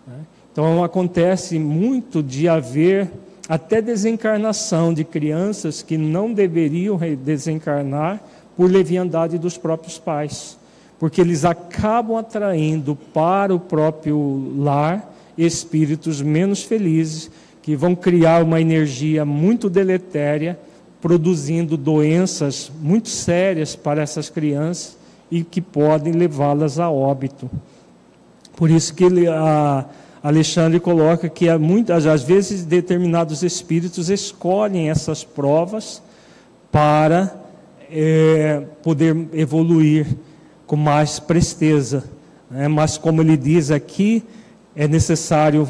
Né? 0.08 0.20
Então 0.52 0.84
acontece 0.84 1.58
muito 1.58 2.22
de 2.22 2.48
haver 2.48 3.10
até 3.48 3.82
desencarnação 3.82 4.94
de 4.94 5.04
crianças 5.04 5.82
que 5.82 5.98
não 5.98 6.34
deveriam 6.34 6.98
desencarnar 7.24 8.22
por 8.56 8.70
leviandade 8.70 9.38
dos 9.38 9.58
próprios 9.58 9.98
pais, 9.98 10.58
porque 11.00 11.22
eles 11.22 11.46
acabam 11.46 12.18
atraindo 12.18 12.96
para 13.14 13.54
o 13.54 13.60
próprio 13.60 14.54
lar 14.58 15.12
espíritos 15.38 16.22
menos 16.22 16.64
felizes 16.64 17.32
que 17.62 17.76
vão 17.76 17.96
criar 17.96 18.44
uma 18.44 18.60
energia 18.60 19.24
muito 19.24 19.70
deletéria, 19.70 20.60
produzindo 21.02 21.78
doenças 21.78 22.72
muito 22.82 23.10
sérias 23.10 23.76
para 23.76 24.02
essas 24.02 24.30
crianças 24.30 24.98
e 25.30 25.44
que 25.44 25.62
podem 25.62 26.14
levá-las 26.14 26.80
a 26.80 26.90
óbito. 26.90 27.50
Por 28.62 28.70
isso 28.70 28.94
que 28.94 29.04
ele, 29.04 29.28
a, 29.28 29.86
Alexandre 30.22 30.80
coloca 30.80 31.28
que 31.28 31.50
há 31.50 31.58
muitas, 31.58 32.06
às 32.06 32.22
vezes 32.22 32.64
determinados 32.64 33.42
espíritos 33.42 34.08
escolhem 34.08 34.92
essas 34.92 35.24
provas 35.24 36.00
para 36.72 37.36
é, 37.92 38.62
poder 38.84 39.30
evoluir 39.34 40.06
com 40.68 40.76
mais 40.76 41.20
presteza. 41.20 42.04
Né? 42.52 42.68
Mas 42.68 43.00
como 43.00 43.24
ele 43.24 43.36
diz 43.36 43.72
aqui, 43.72 44.24
é 44.76 44.88
necessário 44.88 45.68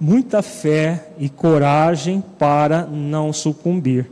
muita 0.00 0.40
fé 0.40 1.08
e 1.18 1.28
coragem 1.28 2.22
para 2.38 2.86
não 2.86 3.32
sucumbir. 3.32 4.08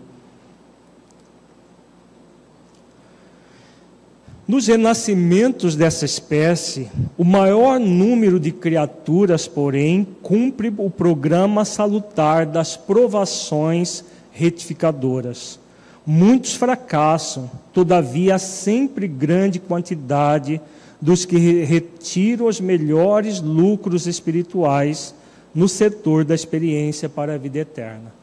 Nos 4.48 4.66
renascimentos 4.66 5.76
dessa 5.76 6.06
espécie, 6.06 6.88
o 7.18 7.22
maior 7.22 7.78
número 7.78 8.40
de 8.40 8.50
criaturas, 8.50 9.46
porém, 9.46 10.06
cumpre 10.22 10.72
o 10.78 10.88
programa 10.88 11.66
salutar 11.66 12.46
das 12.46 12.74
provações 12.74 14.02
retificadoras. 14.32 15.60
Muitos 16.06 16.54
fracassam, 16.54 17.50
todavia, 17.74 18.38
sempre 18.38 19.06
grande 19.06 19.58
quantidade 19.60 20.58
dos 20.98 21.26
que 21.26 21.36
retiram 21.64 22.46
os 22.46 22.58
melhores 22.58 23.42
lucros 23.42 24.06
espirituais 24.06 25.14
no 25.54 25.68
setor 25.68 26.24
da 26.24 26.34
experiência 26.34 27.06
para 27.06 27.34
a 27.34 27.38
vida 27.38 27.58
eterna. 27.58 28.14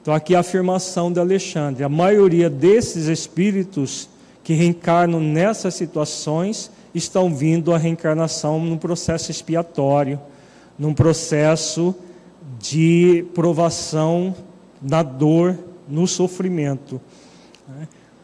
Então, 0.00 0.14
aqui 0.14 0.34
a 0.34 0.40
afirmação 0.40 1.12
de 1.12 1.20
Alexandre: 1.20 1.84
a 1.84 1.90
maioria 1.90 2.48
desses 2.48 3.04
espíritos 3.04 4.08
que 4.48 4.54
reencarnam 4.54 5.20
nessas 5.20 5.74
situações 5.74 6.70
estão 6.94 7.34
vindo 7.34 7.74
à 7.74 7.76
reencarnação 7.76 8.58
num 8.58 8.78
processo 8.78 9.30
expiatório, 9.30 10.18
num 10.78 10.94
processo 10.94 11.94
de 12.58 13.26
provação 13.34 14.34
na 14.80 15.02
dor, 15.02 15.54
no 15.86 16.06
sofrimento. 16.06 16.98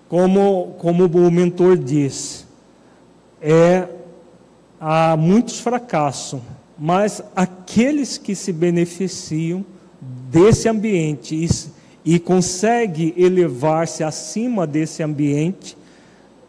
Como, 0.09 0.75
como 0.79 1.05
o 1.05 1.31
mentor 1.31 1.77
diz, 1.77 2.47
é, 3.39 3.87
há 4.81 5.19
muitos 5.19 5.61
fracassos, 5.61 6.41
mas 6.79 7.23
aqueles 7.37 8.17
que 8.17 8.35
se 8.35 8.51
beneficiam 8.51 9.63
desse 10.31 10.71
ambiente 10.71 11.35
e, 11.35 12.15
e 12.15 12.19
conseguem 12.19 13.13
elevar-se 13.15 14.03
acima 14.03 14.67
desse 14.67 15.03
ambiente, 15.03 15.77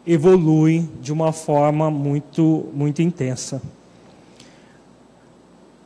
evoluem 0.06 0.88
de 1.00 1.12
uma 1.12 1.32
forma 1.32 1.90
muito, 1.90 2.66
muito 2.72 3.02
intensa. 3.02 3.60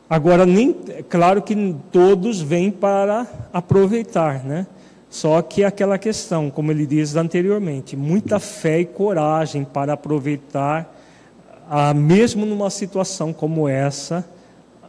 Agora, 0.09 0.45
nem, 0.45 0.73
claro 1.09 1.41
que 1.41 1.75
todos 1.91 2.41
vêm 2.41 2.69
para 2.69 3.25
aproveitar, 3.53 4.43
né? 4.43 4.67
Só 5.09 5.41
que 5.41 5.63
aquela 5.63 5.97
questão, 5.97 6.49
como 6.49 6.71
ele 6.71 6.85
diz 6.85 7.15
anteriormente, 7.15 7.97
muita 7.97 8.39
fé 8.39 8.79
e 8.79 8.85
coragem 8.85 9.65
para 9.65 9.93
aproveitar 9.93 10.93
ah, 11.69 11.93
mesmo 11.93 12.45
numa 12.45 12.69
situação 12.69 13.31
como 13.31 13.67
essa, 13.67 14.25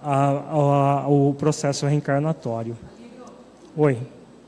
ah, 0.03 1.05
ah, 1.05 1.09
o 1.09 1.33
processo 1.35 1.87
reencarnatório. 1.87 2.77
Oi, 3.77 3.99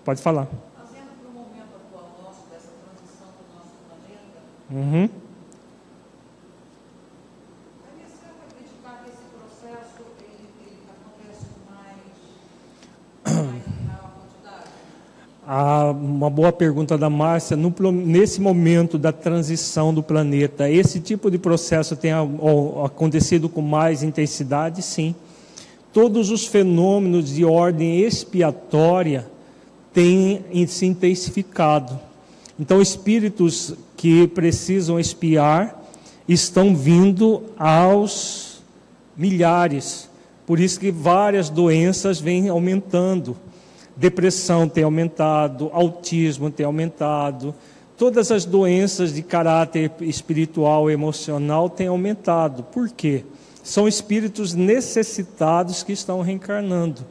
pode 0.05 0.21
falar. 0.21 0.49
Trazendo 0.75 1.11
para 1.21 1.31
o 1.31 1.33
momento 1.33 1.75
atual 1.77 2.11
nosso, 2.23 2.41
dessa 2.51 2.71
transição 2.83 3.29
do 3.39 3.55
nosso 3.55 3.71
planeta, 3.87 4.43
uhum. 4.75 5.09
Ah, 15.47 15.91
uma 15.91 16.31
boa 16.31 16.51
pergunta 16.51 16.97
da 16.97 17.11
Márcia. 17.11 17.55
No, 17.55 17.73
nesse 17.93 18.41
momento 18.41 18.97
da 18.97 19.13
transição 19.13 19.93
do 19.93 20.03
planeta, 20.03 20.71
esse 20.71 21.01
tipo 21.01 21.31
de 21.31 21.37
processo 21.37 21.95
tem 21.95 22.13
acontecido 22.83 23.49
com 23.49 23.61
mais 23.61 24.03
intensidade? 24.03 24.81
Sim. 24.81 25.15
Todos 25.93 26.31
os 26.31 26.47
fenômenos 26.47 27.29
de 27.29 27.45
ordem 27.45 28.01
expiatória 28.01 29.27
têm 29.93 30.45
se 30.67 30.87
intensificado. 30.87 32.01
Então, 32.59 32.81
espíritos 32.81 33.75
que 33.97 34.27
precisam 34.29 34.99
expiar 34.99 35.83
estão 36.29 36.75
vindo 36.75 37.43
aos 37.59 38.63
milhares. 39.17 40.09
Por 40.47 40.61
isso 40.61 40.79
que 40.79 40.91
várias 40.91 41.49
doenças 41.49 42.21
vêm 42.21 42.49
aumentando 42.49 43.37
depressão 43.97 44.69
tem 44.69 44.85
aumentado, 44.85 45.71
autismo 45.73 46.51
tem 46.51 46.67
aumentado, 46.67 47.55
todas 47.97 48.31
as 48.31 48.45
doenças 48.45 49.13
de 49.15 49.23
caráter 49.23 49.93
espiritual 50.01 50.91
e 50.91 50.95
emocional 50.95 51.71
têm 51.71 51.87
aumentado. 51.87 52.63
Por 52.65 52.91
quê? 52.91 53.25
São 53.63 53.89
espíritos 53.89 54.53
necessitados 54.53 55.83
que 55.83 55.93
estão 55.93 56.21
reencarnando, 56.21 57.03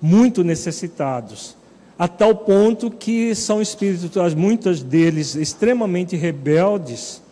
muito 0.00 0.44
necessitados, 0.44 1.56
a 1.98 2.06
tal 2.06 2.34
ponto 2.34 2.90
que 2.90 3.34
são 3.34 3.62
espíritos, 3.62 4.34
muitos 4.34 4.82
deles 4.82 5.34
extremamente 5.34 6.16
rebeldes, 6.16 7.22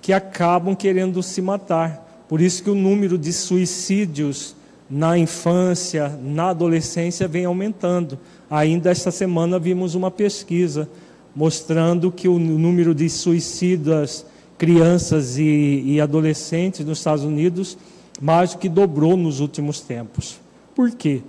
que 0.00 0.12
acabam 0.12 0.74
querendo 0.74 1.22
se 1.22 1.40
matar. 1.40 2.24
Por 2.28 2.40
isso 2.40 2.62
que 2.62 2.70
o 2.70 2.74
número 2.74 3.18
de 3.18 3.32
suicídios 3.32 4.54
na 4.88 5.16
infância, 5.16 6.08
na 6.22 6.50
adolescência 6.50 7.26
vem 7.26 7.44
aumentando. 7.44 8.18
Ainda 8.50 8.90
esta 8.90 9.10
semana 9.10 9.58
vimos 9.58 9.94
uma 9.94 10.10
pesquisa 10.10 10.88
mostrando 11.34 12.12
que 12.12 12.28
o 12.28 12.38
número 12.38 12.94
de 12.94 13.08
suicidas, 13.08 14.26
crianças 14.58 15.38
e, 15.38 15.82
e 15.86 16.00
adolescentes 16.00 16.84
nos 16.84 16.98
Estados 16.98 17.24
Unidos 17.24 17.78
mais 18.20 18.52
do 18.52 18.58
que 18.58 18.68
dobrou 18.68 19.16
nos 19.16 19.40
últimos 19.40 19.80
tempos. 19.80 20.38
Por 20.74 20.90
quê? 20.90 21.22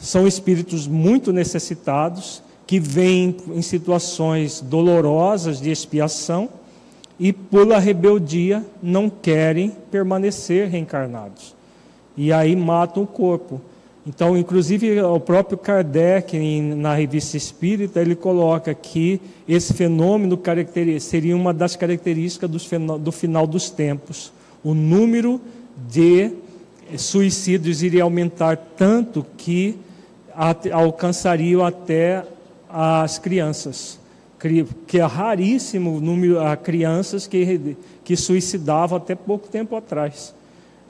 São 0.00 0.26
espíritos 0.26 0.86
muito 0.86 1.32
necessitados 1.32 2.42
que 2.66 2.78
vêm 2.78 3.36
em 3.54 3.62
situações 3.62 4.60
dolorosas 4.60 5.60
de 5.60 5.70
expiação 5.70 6.48
e, 7.18 7.32
pela 7.32 7.78
rebeldia, 7.78 8.64
não 8.82 9.08
querem 9.08 9.72
permanecer 9.90 10.68
reencarnados. 10.68 11.56
E 12.16 12.32
aí 12.32 12.54
matam 12.54 13.04
o 13.04 13.06
corpo. 13.06 13.60
Então, 14.06 14.38
inclusive, 14.38 15.00
o 15.02 15.20
próprio 15.20 15.58
Kardec, 15.58 16.38
na 16.60 16.94
revista 16.94 17.36
Espírita, 17.36 18.00
ele 18.00 18.14
coloca 18.14 18.72
que 18.74 19.20
esse 19.46 19.74
fenômeno 19.74 20.40
seria 21.00 21.36
uma 21.36 21.52
das 21.52 21.76
características 21.76 22.50
do 23.00 23.12
final 23.12 23.46
dos 23.46 23.68
tempos. 23.68 24.32
O 24.64 24.72
número 24.72 25.40
de 25.88 26.30
suicídios 26.96 27.82
iria 27.82 28.02
aumentar 28.02 28.56
tanto 28.56 29.26
que 29.36 29.76
alcançariam 30.72 31.64
até 31.64 32.24
as 32.68 33.18
crianças, 33.18 33.98
que 34.86 34.98
é 35.00 35.04
raríssimo 35.04 36.00
número 36.00 36.38
de 36.38 36.56
crianças 36.58 37.26
que, 37.26 37.76
que 38.04 38.16
suicidavam 38.16 38.98
até 38.98 39.16
pouco 39.16 39.48
tempo 39.48 39.74
atrás. 39.74 40.32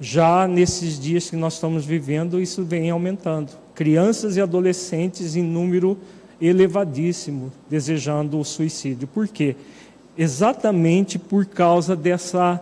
Já 0.01 0.47
nesses 0.47 1.01
dias 1.01 1.31
que 1.31 1.37
nós 1.37 1.55
estamos 1.55 1.85
vivendo, 1.85 2.41
isso 2.41 2.63
vem 2.63 2.91
aumentando. 2.91 3.51
Crianças 3.75 4.37
e 4.37 4.41
adolescentes 4.41 5.35
em 5.35 5.43
número 5.43 5.97
elevadíssimo 6.41 7.51
desejando 7.69 8.39
o 8.39 8.45
suicídio. 8.45 9.09
Por 9.09 9.27
quê? 9.27 9.57
Exatamente 10.17 11.19
por 11.19 11.47
causa 11.47 11.97
dessa, 11.97 12.61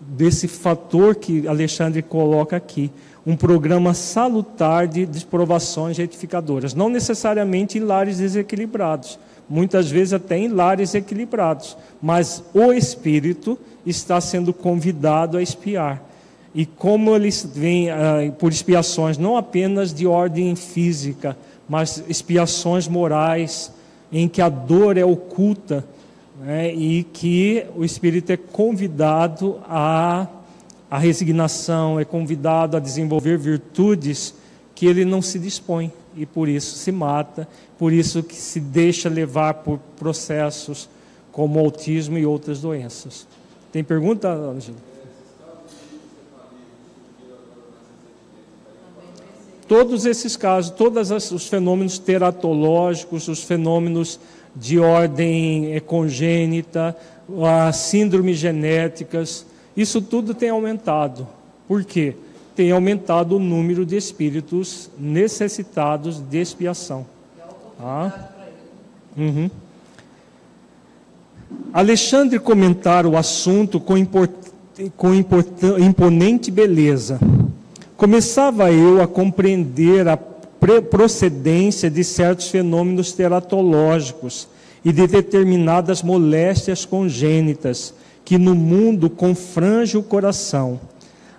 desse 0.00 0.48
fator 0.48 1.14
que 1.14 1.46
Alexandre 1.46 2.02
coloca 2.02 2.56
aqui 2.56 2.90
um 3.24 3.36
programa 3.36 3.94
salutar 3.94 4.88
de 4.88 5.06
provações 5.26 5.96
retificadoras, 5.96 6.74
não 6.74 6.88
necessariamente 6.88 7.78
em 7.78 7.80
lares 7.80 8.18
desequilibrados, 8.18 9.18
muitas 9.48 9.90
vezes 9.90 10.12
até 10.12 10.38
em 10.38 10.48
lares 10.48 10.94
equilibrados, 10.94 11.76
mas 12.00 12.42
o 12.52 12.72
espírito 12.72 13.58
está 13.86 14.20
sendo 14.20 14.52
convidado 14.52 15.36
a 15.36 15.42
espiar. 15.42 16.02
E 16.54 16.66
como 16.66 17.14
eles 17.14 17.48
vêm 17.54 17.90
uh, 17.90 18.32
por 18.38 18.52
expiações 18.52 19.16
não 19.16 19.36
apenas 19.36 19.94
de 19.94 20.06
ordem 20.06 20.54
física, 20.54 21.36
mas 21.68 22.02
expiações 22.08 22.88
morais, 22.88 23.72
em 24.12 24.28
que 24.28 24.42
a 24.42 24.48
dor 24.48 24.98
é 24.98 25.04
oculta 25.04 25.84
né, 26.42 26.74
e 26.74 27.04
que 27.04 27.64
o 27.74 27.84
espírito 27.84 28.30
é 28.30 28.36
convidado 28.36 29.58
a 29.66 30.26
a 30.92 30.98
resignação, 30.98 31.98
é 31.98 32.04
convidado 32.04 32.76
a 32.76 32.80
desenvolver 32.80 33.38
virtudes 33.38 34.34
que 34.74 34.84
ele 34.84 35.06
não 35.06 35.22
se 35.22 35.38
dispõe 35.38 35.90
e 36.14 36.26
por 36.26 36.50
isso 36.50 36.76
se 36.76 36.92
mata, 36.92 37.48
por 37.78 37.94
isso 37.94 38.22
que 38.22 38.34
se 38.34 38.60
deixa 38.60 39.08
levar 39.08 39.54
por 39.54 39.78
processos 39.96 40.90
como 41.32 41.58
autismo 41.58 42.18
e 42.18 42.26
outras 42.26 42.60
doenças. 42.60 43.26
Tem 43.72 43.82
pergunta, 43.82 44.28
Ângela? 44.28 44.76
Todos 49.66 50.04
esses 50.04 50.36
casos, 50.36 50.72
todos 50.72 51.10
os 51.32 51.48
fenômenos 51.48 51.98
teratológicos, 51.98 53.28
os 53.28 53.42
fenômenos 53.42 54.20
de 54.54 54.78
ordem 54.78 55.80
congênita, 55.86 56.94
as 57.66 57.76
síndromes 57.76 58.36
genéticas, 58.36 59.46
isso 59.76 60.00
tudo 60.00 60.34
tem 60.34 60.50
aumentado. 60.50 61.26
Por 61.66 61.84
quê? 61.84 62.14
Tem 62.54 62.70
aumentado 62.70 63.36
o 63.36 63.38
número 63.38 63.86
de 63.86 63.96
espíritos 63.96 64.90
necessitados 64.98 66.20
de 66.20 66.38
expiação. 66.38 67.06
Ah? 67.80 68.28
Uhum. 69.16 69.50
Alexandre 71.72 72.38
comentar 72.38 73.06
o 73.06 73.16
assunto 73.16 73.80
com, 73.80 73.96
import... 73.96 74.30
com 74.96 75.14
imponente 75.14 76.50
beleza. 76.50 77.18
Começava 77.96 78.70
eu 78.70 79.00
a 79.00 79.06
compreender 79.06 80.06
a 80.08 80.18
procedência 80.90 81.90
de 81.90 82.04
certos 82.04 82.48
fenômenos 82.48 83.12
teratológicos 83.12 84.48
e 84.84 84.92
de 84.92 85.06
determinadas 85.06 86.02
moléstias 86.02 86.84
congênitas 86.84 87.94
que 88.24 88.38
no 88.38 88.54
mundo 88.54 89.10
confrange 89.10 89.96
o 89.96 90.02
coração. 90.02 90.80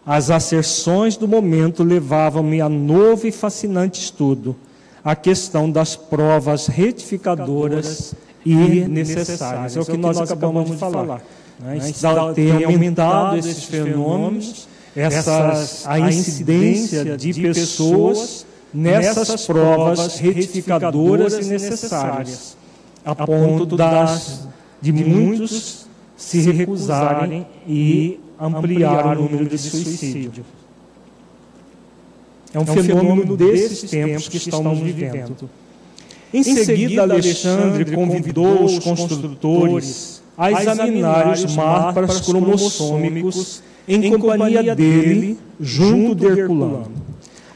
As 0.05 0.29
asserções 0.29 1.15
do 1.15 1.27
momento 1.27 1.83
levavam-me 1.83 2.59
a 2.59 2.67
novo 2.67 3.25
e 3.25 3.31
fascinante 3.31 4.01
estudo, 4.01 4.55
a 5.03 5.15
questão 5.15 5.71
das 5.71 5.95
provas 5.95 6.67
retificadoras 6.67 8.13
e 8.45 8.55
necessárias. 8.55 9.77
É 9.77 9.79
o 9.79 9.85
que 9.85 9.97
nós 9.97 10.19
acabamos 10.19 10.69
de 10.69 10.77
falar. 10.77 11.21
Né? 11.59 11.79
Tem 12.35 12.65
aumentado 12.65 13.37
esses 13.37 13.63
fenômenos, 13.63 14.67
essas, 14.93 15.87
a 15.87 15.99
incidência 15.99 17.15
de 17.15 17.33
pessoas 17.41 18.45
nessas 18.73 19.45
provas 19.45 20.17
retificadoras 20.17 21.33
e 21.33 21.49
necessárias, 21.49 22.57
a 23.05 23.15
ponto 23.15 23.77
das, 23.77 24.47
de 24.81 24.91
muitos 24.91 25.82
se 26.23 26.39
recusarem 26.51 27.45
e 27.67 28.19
ampliar 28.39 29.17
o 29.17 29.23
número 29.23 29.45
de 29.45 29.57
suicídio. 29.57 30.45
É 32.53 32.59
um, 32.59 32.61
é 32.61 32.63
um 32.63 32.65
fenômeno 32.65 33.37
desses 33.37 33.89
tempos 33.89 34.29
que 34.29 34.37
estamos 34.37 34.79
vivendo. 34.79 35.49
Em 36.33 36.43
seguida, 36.43 37.01
Alexandre 37.01 37.93
convidou 37.93 38.63
os 38.63 38.79
construtores 38.79 40.23
a 40.37 40.51
examinar 40.51 41.33
os 41.33 41.55
mapas 41.55 42.21
cromossômicos 42.21 43.61
em 43.87 44.09
companhia 44.09 44.73
dele, 44.75 45.37
junto 45.59 46.15
de 46.15 46.25
Herculano. 46.25 46.91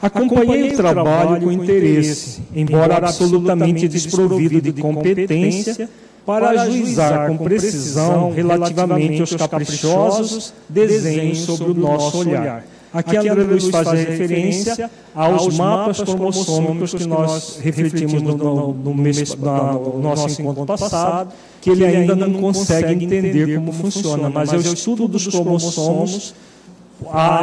Acompanhei 0.01 0.73
o 0.73 0.75
trabalho 0.75 1.41
com 1.41 1.51
interesse, 1.51 2.41
embora 2.53 2.97
absolutamente 2.97 3.87
desprovido 3.87 4.61
de 4.61 4.73
competência 4.73 5.89
para 6.27 6.49
ajuizar 6.49 7.29
com 7.29 7.37
precisão 7.37 8.33
relativamente 8.33 9.21
aos 9.21 9.33
caprichosos 9.33 10.53
desenhos 10.67 11.39
sobre 11.39 11.71
o 11.71 11.73
nosso 11.73 12.17
olhar. 12.17 12.65
Aqui 12.93 13.15
André 13.15 13.43
Luiz 13.43 13.69
faz 13.69 13.89
referência 13.91 14.91
aos 15.15 15.55
mapas 15.55 16.01
cromossômicos 16.01 16.93
que 16.93 17.05
nós 17.05 17.59
refletimos 17.61 18.21
no, 18.21 18.35
no, 18.35 18.73
no, 18.73 18.93
mês, 18.93 19.35
no 19.35 19.99
nosso 19.99 20.41
encontro 20.41 20.65
passado, 20.65 21.31
que 21.61 21.69
ele 21.69 21.85
ainda 21.85 22.15
não 22.15 22.33
consegue 22.41 23.05
entender 23.05 23.55
como 23.55 23.71
funciona, 23.71 24.29
mas 24.29 24.51
é 24.51 24.57
o 24.57 24.61
estudo 24.61 25.07
dos 25.07 25.27
cromossomos 25.27 26.35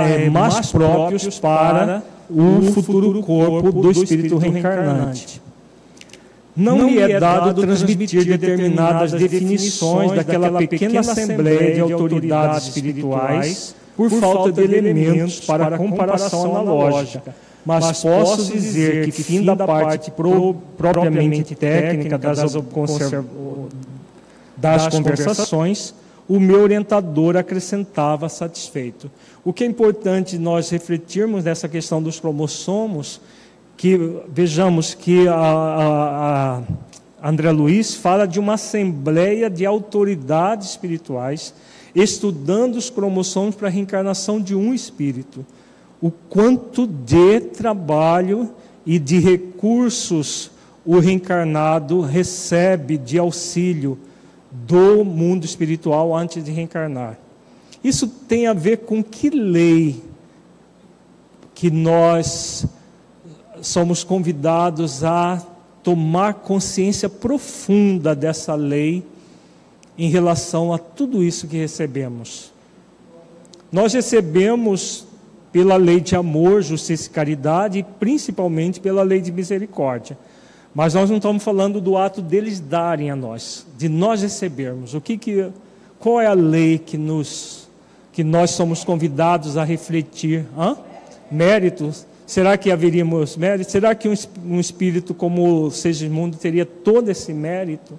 é, 0.06 0.28
mais 0.28 0.70
próprios 0.70 1.38
para 1.38 2.02
o 2.28 2.70
futuro 2.72 3.22
corpo 3.22 3.72
do 3.72 3.90
espírito 3.92 4.36
reencarnante 4.36 5.43
não 6.56 6.88
lhe 6.88 7.00
é 7.00 7.18
dado 7.18 7.60
transmitir 7.60 8.24
determinadas 8.24 9.12
definições 9.12 10.12
daquela 10.12 10.56
pequena 10.58 11.00
assembleia 11.00 11.74
de 11.74 11.80
autoridades 11.80 12.68
espirituais 12.68 13.74
por 13.96 14.10
falta 14.10 14.52
de 14.52 14.62
elementos 14.62 15.40
para 15.40 15.76
comparação 15.76 16.56
analógica. 16.56 17.34
Mas 17.64 18.02
posso 18.02 18.52
dizer 18.52 19.06
que, 19.06 19.22
fim 19.22 19.42
da 19.42 19.56
parte 19.56 20.10
pro, 20.10 20.54
propriamente 20.76 21.54
técnica 21.54 22.18
das, 22.18 22.38
das 24.56 24.88
conversações, 24.88 25.94
o 26.28 26.38
meu 26.38 26.60
orientador 26.60 27.36
acrescentava 27.36 28.28
satisfeito. 28.28 29.10
O 29.42 29.52
que 29.52 29.64
é 29.64 29.66
importante 29.66 30.38
nós 30.38 30.68
refletirmos 30.70 31.44
nessa 31.44 31.68
questão 31.68 32.02
dos 32.02 32.20
cromossomos 32.20 33.20
que 33.76 33.98
vejamos 34.28 34.94
que 34.94 35.26
a, 35.28 35.34
a, 35.34 36.62
a 37.22 37.28
André 37.28 37.50
Luiz 37.50 37.94
fala 37.94 38.26
de 38.26 38.38
uma 38.38 38.54
assembleia 38.54 39.50
de 39.50 39.66
autoridades 39.66 40.70
espirituais 40.70 41.54
estudando 41.94 42.76
os 42.76 42.90
cromossomos 42.90 43.54
para 43.54 43.68
a 43.68 43.70
reencarnação 43.70 44.40
de 44.40 44.54
um 44.54 44.74
espírito. 44.74 45.46
O 46.00 46.10
quanto 46.10 46.86
de 46.86 47.40
trabalho 47.40 48.50
e 48.84 48.98
de 48.98 49.18
recursos 49.18 50.50
o 50.84 50.98
reencarnado 50.98 52.00
recebe 52.02 52.98
de 52.98 53.18
auxílio 53.18 53.98
do 54.50 55.04
mundo 55.04 55.44
espiritual 55.44 56.14
antes 56.14 56.44
de 56.44 56.50
reencarnar. 56.50 57.18
Isso 57.82 58.06
tem 58.06 58.46
a 58.46 58.52
ver 58.52 58.78
com 58.78 59.02
que 59.02 59.30
lei 59.30 60.02
que 61.54 61.70
nós 61.70 62.66
somos 63.64 64.04
convidados 64.04 65.02
a 65.02 65.42
tomar 65.82 66.34
consciência 66.34 67.08
profunda 67.08 68.14
dessa 68.14 68.54
lei 68.54 69.04
em 69.96 70.08
relação 70.08 70.72
a 70.72 70.78
tudo 70.78 71.22
isso 71.22 71.46
que 71.46 71.56
recebemos. 71.56 72.52
Nós 73.72 73.92
recebemos 73.92 75.06
pela 75.52 75.76
lei 75.76 76.00
de 76.00 76.16
amor, 76.16 76.62
justiça 76.62 77.06
e 77.08 77.10
caridade 77.10 77.78
e 77.78 77.82
principalmente 77.82 78.80
pela 78.80 79.02
lei 79.02 79.20
de 79.20 79.32
misericórdia. 79.32 80.18
Mas 80.74 80.94
nós 80.94 81.08
não 81.08 81.18
estamos 81.18 81.42
falando 81.42 81.80
do 81.80 81.96
ato 81.96 82.20
deles 82.20 82.58
darem 82.58 83.10
a 83.10 83.16
nós, 83.16 83.64
de 83.78 83.88
nós 83.88 84.22
recebermos. 84.22 84.94
O 84.94 85.00
que 85.00 85.16
que 85.16 85.50
qual 85.98 86.20
é 86.20 86.26
a 86.26 86.34
lei 86.34 86.78
que 86.78 86.98
nos 86.98 87.68
que 88.12 88.22
nós 88.22 88.50
somos 88.50 88.84
convidados 88.84 89.56
a 89.56 89.64
refletir? 89.64 90.46
Hã? 90.58 90.76
Méritos 91.30 92.06
Será 92.26 92.56
que 92.56 92.70
haveríamos 92.70 93.36
mérito? 93.36 93.70
Será 93.70 93.94
que 93.94 94.08
um, 94.08 94.58
espírito 94.58 95.14
como 95.14 95.66
o 95.66 95.70
Segismundo 95.70 96.36
teria 96.36 96.64
todo 96.64 97.10
esse 97.10 97.32
mérito? 97.32 97.98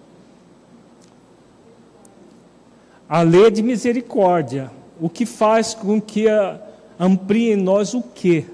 A 3.08 3.22
lei 3.22 3.52
de 3.52 3.62
misericórdia, 3.62 4.72
o 5.00 5.10
que 5.10 5.26
faz 5.26 5.74
com 5.74 6.02
que 6.02 6.26
amplie 7.00 7.52
em 7.52 7.56
nós 7.56 7.94
o 7.94 8.02
quê? 8.02 8.46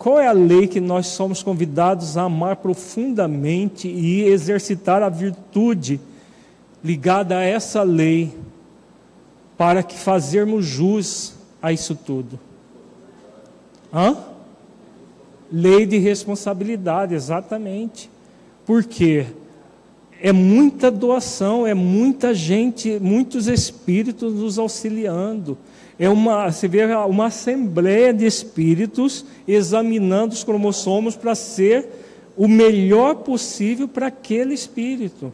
qual 0.00 0.18
é 0.18 0.26
a 0.26 0.32
lei 0.32 0.66
que 0.66 0.80
nós 0.80 1.08
somos 1.08 1.42
convidados 1.42 2.16
a 2.16 2.22
amar 2.22 2.56
profundamente 2.56 3.86
e 3.86 4.22
exercitar 4.22 5.02
a 5.02 5.10
virtude 5.10 6.00
ligada 6.82 7.36
a 7.36 7.44
essa 7.44 7.82
lei 7.82 8.34
para 9.58 9.82
que 9.82 9.94
fazermos 9.94 10.64
jus 10.64 11.34
a 11.60 11.70
isso 11.70 11.94
tudo? 11.94 12.40
Hã? 13.92 14.16
Lei 15.52 15.84
de 15.86 15.98
responsabilidade, 15.98 17.14
exatamente. 17.14 18.10
Por 18.64 18.84
quê? 18.84 19.26
É 20.22 20.32
muita 20.32 20.90
doação, 20.90 21.66
é 21.66 21.74
muita 21.74 22.34
gente, 22.34 22.98
muitos 23.00 23.48
espíritos 23.48 24.34
nos 24.34 24.58
auxiliando. 24.58 25.56
É 25.98 26.08
uma, 26.08 26.50
você 26.50 26.68
vê 26.68 26.84
uma 26.94 27.26
assembleia 27.26 28.12
de 28.12 28.26
espíritos 28.26 29.24
examinando 29.46 30.34
os 30.34 30.44
cromossomos 30.44 31.16
para 31.16 31.34
ser 31.34 31.88
o 32.36 32.48
melhor 32.48 33.16
possível 33.16 33.88
para 33.88 34.06
aquele 34.06 34.54
espírito. 34.54 35.32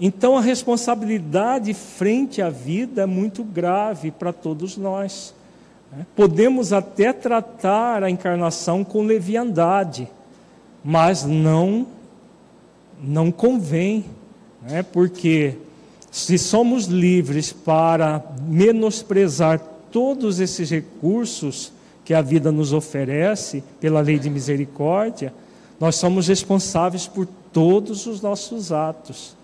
Então 0.00 0.36
a 0.36 0.40
responsabilidade 0.40 1.74
frente 1.74 2.40
à 2.40 2.48
vida 2.48 3.02
é 3.02 3.06
muito 3.06 3.44
grave 3.44 4.10
para 4.10 4.32
todos 4.32 4.76
nós. 4.76 5.34
Podemos 6.14 6.72
até 6.72 7.12
tratar 7.12 8.04
a 8.04 8.10
encarnação 8.10 8.84
com 8.84 9.02
leviandade, 9.02 10.08
mas 10.84 11.24
não 11.24 11.86
não 13.02 13.32
convém, 13.32 14.04
né? 14.62 14.82
porque 14.82 15.56
se 16.10 16.36
somos 16.36 16.84
livres 16.84 17.52
para 17.52 18.22
menosprezar 18.46 19.58
todos 19.90 20.38
esses 20.38 20.70
recursos 20.70 21.72
que 22.04 22.12
a 22.12 22.20
vida 22.20 22.52
nos 22.52 22.72
oferece 22.72 23.64
pela 23.80 24.00
lei 24.00 24.18
de 24.18 24.28
misericórdia, 24.28 25.32
nós 25.78 25.96
somos 25.96 26.28
responsáveis 26.28 27.06
por 27.06 27.26
todos 27.52 28.06
os 28.06 28.20
nossos 28.20 28.70
atos. 28.70 29.34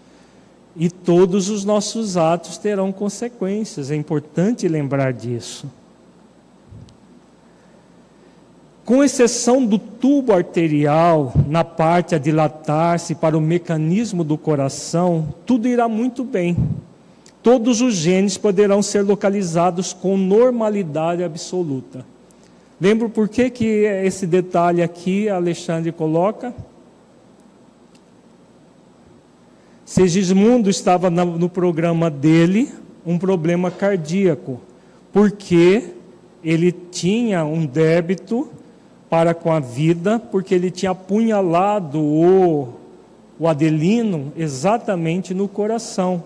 E 0.77 0.91
todos 0.91 1.49
os 1.49 1.65
nossos 1.65 2.19
atos 2.19 2.59
terão 2.59 2.93
consequências, 2.93 3.91
é 3.91 3.97
importante 3.97 4.69
lembrar 4.69 5.15
disso. 5.15 5.67
Com 8.87 9.03
exceção 9.03 9.66
do 9.66 9.80
tubo 9.80 10.32
arterial, 10.32 11.34
na 11.49 11.64
parte 11.64 12.14
a 12.14 12.18
dilatar-se 12.18 13.16
para 13.16 13.37
o 13.37 13.41
mecanismo 13.41 14.22
do 14.22 14.39
coração, 14.39 15.34
tudo 15.45 15.66
irá 15.66 15.89
muito 15.89 16.22
bem. 16.22 16.57
Todos 17.43 17.80
os 17.80 17.95
genes 17.95 18.39
poderão 18.39 18.80
ser 18.82 19.03
localizados 19.03 19.93
com 19.93 20.16
normalidade 20.16 21.24
absoluta. 21.24 22.07
Lembra 22.80 23.09
por 23.09 23.28
que, 23.28 23.51
que 23.51 23.64
esse 23.64 24.24
detalhe 24.24 24.80
aqui 24.80 25.28
Alexandre 25.28 25.91
coloca? 25.91 26.55
Segismundo 29.84 30.70
estava 30.70 31.11
no 31.11 31.49
programa 31.49 32.09
dele 32.09 32.72
um 33.05 33.18
problema 33.18 33.68
cardíaco, 33.68 34.61
porque 35.12 35.91
ele 36.45 36.70
tinha 36.70 37.45
um 37.45 37.66
débito 37.66 38.49
para 39.09 39.35
com 39.35 39.53
a 39.53 39.61
vida, 39.61 40.19
porque 40.19 40.55
ele 40.55 40.71
tinha 40.71 40.91
apunhalado 40.91 42.01
o, 42.01 42.69
o 43.39 43.49
Adelino 43.49 44.33
exatamente 44.37 45.33
no 45.33 45.49
coração. 45.49 46.23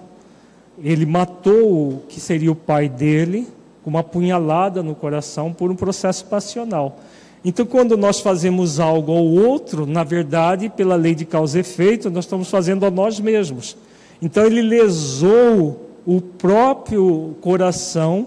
Ele 0.82 1.04
matou 1.04 1.68
o 1.68 2.02
que 2.08 2.20
seria 2.20 2.50
o 2.50 2.56
pai 2.56 2.88
dele 2.88 3.46
com 3.82 3.90
uma 3.90 4.00
apunhalada 4.00 4.82
no 4.82 4.94
coração 4.94 5.52
por 5.52 5.70
um 5.70 5.76
processo 5.76 6.24
passional. 6.26 6.98
Então, 7.44 7.64
quando 7.64 7.96
nós 7.96 8.20
fazemos 8.20 8.78
algo 8.78 9.12
ao 9.12 9.24
outro, 9.24 9.86
na 9.86 10.04
verdade, 10.04 10.68
pela 10.68 10.94
lei 10.94 11.14
de 11.14 11.24
causa 11.24 11.56
e 11.56 11.60
efeito, 11.60 12.10
nós 12.10 12.24
estamos 12.24 12.50
fazendo 12.50 12.84
a 12.84 12.90
nós 12.90 13.18
mesmos. 13.18 13.76
Então, 14.20 14.44
ele 14.44 14.60
lesou 14.60 15.88
o 16.06 16.20
próprio 16.20 17.34
coração 17.40 18.26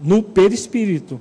no 0.00 0.22
perispírito. 0.22 1.20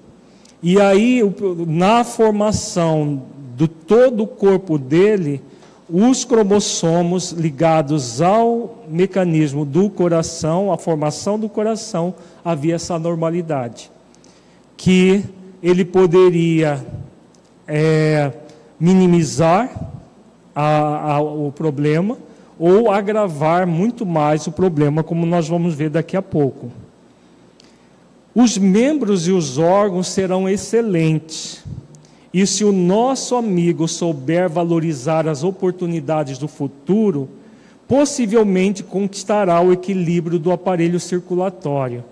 E 0.66 0.80
aí, 0.80 1.22
na 1.68 2.06
formação 2.06 3.24
do 3.58 3.68
todo 3.68 4.24
o 4.24 4.28
corpo 4.28 4.78
dele, 4.78 5.42
os 5.90 6.24
cromossomos 6.24 7.34
ligados 7.34 8.22
ao 8.22 8.86
mecanismo 8.88 9.66
do 9.66 9.90
coração, 9.90 10.72
a 10.72 10.78
formação 10.78 11.38
do 11.38 11.50
coração, 11.50 12.16
havia 12.46 12.76
essa 12.76 12.98
normalidade. 12.98 13.92
Que 14.78 15.26
ele 15.62 15.84
poderia 15.84 16.82
é, 17.68 18.32
minimizar 18.80 19.70
a, 20.56 21.16
a, 21.16 21.22
o 21.22 21.52
problema 21.52 22.18
ou 22.58 22.90
agravar 22.90 23.68
muito 23.68 24.06
mais 24.06 24.48
o 24.48 24.52
problema, 24.54 25.04
como 25.04 25.26
nós 25.26 25.50
vamos 25.50 25.76
ver 25.76 25.90
daqui 25.90 26.16
a 26.16 26.22
pouco. 26.22 26.72
Os 28.36 28.58
membros 28.58 29.28
e 29.28 29.32
os 29.32 29.60
órgãos 29.60 30.08
serão 30.08 30.50
excelentes. 30.50 31.64
E 32.34 32.48
se 32.48 32.66
o 32.66 32.72
nosso 32.72 33.36
amigo 33.36 33.88
souber 33.88 34.50
valorizar 34.50 35.28
as 35.28 35.44
oportunidades 35.44 36.40
do 36.40 36.48
futuro, 36.48 37.30
possivelmente 37.88 38.82
conquistará 38.82 39.62
o 39.62 39.72
equilíbrio 39.72 40.40
do 40.40 40.52
aparelho 40.52 41.00
circulatório, 41.00 42.04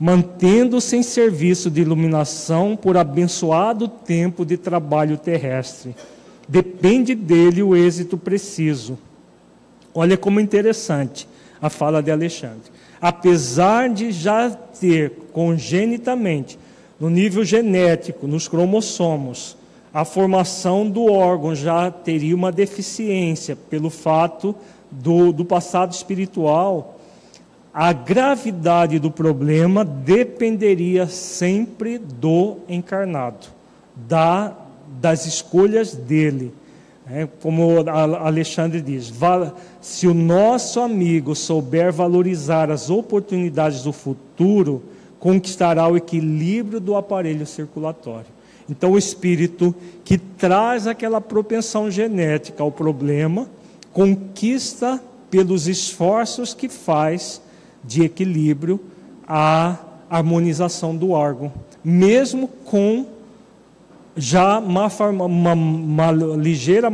mantendo-se 0.00 0.96
em 0.96 1.02
serviço 1.02 1.70
de 1.70 1.82
iluminação 1.82 2.74
por 2.74 2.96
abençoado 2.96 3.86
tempo 3.86 4.46
de 4.46 4.56
trabalho 4.56 5.18
terrestre. 5.18 5.94
Depende 6.48 7.14
dele 7.14 7.62
o 7.62 7.76
êxito 7.76 8.16
preciso. 8.16 8.98
Olha 9.94 10.16
como 10.16 10.40
interessante 10.40 11.28
a 11.60 11.68
fala 11.68 12.02
de 12.02 12.10
Alexandre 12.10 12.72
apesar 13.04 13.90
de 13.90 14.10
já 14.10 14.48
ter 14.48 15.12
congenitamente, 15.30 16.58
no 16.98 17.10
nível 17.10 17.44
genético, 17.44 18.26
nos 18.26 18.48
cromossomos, 18.48 19.58
a 19.92 20.06
formação 20.06 20.88
do 20.88 21.04
órgão 21.12 21.54
já 21.54 21.90
teria 21.90 22.34
uma 22.34 22.50
deficiência 22.50 23.54
pelo 23.68 23.90
fato 23.90 24.54
do, 24.90 25.34
do 25.34 25.44
passado 25.44 25.92
espiritual, 25.92 26.98
a 27.74 27.92
gravidade 27.92 28.98
do 28.98 29.10
problema 29.10 29.84
dependeria 29.84 31.06
sempre 31.06 31.98
do 31.98 32.56
encarnado, 32.66 33.48
da, 33.94 34.56
das 34.98 35.26
escolhas 35.26 35.94
dele. 35.94 36.54
É, 37.10 37.28
como 37.42 37.84
Alexandre 37.90 38.80
diz, 38.80 39.12
se 39.80 40.06
o 40.06 40.14
nosso 40.14 40.80
amigo 40.80 41.34
souber 41.34 41.92
valorizar 41.92 42.70
as 42.70 42.88
oportunidades 42.88 43.82
do 43.82 43.92
futuro, 43.92 44.82
conquistará 45.18 45.86
o 45.86 45.98
equilíbrio 45.98 46.80
do 46.80 46.96
aparelho 46.96 47.46
circulatório. 47.46 48.26
Então, 48.70 48.92
o 48.92 48.98
espírito 48.98 49.74
que 50.02 50.16
traz 50.16 50.86
aquela 50.86 51.20
propensão 51.20 51.90
genética 51.90 52.62
ao 52.62 52.72
problema, 52.72 53.46
conquista 53.92 54.98
pelos 55.30 55.68
esforços 55.68 56.54
que 56.54 56.68
faz 56.70 57.40
de 57.82 58.02
equilíbrio 58.02 58.80
a 59.28 59.76
harmonização 60.08 60.96
do 60.96 61.10
órgão, 61.10 61.52
mesmo 61.82 62.48
com 62.64 63.06
já 64.16 64.58
uma, 64.58 64.88
uma, 65.26 65.52
uma 65.52 66.12
ligeira 66.12 66.88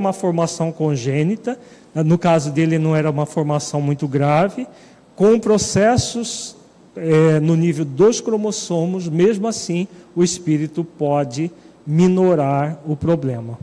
congênita, 0.76 1.58
no 1.94 2.16
caso 2.16 2.50
dele 2.50 2.78
não 2.78 2.94
era 2.96 3.10
uma 3.10 3.26
formação 3.26 3.80
muito 3.80 4.08
grave, 4.08 4.66
com 5.14 5.38
processos 5.38 6.56
é, 6.96 7.38
no 7.40 7.56
nível 7.56 7.84
dos 7.84 8.20
cromossomos, 8.20 9.08
mesmo 9.08 9.46
assim 9.46 9.86
o 10.14 10.24
espírito 10.24 10.82
pode 10.82 11.50
minorar 11.86 12.78
o 12.86 12.96
problema. 12.96 13.58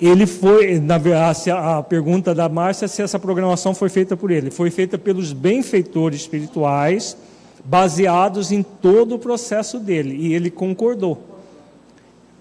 Ele 0.00 0.26
foi, 0.26 0.78
na 0.78 0.96
verdade, 0.96 1.50
a 1.50 1.82
pergunta 1.82 2.32
da 2.32 2.48
Márcia 2.48 2.86
se 2.86 3.02
essa 3.02 3.18
programação 3.18 3.74
foi 3.74 3.88
feita 3.88 4.16
por 4.16 4.30
ele. 4.30 4.48
Foi 4.50 4.70
feita 4.70 4.96
pelos 4.96 5.32
benfeitores 5.32 6.20
espirituais 6.20 7.16
baseados 7.68 8.50
em 8.50 8.62
todo 8.62 9.14
o 9.14 9.18
processo 9.18 9.78
dele, 9.78 10.16
e 10.16 10.34
ele 10.34 10.50
concordou. 10.50 11.22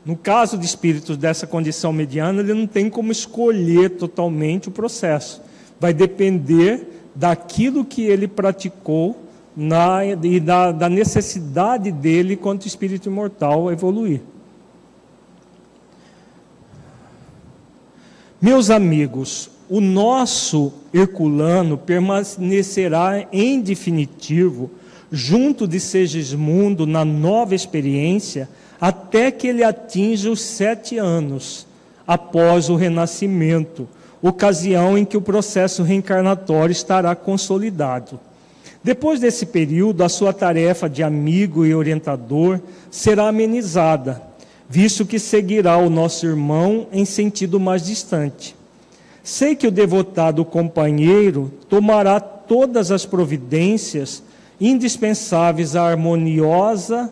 No 0.06 0.16
caso 0.16 0.58
de 0.58 0.66
espíritos 0.66 1.18
dessa 1.18 1.46
condição 1.46 1.92
mediana, 1.92 2.40
ele 2.40 2.54
não 2.54 2.66
tem 2.66 2.90
como 2.90 3.12
escolher 3.12 3.98
totalmente 3.98 4.70
o 4.70 4.72
processo. 4.72 5.42
Vai 5.82 5.94
depender 5.94 7.10
daquilo 7.14 7.84
que 7.84 8.04
ele 8.04 8.26
praticou 8.26 9.18
na, 9.56 10.06
e 10.06 10.40
da, 10.40 10.72
da 10.72 10.88
necessidade 10.88 11.92
dele 11.92 12.38
quanto 12.38 12.66
espírito 12.66 13.10
imortal 13.10 13.70
evoluir. 13.70 14.22
Meus 18.42 18.70
amigos, 18.70 19.50
o 19.68 19.82
nosso 19.82 20.72
Herculano 20.94 21.78
permanecerá 21.78 23.28
em 23.34 23.60
definitivo 23.60 24.72
junto 25.12 25.68
de 25.68 25.80
Segismundo 25.80 26.86
na 26.86 27.06
nova 27.06 27.56
experiência, 27.56 28.50
até 28.80 29.32
que 29.32 29.48
ele 29.48 29.64
atinja 29.64 30.30
os 30.30 30.42
sete 30.42 30.98
anos 30.98 31.66
após 32.06 32.70
o 32.70 32.76
renascimento, 32.76 33.88
ocasião 34.22 34.98
em 34.98 35.06
que 35.06 35.18
o 35.18 35.22
processo 35.22 35.84
reencarnatório 35.84 36.72
estará 36.72 37.16
consolidado. 37.16 38.20
Depois 38.84 39.20
desse 39.20 39.46
período, 39.46 40.04
a 40.04 40.10
sua 40.10 40.32
tarefa 40.32 40.90
de 40.90 41.04
amigo 41.04 41.66
e 41.66 41.76
orientador 41.76 42.60
será 42.90 43.28
amenizada, 43.28 44.22
visto 44.70 45.06
que 45.06 45.20
seguirá 45.20 45.78
o 45.78 45.90
nosso 45.90 46.26
irmão 46.26 46.88
em 46.92 47.04
sentido 47.04 47.60
mais 47.60 47.86
distante. 47.86 48.56
Sei 49.24 49.56
que 49.56 49.68
o 49.68 49.72
devotado 49.72 50.46
companheiro 50.46 51.52
tomará 51.68 52.20
todas 52.20 52.92
as 52.92 53.06
providências 53.06 54.24
indispensáveis 54.60 55.76
à 55.76 55.84
harmoniosa 55.84 57.12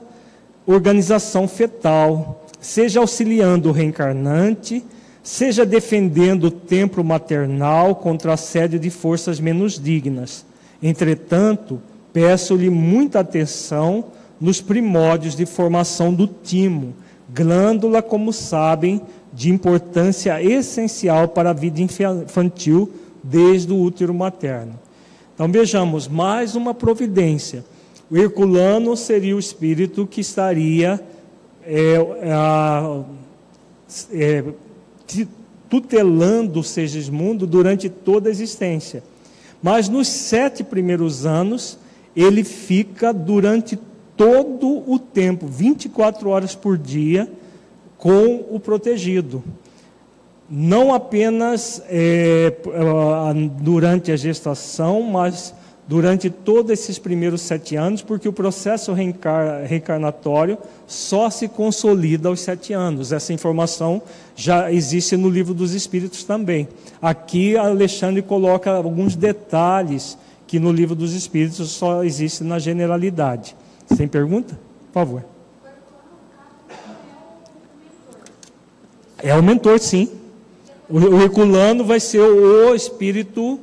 organização 0.65 1.47
fetal, 1.47 2.45
seja 2.59 2.99
auxiliando 2.99 3.69
o 3.69 3.71
reencarnante, 3.71 4.83
seja 5.21 5.65
defendendo 5.65 6.45
o 6.45 6.51
templo 6.51 7.03
maternal 7.03 7.95
contra 7.95 8.33
assédio 8.33 8.79
de 8.79 8.89
forças 8.89 9.39
menos 9.39 9.79
dignas. 9.79 10.45
Entretanto, 10.81 11.81
peço-lhe 12.11 12.69
muita 12.69 13.19
atenção 13.19 14.05
nos 14.39 14.59
primórdios 14.59 15.35
de 15.35 15.45
formação 15.45 16.13
do 16.13 16.27
timo, 16.27 16.93
glândula, 17.33 18.01
como 18.01 18.33
sabem, 18.33 19.01
de 19.31 19.49
importância 19.49 20.41
essencial 20.41 21.27
para 21.27 21.51
a 21.51 21.53
vida 21.53 21.81
infantil 21.81 22.91
desde 23.23 23.71
o 23.71 23.81
útero 23.81 24.13
materno. 24.13 24.84
Então 25.36 25.51
vejamos, 25.51 26.07
mais 26.07 26.55
uma 26.55 26.73
providência. 26.73 27.65
O 28.09 28.15
Herculano 28.15 28.95
seria 28.95 29.36
o 29.36 29.39
espírito 29.39 30.07
que 30.07 30.21
estaria 30.21 30.97
é, 31.61 31.97
é, 34.13 34.43
tutelando 35.69 36.63
Segismundo 36.63 37.45
durante 37.45 37.89
toda 37.89 38.29
a 38.29 38.31
existência. 38.31 39.03
Mas 39.61 39.89
nos 39.89 40.07
sete 40.07 40.63
primeiros 40.63 41.25
anos, 41.25 41.77
ele 42.15 42.45
fica 42.45 43.11
durante 43.13 43.77
todo 44.15 44.89
o 44.89 44.97
tempo, 44.97 45.47
24 45.47 46.29
horas 46.29 46.55
por 46.55 46.77
dia, 46.77 47.29
com 47.97 48.45
o 48.49 48.57
protegido. 48.57 49.43
Não 50.49 50.93
apenas 50.93 51.81
é, 51.89 52.53
durante 53.61 54.11
a 54.11 54.15
gestação, 54.15 55.01
mas 55.01 55.53
durante 55.87 56.29
todos 56.29 56.71
esses 56.71 56.97
primeiros 56.97 57.41
sete 57.41 57.75
anos, 57.75 58.01
porque 58.01 58.27
o 58.27 58.33
processo 58.33 58.93
reencar 58.93 59.63
reencarnatório 59.65 60.57
só 60.87 61.29
se 61.29 61.47
consolida 61.47 62.29
aos 62.29 62.41
sete 62.41 62.73
anos. 62.73 63.11
Essa 63.11 63.33
informação 63.33 64.01
já 64.35 64.71
existe 64.71 65.15
no 65.17 65.29
livro 65.29 65.53
dos 65.53 65.73
Espíritos 65.73 66.23
também. 66.23 66.67
Aqui 67.01 67.57
Alexandre 67.57 68.21
coloca 68.21 68.71
alguns 68.71 69.15
detalhes 69.15 70.17
que 70.47 70.59
no 70.59 70.71
livro 70.71 70.95
dos 70.95 71.13
Espíritos 71.13 71.69
só 71.71 72.03
existe 72.03 72.43
na 72.43 72.59
generalidade. 72.59 73.55
Sem 73.95 74.07
pergunta? 74.07 74.57
Por 74.91 74.93
favor. 74.93 75.25
É 79.17 79.33
o 79.35 79.41
mentor, 79.41 79.79
sim. 79.79 80.09
O 80.89 81.21
Herculano 81.21 81.83
vai 81.83 81.99
ser 81.99 82.21
o 82.21 82.73
espírito 82.75 83.59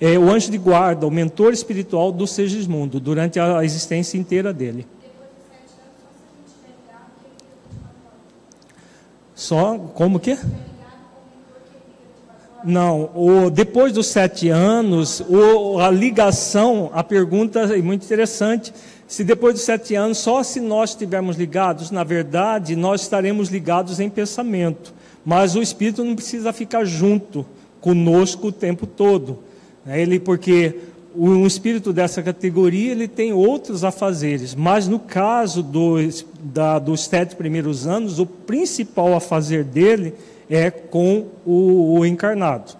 é 0.00 0.18
o 0.18 0.30
anjo 0.30 0.50
de 0.50 0.58
guarda, 0.58 1.06
o 1.06 1.10
mentor 1.10 1.52
espiritual 1.52 2.12
do 2.12 2.26
Segismundo, 2.26 3.00
durante 3.00 3.40
a 3.40 3.64
existência 3.64 4.18
inteira 4.18 4.52
dele. 4.52 4.86
Só, 9.34 9.78
como 9.78 10.18
que? 10.20 10.38
Não, 12.64 13.10
o, 13.14 13.50
depois 13.50 13.92
dos 13.92 14.08
sete 14.08 14.48
anos, 14.48 15.20
o, 15.20 15.78
a 15.78 15.90
ligação, 15.90 16.90
a 16.92 17.04
pergunta 17.04 17.60
é 17.60 17.80
muito 17.80 18.04
interessante. 18.04 18.74
Se 19.06 19.22
depois 19.22 19.54
dos 19.54 19.62
sete 19.62 19.94
anos, 19.94 20.18
só 20.18 20.42
se 20.42 20.58
nós 20.58 20.90
estivermos 20.90 21.36
ligados, 21.36 21.90
na 21.90 22.02
verdade, 22.02 22.74
nós 22.74 23.02
estaremos 23.02 23.50
ligados 23.50 24.00
em 24.00 24.10
pensamento. 24.10 24.92
Mas 25.26 25.56
o 25.56 25.60
Espírito 25.60 26.04
não 26.04 26.14
precisa 26.14 26.52
ficar 26.52 26.84
junto 26.84 27.44
conosco 27.80 28.46
o 28.46 28.52
tempo 28.52 28.86
todo. 28.86 29.40
Né? 29.84 30.00
Ele, 30.00 30.20
porque 30.20 30.76
um 31.16 31.46
espírito 31.46 31.92
dessa 31.92 32.22
categoria 32.22 32.92
ele 32.92 33.08
tem 33.08 33.32
outros 33.32 33.82
afazeres, 33.82 34.54
mas 34.54 34.86
no 34.86 34.98
caso 34.98 35.62
do, 35.62 35.96
da, 36.40 36.78
dos 36.78 37.04
sete 37.06 37.34
primeiros 37.34 37.86
anos, 37.86 38.18
o 38.18 38.26
principal 38.26 39.14
afazer 39.14 39.64
dele 39.64 40.14
é 40.48 40.70
com 40.70 41.26
o, 41.44 41.98
o 41.98 42.06
encarnado. 42.06 42.74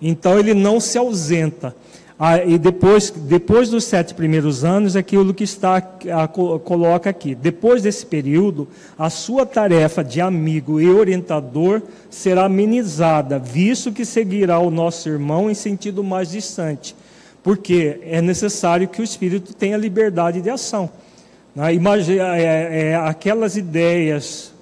Então 0.00 0.38
ele 0.38 0.54
não 0.54 0.78
se 0.78 0.98
ausenta. 0.98 1.74
Ah, 2.20 2.42
e 2.44 2.58
depois, 2.58 3.10
depois 3.10 3.70
dos 3.70 3.84
sete 3.84 4.12
primeiros 4.12 4.64
anos, 4.64 4.96
é 4.96 4.98
aquilo 4.98 5.32
que 5.32 5.44
está 5.44 5.76
a, 5.76 6.26
coloca 6.26 7.08
aqui. 7.08 7.32
Depois 7.32 7.82
desse 7.82 8.04
período, 8.04 8.66
a 8.98 9.08
sua 9.08 9.46
tarefa 9.46 10.02
de 10.02 10.20
amigo 10.20 10.80
e 10.80 10.90
orientador 10.90 11.80
será 12.10 12.46
amenizada, 12.46 13.38
visto 13.38 13.92
que 13.92 14.04
seguirá 14.04 14.58
o 14.58 14.68
nosso 14.68 15.08
irmão 15.08 15.48
em 15.48 15.54
sentido 15.54 16.02
mais 16.02 16.30
distante, 16.30 16.96
porque 17.40 18.00
é 18.02 18.20
necessário 18.20 18.88
que 18.88 19.00
o 19.00 19.04
espírito 19.04 19.54
tenha 19.54 19.76
liberdade 19.76 20.40
de 20.40 20.50
ação. 20.50 20.90
Né? 21.54 21.72
Imagina, 21.72 22.36
é, 22.36 22.88
é, 22.90 22.96
aquelas 22.96 23.56
ideias 23.56 24.52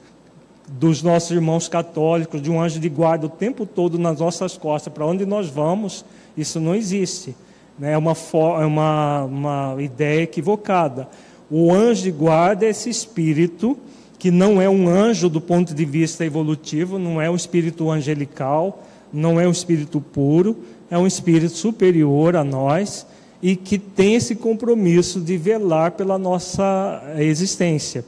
dos 0.68 1.02
nossos 1.02 1.30
irmãos 1.30 1.68
católicos, 1.68 2.42
de 2.42 2.50
um 2.50 2.60
anjo 2.60 2.78
de 2.78 2.88
guarda 2.90 3.24
o 3.24 3.30
tempo 3.30 3.64
todo 3.64 3.98
nas 3.98 4.20
nossas 4.20 4.58
costas, 4.58 4.92
para 4.92 5.06
onde 5.06 5.24
nós 5.24 5.48
vamos, 5.48 6.04
isso 6.36 6.60
não 6.60 6.74
existe. 6.74 7.34
Né? 7.78 7.92
É 7.92 7.98
uma, 7.98 8.12
é 8.12 8.66
uma, 8.66 9.24
uma 9.24 9.76
ideia 9.78 10.22
equivocada. 10.22 11.08
O 11.50 11.72
anjo 11.72 12.02
de 12.02 12.10
guarda 12.10 12.66
é 12.66 12.70
esse 12.70 12.90
espírito 12.90 13.76
que 14.18 14.30
não 14.30 14.60
é 14.60 14.68
um 14.68 14.88
anjo 14.88 15.28
do 15.28 15.40
ponto 15.40 15.74
de 15.74 15.84
vista 15.84 16.24
evolutivo, 16.24 16.98
não 16.98 17.20
é 17.20 17.30
um 17.30 17.36
espírito 17.36 17.90
angelical, 17.90 18.82
não 19.12 19.38
é 19.38 19.46
um 19.46 19.50
espírito 19.50 20.00
puro, 20.00 20.56
é 20.90 20.98
um 20.98 21.06
espírito 21.06 21.54
superior 21.54 22.34
a 22.34 22.42
nós 22.42 23.06
e 23.42 23.54
que 23.54 23.78
tem 23.78 24.14
esse 24.14 24.34
compromisso 24.34 25.20
de 25.20 25.36
velar 25.36 25.92
pela 25.92 26.18
nossa 26.18 27.02
existência 27.18 28.04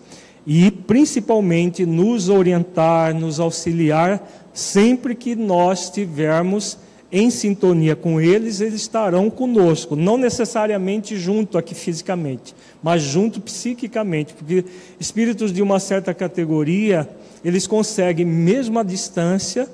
e 0.51 0.71
principalmente 0.71 1.85
nos 1.85 2.31
orientar, 2.31 3.14
nos 3.14 3.39
auxiliar 3.39 4.27
sempre 4.55 5.14
que 5.14 5.37
nós 5.37 5.85
estivermos 5.85 6.79
em 7.11 7.31
sintonia 7.31 7.97
com 7.97 8.21
eles, 8.21 8.61
eles 8.61 8.75
estarão 8.75 9.31
conosco, 9.31 9.97
não 9.97 10.19
necessariamente 10.19 11.17
junto 11.17 11.57
aqui 11.57 11.75
fisicamente, 11.75 12.55
mas 12.83 13.03
junto 13.03 13.41
psiquicamente, 13.41 14.35
porque 14.35 14.65
espíritos 15.01 15.53
de 15.53 15.63
uma 15.63 15.81
certa 15.81 16.13
categoria, 16.13 17.09
eles 17.43 17.67
conseguem, 17.67 18.27
mesmo 18.27 18.79
à 18.79 18.83
distância, 18.83 19.69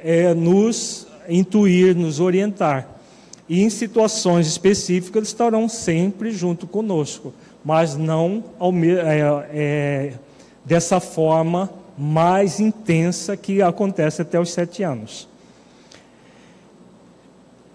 é, 0.00 0.32
nos 0.32 1.06
intuir, 1.28 1.94
nos 1.94 2.20
orientar. 2.20 2.88
E 3.48 3.62
em 3.62 3.70
situações 3.70 4.46
específicas, 4.46 5.16
eles 5.16 5.28
estarão 5.28 5.68
sempre 5.68 6.30
junto 6.30 6.66
conosco, 6.66 7.34
mas 7.64 7.96
não 7.96 8.44
é, 9.04 9.46
é, 9.52 10.12
dessa 10.64 11.00
forma 11.00 11.70
mais 11.98 12.60
intensa 12.60 13.36
que 13.36 13.60
acontece 13.60 14.22
até 14.22 14.38
os 14.40 14.52
sete 14.52 14.82
anos. 14.82 15.28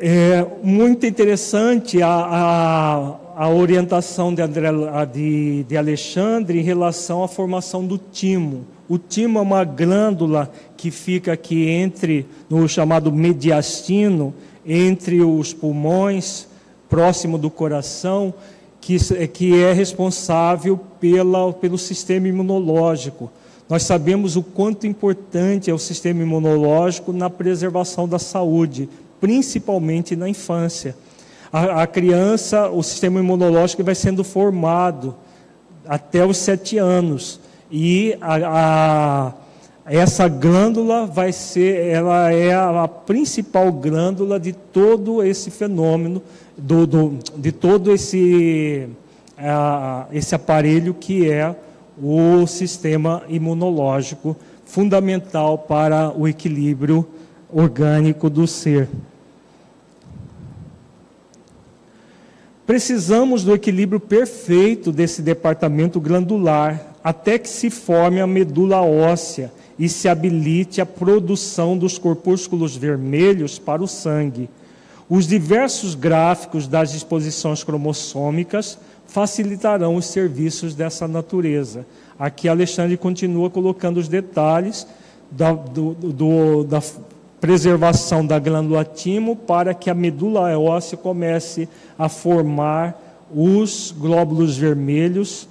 É 0.06 0.46
muito 0.62 1.06
interessante 1.06 2.02
a, 2.02 2.10
a, 2.10 3.46
a 3.46 3.50
orientação 3.50 4.36
de, 4.36 4.42
André, 4.42 4.68
de, 5.14 5.64
de 5.64 5.78
Alexandre 5.78 6.60
em 6.60 6.62
relação 6.62 7.24
à 7.24 7.28
formação 7.30 7.88
do 7.88 7.98
timo. 7.98 8.66
O 8.90 8.98
timo 8.98 9.40
é 9.40 9.42
uma 9.42 9.64
glândula 9.64 10.52
que 10.76 10.92
fica 10.92 11.32
aqui 11.32 11.70
entre, 11.70 12.26
no 12.50 12.68
chamado 12.68 13.14
mediastino, 13.14 14.34
entre 14.66 15.22
os 15.22 15.54
pulmões, 15.54 16.50
próximo 16.90 17.38
do 17.38 17.50
coração, 17.50 18.34
que, 18.82 18.98
que 19.30 19.58
é 19.58 19.72
responsável 19.72 20.78
pela, 21.00 21.54
pelo 21.54 21.78
sistema 21.78 22.28
imunológico. 22.28 23.32
Nós 23.70 23.84
sabemos 23.84 24.36
o 24.36 24.44
quanto 24.44 24.86
importante 24.86 25.72
é 25.72 25.74
o 25.74 25.80
sistema 25.80 26.22
imunológico 26.22 27.14
na 27.14 27.30
preservação 27.30 28.06
da 28.06 28.20
saúde, 28.20 28.90
principalmente 29.24 30.18
na 30.18 30.28
infância. 30.28 30.98
A, 31.50 31.84
a 31.84 31.88
criança, 31.88 32.70
o 32.70 32.84
sistema 32.84 33.22
imunológico 33.22 33.82
vai 33.82 33.96
sendo 33.96 34.22
formado 34.22 35.16
até 35.88 36.26
os 36.26 36.36
sete 36.36 36.78
anos 36.78 37.40
e 37.72 38.18
a, 38.20 38.36
a, 38.44 39.34
essa 39.86 40.28
glândula 40.28 41.06
vai 41.06 41.32
ser, 41.32 41.86
ela 41.86 42.34
é 42.34 42.54
a, 42.54 42.86
principal 42.86 43.72
glândula 43.72 44.38
de 44.38 44.52
todo 44.52 45.24
esse 45.24 45.50
fenômeno, 45.50 46.22
do, 46.58 46.86
do, 46.86 47.18
de 47.38 47.54
todo 47.54 47.94
esse 47.94 48.90
esse 50.12 50.36
aparelho 50.36 50.94
que 50.94 51.30
é 51.32 51.56
o 51.98 52.46
sistema 52.46 53.24
imunológico, 53.30 54.36
fundamental 54.66 55.58
para 55.58 56.12
o 56.12 56.28
equilíbrio 56.28 57.08
orgânico 57.50 58.30
do 58.30 58.46
ser. 58.46 58.90
Precisamos 62.66 63.44
do 63.44 63.54
equilíbrio 63.54 64.00
perfeito 64.00 64.92
desse 64.92 65.22
departamento 65.22 66.00
glandular 66.00 66.94
até 67.04 67.38
que 67.38 67.50
se 67.50 67.70
forme 67.70 68.22
a 68.22 68.28
medula 68.28 68.82
óssea 68.82 69.52
e 69.78 69.90
se 69.90 70.08
habilite 70.08 70.80
a 70.80 70.86
produção 70.86 71.78
dos 71.78 71.98
corpúsculos 71.98 72.78
vermelhos 72.78 73.60
para 73.60 73.84
o 73.84 73.88
sangue. 73.88 74.50
Os 75.10 75.28
diversos 75.28 75.94
gráficos 75.94 76.66
das 76.66 76.94
disposições 76.94 77.64
cromossômicas 77.64 78.78
facilitarão 79.06 79.96
os 79.98 80.06
serviços 80.06 80.74
dessa 80.74 81.06
natureza. 81.06 81.86
Aqui 82.18 82.48
Alexandre 82.48 82.96
continua 82.96 83.50
colocando 83.50 83.98
os 83.98 84.08
detalhes 84.08 84.88
da, 85.30 85.52
do, 85.52 85.94
do, 85.94 86.64
da 86.64 86.82
preservação 87.44 88.26
da 88.26 88.40
glândula 88.40 88.86
timo 88.86 89.36
para 89.36 89.74
que 89.74 89.90
a 89.90 89.94
medula 89.94 90.58
óssea 90.58 90.98
comece 90.98 91.68
a 92.00 92.08
formar 92.08 92.98
os 93.36 93.94
glóbulos 93.98 94.56
vermelhos 94.56 95.46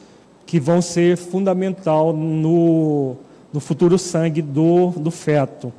que 0.46 0.58
vão 0.58 0.80
ser 0.80 1.18
fundamental 1.18 2.14
no, 2.14 3.16
no 3.52 3.60
futuro 3.60 3.98
sangue 3.98 4.40
do, 4.40 4.88
do 4.92 5.10
feto. 5.10 5.70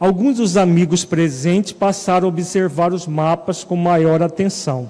Alguns 0.00 0.38
dos 0.38 0.56
amigos 0.56 1.04
presentes 1.04 1.72
passaram 1.72 2.26
a 2.26 2.30
observar 2.30 2.94
os 2.94 3.06
mapas 3.06 3.62
com 3.62 3.76
maior 3.76 4.22
atenção. 4.22 4.88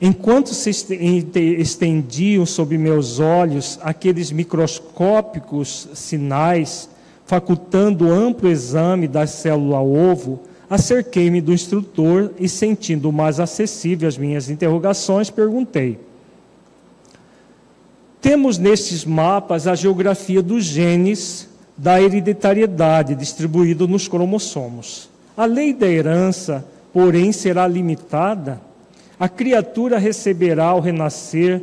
Enquanto 0.00 0.54
se 0.54 0.70
estendiam 1.58 2.46
sob 2.46 2.78
meus 2.78 3.18
olhos 3.18 3.80
aqueles 3.82 4.30
microscópicos 4.30 5.88
sinais 5.92 6.88
facultando 7.26 8.10
amplo 8.10 8.48
exame 8.48 9.06
da 9.08 9.26
célula-ovo, 9.26 10.40
acerquei-me 10.68 11.40
do 11.40 11.52
instrutor 11.52 12.32
e, 12.38 12.48
sentindo 12.48 13.12
mais 13.12 13.38
acessível 13.38 14.08
as 14.08 14.16
minhas 14.16 14.48
interrogações, 14.48 15.30
perguntei: 15.30 15.98
Temos 18.20 18.58
nestes 18.58 19.04
mapas 19.04 19.66
a 19.66 19.74
geografia 19.74 20.42
dos 20.42 20.64
genes 20.64 21.48
da 21.76 22.00
hereditariedade 22.00 23.14
distribuído 23.14 23.88
nos 23.88 24.08
cromossomos. 24.08 25.10
A 25.36 25.44
lei 25.44 25.72
da 25.72 25.88
herança, 25.88 26.64
porém, 26.92 27.32
será 27.32 27.66
limitada. 27.66 28.60
A 29.18 29.28
criatura 29.28 29.98
receberá 29.98 30.66
ao 30.66 30.80
renascer 30.80 31.62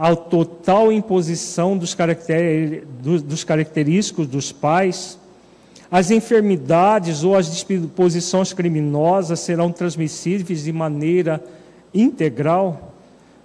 a 0.00 0.16
total 0.16 0.90
imposição 0.90 1.76
dos, 1.76 1.94
caracter, 1.94 2.84
dos 3.02 3.44
característicos 3.44 4.26
dos 4.26 4.50
pais, 4.50 5.18
as 5.92 6.10
enfermidades 6.10 7.22
ou 7.22 7.36
as 7.36 7.50
disposições 7.50 8.54
criminosas 8.54 9.40
serão 9.40 9.70
transmissíveis 9.70 10.64
de 10.64 10.72
maneira 10.72 11.44
integral? 11.92 12.94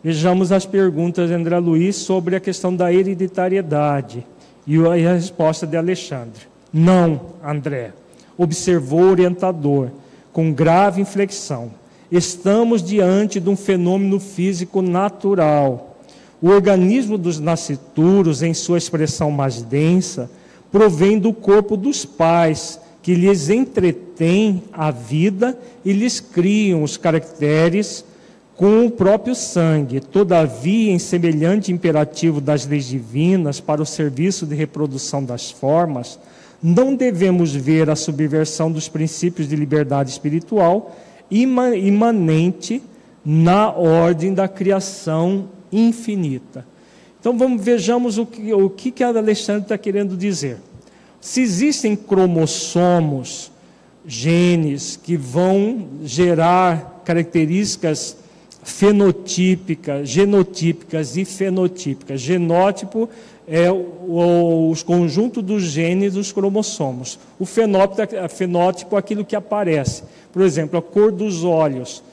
Vejamos 0.02 0.54
as 0.54 0.66
perguntas 0.66 1.28
de 1.28 1.36
André 1.36 1.60
Luiz 1.60 1.98
sobre 1.98 2.38
a 2.38 2.40
questão 2.40 2.74
da 2.74 2.94
hereditariedade 2.94 4.26
e 4.66 4.78
a 4.78 5.14
resposta 5.14 5.68
de 5.68 5.76
Alexandre. 5.76 6.44
Não, 6.72 7.20
André, 7.44 7.92
observou 8.38 9.02
o 9.02 9.12
orientador, 9.12 9.90
com 10.32 10.54
grave 10.54 11.02
inflexão. 11.02 11.70
Estamos 12.10 12.82
diante 12.82 13.42
de 13.42 13.50
um 13.50 13.58
fenômeno 13.58 14.22
físico 14.22 14.82
natural 14.82 15.95
o 16.42 16.50
organismo 16.50 17.18
dos 17.18 17.40
nascituros, 17.40 18.44
em 18.44 18.54
sua 18.54 18.78
expressão 18.78 19.32
mais 19.32 19.62
densa, 19.62 20.30
provém 20.72 21.18
do 21.18 21.32
corpo 21.32 21.78
dos 21.78 22.06
pais, 22.06 22.80
que 23.02 23.14
lhes 23.14 23.50
entretém 23.50 24.64
a 24.74 24.92
vida 24.92 25.58
e 25.84 25.94
lhes 25.94 26.20
criam 26.20 26.84
os 26.84 26.98
caracteres 26.98 28.04
com 28.56 28.86
o 28.86 28.92
próprio 28.92 29.36
sangue. 29.36 30.00
Todavia, 30.00 30.92
em 30.92 31.00
semelhante 31.00 31.72
imperativo 31.72 32.42
das 32.42 32.66
leis 32.66 32.86
divinas 32.86 33.60
para 33.60 33.82
o 33.82 33.86
serviço 33.86 34.46
de 34.46 34.56
reprodução 34.56 35.24
das 35.24 35.52
formas, 35.52 36.18
não 36.62 36.96
devemos 36.96 37.54
ver 37.54 37.90
a 37.90 37.96
subversão 37.96 38.72
dos 38.72 38.88
princípios 38.88 39.48
de 39.48 39.56
liberdade 39.56 40.10
espiritual 40.10 40.96
imanente 41.30 42.82
na 43.24 43.72
ordem 43.72 44.34
da 44.34 44.48
criação 44.48 45.48
infinita. 45.72 46.66
Então 47.20 47.36
vamos 47.36 47.64
vejamos 47.64 48.20
o 48.20 48.26
que, 48.26 48.54
o 48.54 48.70
que, 48.70 48.92
que 48.92 49.04
Alexandre 49.04 49.64
está 49.64 49.78
querendo 49.78 50.16
dizer. 50.16 50.58
Se 51.20 51.42
existem 51.42 51.96
cromossomos, 51.96 53.52
genes 54.06 54.96
que 54.96 55.18
vão 55.18 55.88
gerar 56.04 57.02
características 57.04 58.16
fenotípicas, 58.64 60.08
genotípicas 60.08 61.18
e 61.18 61.26
fenotípicas. 61.26 62.22
Genótipo 62.22 63.10
é 63.48 63.72
o, 63.72 64.70
os 64.70 64.84
conjuntos 64.84 65.44
dos 65.44 65.64
genes 65.64 66.14
dos 66.14 66.32
cromossomos. 66.32 67.18
O 67.40 67.46
fenótipo, 67.48 68.30
fenótipo 68.30 68.96
é 68.96 69.00
aquilo 69.00 69.26
que 69.26 69.36
aparece. 69.36 70.04
Por 70.32 70.44
exemplo, 70.44 70.78
a 70.78 70.82
cor 70.82 71.12
dos 71.12 71.44
olhos. 71.44 72.04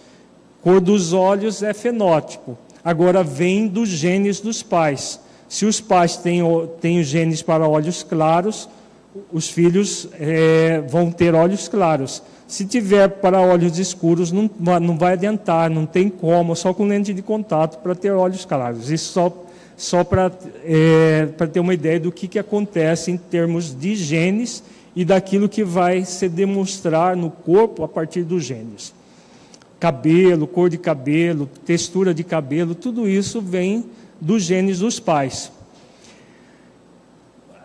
Cor 0.63 0.81
dos 0.81 1.13
olhos 1.13 1.63
é 1.63 1.75
fenótipo 1.75 2.57
agora 2.85 3.23
vem 3.23 3.67
dos 3.67 3.89
genes 3.89 4.41
dos 4.41 4.63
pais. 4.63 5.21
Se 5.49 5.67
os 5.67 5.81
pais 5.81 6.17
têm, 6.17 6.43
têm 6.81 7.03
genes 7.03 7.43
para 7.43 7.69
olhos 7.69 8.03
claros, 8.03 8.69
os 9.31 9.49
filhos 9.49 10.09
é, 10.19 10.83
vão 10.89 11.11
ter 11.11 11.35
olhos 11.35 11.69
claros. 11.69 12.23
Se 12.47 12.65
tiver 12.65 13.09
para 13.09 13.41
olhos 13.41 13.79
escuros, 13.79 14.33
não, 14.33 14.51
não 14.81 14.97
vai 14.97 15.13
adiantar, 15.13 15.71
não 15.71 15.87
tem 15.87 16.09
como, 16.09 16.57
só 16.57 16.73
com 16.73 16.87
lente 16.87 17.13
de 17.13 17.23
contato 17.23 17.79
para 17.83 17.95
ter 17.95 18.13
olhos 18.13 18.45
claros. 18.45 18.91
Isso 18.91 19.13
só, 19.13 19.45
só 19.77 20.05
para 20.05 20.33
é, 20.65 21.27
ter 21.53 21.61
uma 21.61 21.75
ideia 21.75 22.01
do 22.01 22.11
que, 22.11 22.27
que 22.27 22.39
acontece 22.39 23.11
em 23.11 23.17
termos 23.17 23.79
de 23.79 23.95
genes 23.95 24.63
e 24.95 25.05
daquilo 25.05 25.49
que 25.49 25.65
vai 25.65 26.05
se 26.05 26.29
demonstrar 26.29 27.17
no 27.17 27.31
corpo 27.31 27.85
a 27.85 27.89
partir 27.89 28.23
dos 28.23 28.45
genes 28.45 28.93
cabelo, 29.83 30.47
cor 30.47 30.71
de 30.71 30.79
cabelo, 30.79 31.51
textura 31.67 32.15
de 32.15 32.23
cabelo, 32.23 32.73
tudo 32.73 33.09
isso 33.09 33.41
vem 33.41 33.85
dos 34.21 34.45
genes 34.45 34.79
dos 34.79 35.01
pais. 35.01 35.51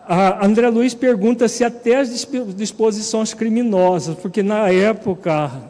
A 0.04 0.44
André 0.44 0.68
Luiz 0.68 0.94
pergunta 0.94 1.46
se 1.46 1.62
até 1.62 2.00
as 2.00 2.26
disposições 2.56 3.34
criminosas, 3.34 4.16
porque 4.16 4.42
na 4.42 4.68
época 4.68 5.62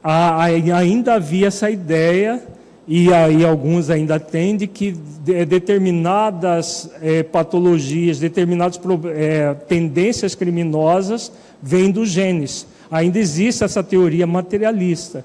ainda 0.00 1.14
havia 1.14 1.48
essa 1.48 1.68
ideia, 1.68 2.40
e 2.86 3.12
aí 3.12 3.44
alguns 3.44 3.90
ainda 3.90 4.20
têm, 4.20 4.56
de 4.56 4.68
que 4.68 4.92
determinadas 5.48 6.88
é, 7.02 7.24
patologias, 7.24 8.20
determinadas 8.20 8.78
é, 9.12 9.54
tendências 9.54 10.36
criminosas 10.36 11.32
vêm 11.60 11.90
dos 11.90 12.10
genes. 12.10 12.64
Ainda 12.88 13.18
existe 13.18 13.64
essa 13.64 13.82
teoria 13.82 14.24
materialista. 14.24 15.24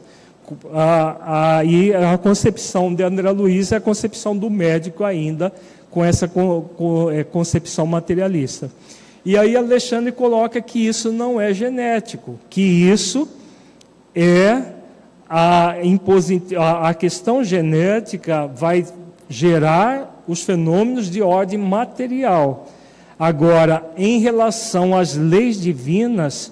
A, 0.73 1.57
a, 1.57 1.65
e 1.65 1.93
a 1.93 2.17
concepção 2.17 2.93
de 2.93 3.03
André 3.03 3.29
Luiz 3.31 3.71
é 3.71 3.77
a 3.77 3.81
concepção 3.81 4.35
do 4.35 4.49
médico 4.49 5.03
ainda, 5.03 5.53
com 5.89 6.03
essa 6.03 6.29
é, 7.13 7.23
concepção 7.23 7.85
materialista. 7.85 8.71
E 9.23 9.37
aí 9.37 9.55
Alexandre 9.55 10.11
coloca 10.11 10.59
que 10.61 10.85
isso 10.85 11.11
não 11.11 11.39
é 11.39 11.53
genético, 11.53 12.39
que 12.49 12.61
isso 12.61 13.27
é 14.15 14.63
a, 15.29 15.75
a 16.89 16.93
questão 16.93 17.43
genética 17.43 18.47
vai 18.47 18.85
gerar 19.29 20.23
os 20.27 20.41
fenômenos 20.41 21.09
de 21.09 21.21
ordem 21.21 21.57
material. 21.57 22.67
Agora, 23.17 23.85
em 23.95 24.19
relação 24.19 24.97
às 24.97 25.15
leis 25.15 25.61
divinas, 25.61 26.51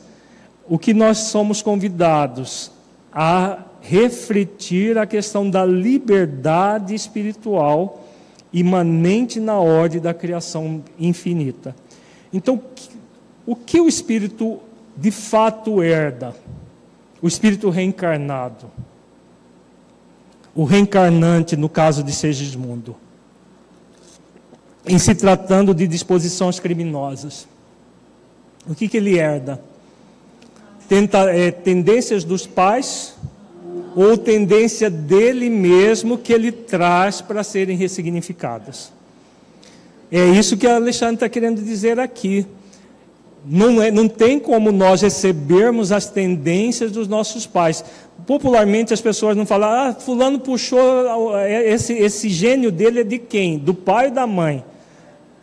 o 0.67 0.77
que 0.77 0.93
nós 0.93 1.17
somos 1.17 1.61
convidados 1.61 2.71
a 3.11 3.63
refletir 3.81 4.97
a 4.97 5.05
questão 5.05 5.49
da 5.49 5.65
liberdade 5.65 6.93
espiritual 6.93 8.05
imanente 8.51 9.39
na 9.39 9.57
ordem 9.59 10.01
da 10.01 10.13
criação 10.13 10.83
infinita. 10.99 11.75
Então, 12.33 12.61
o 13.45 13.55
que 13.55 13.79
o 13.79 13.87
espírito 13.87 14.59
de 14.95 15.11
fato 15.11 15.81
herda? 15.81 16.35
O 17.21 17.27
espírito 17.27 17.69
reencarnado. 17.69 18.69
O 20.55 20.63
reencarnante, 20.63 21.55
no 21.55 21.69
caso 21.69 22.03
de 22.03 22.11
Segismundo. 22.11 22.95
Em 24.85 24.97
se 24.97 25.13
tratando 25.13 25.73
de 25.73 25.87
disposições 25.87 26.59
criminosas. 26.59 27.47
O 28.67 28.73
que, 28.73 28.87
que 28.87 28.97
ele 28.97 29.17
herda? 29.17 29.61
Tenta, 30.87 31.29
é, 31.29 31.51
tendências 31.51 32.23
dos 32.23 32.47
pais 32.47 33.15
ou 33.95 34.17
tendência 34.17 34.89
dele 34.89 35.49
mesmo 35.49 36.17
que 36.17 36.33
ele 36.33 36.51
traz 36.51 37.21
para 37.21 37.43
serem 37.43 37.77
ressignificadas. 37.77 38.91
É 40.11 40.25
isso 40.25 40.57
que 40.57 40.65
Alexandre 40.65 41.15
está 41.15 41.29
querendo 41.29 41.61
dizer 41.61 41.99
aqui. 41.99 42.45
Não, 43.45 43.81
é, 43.81 43.89
não 43.89 44.07
tem 44.07 44.39
como 44.39 44.71
nós 44.71 45.01
recebermos 45.01 45.91
as 45.91 46.09
tendências 46.09 46.91
dos 46.91 47.07
nossos 47.07 47.45
pais. 47.45 47.83
Popularmente 48.25 48.93
as 48.93 49.01
pessoas 49.01 49.37
não 49.37 49.45
falam, 49.45 49.69
ah, 49.69 49.93
fulano 49.93 50.39
puxou, 50.39 51.37
é, 51.37 51.69
esse, 51.69 51.93
esse 51.93 52.29
gênio 52.29 52.71
dele 52.71 53.01
é 53.01 53.03
de 53.03 53.17
quem? 53.17 53.57
Do 53.57 53.73
pai 53.73 54.07
ou 54.07 54.11
da 54.11 54.27
mãe? 54.27 54.63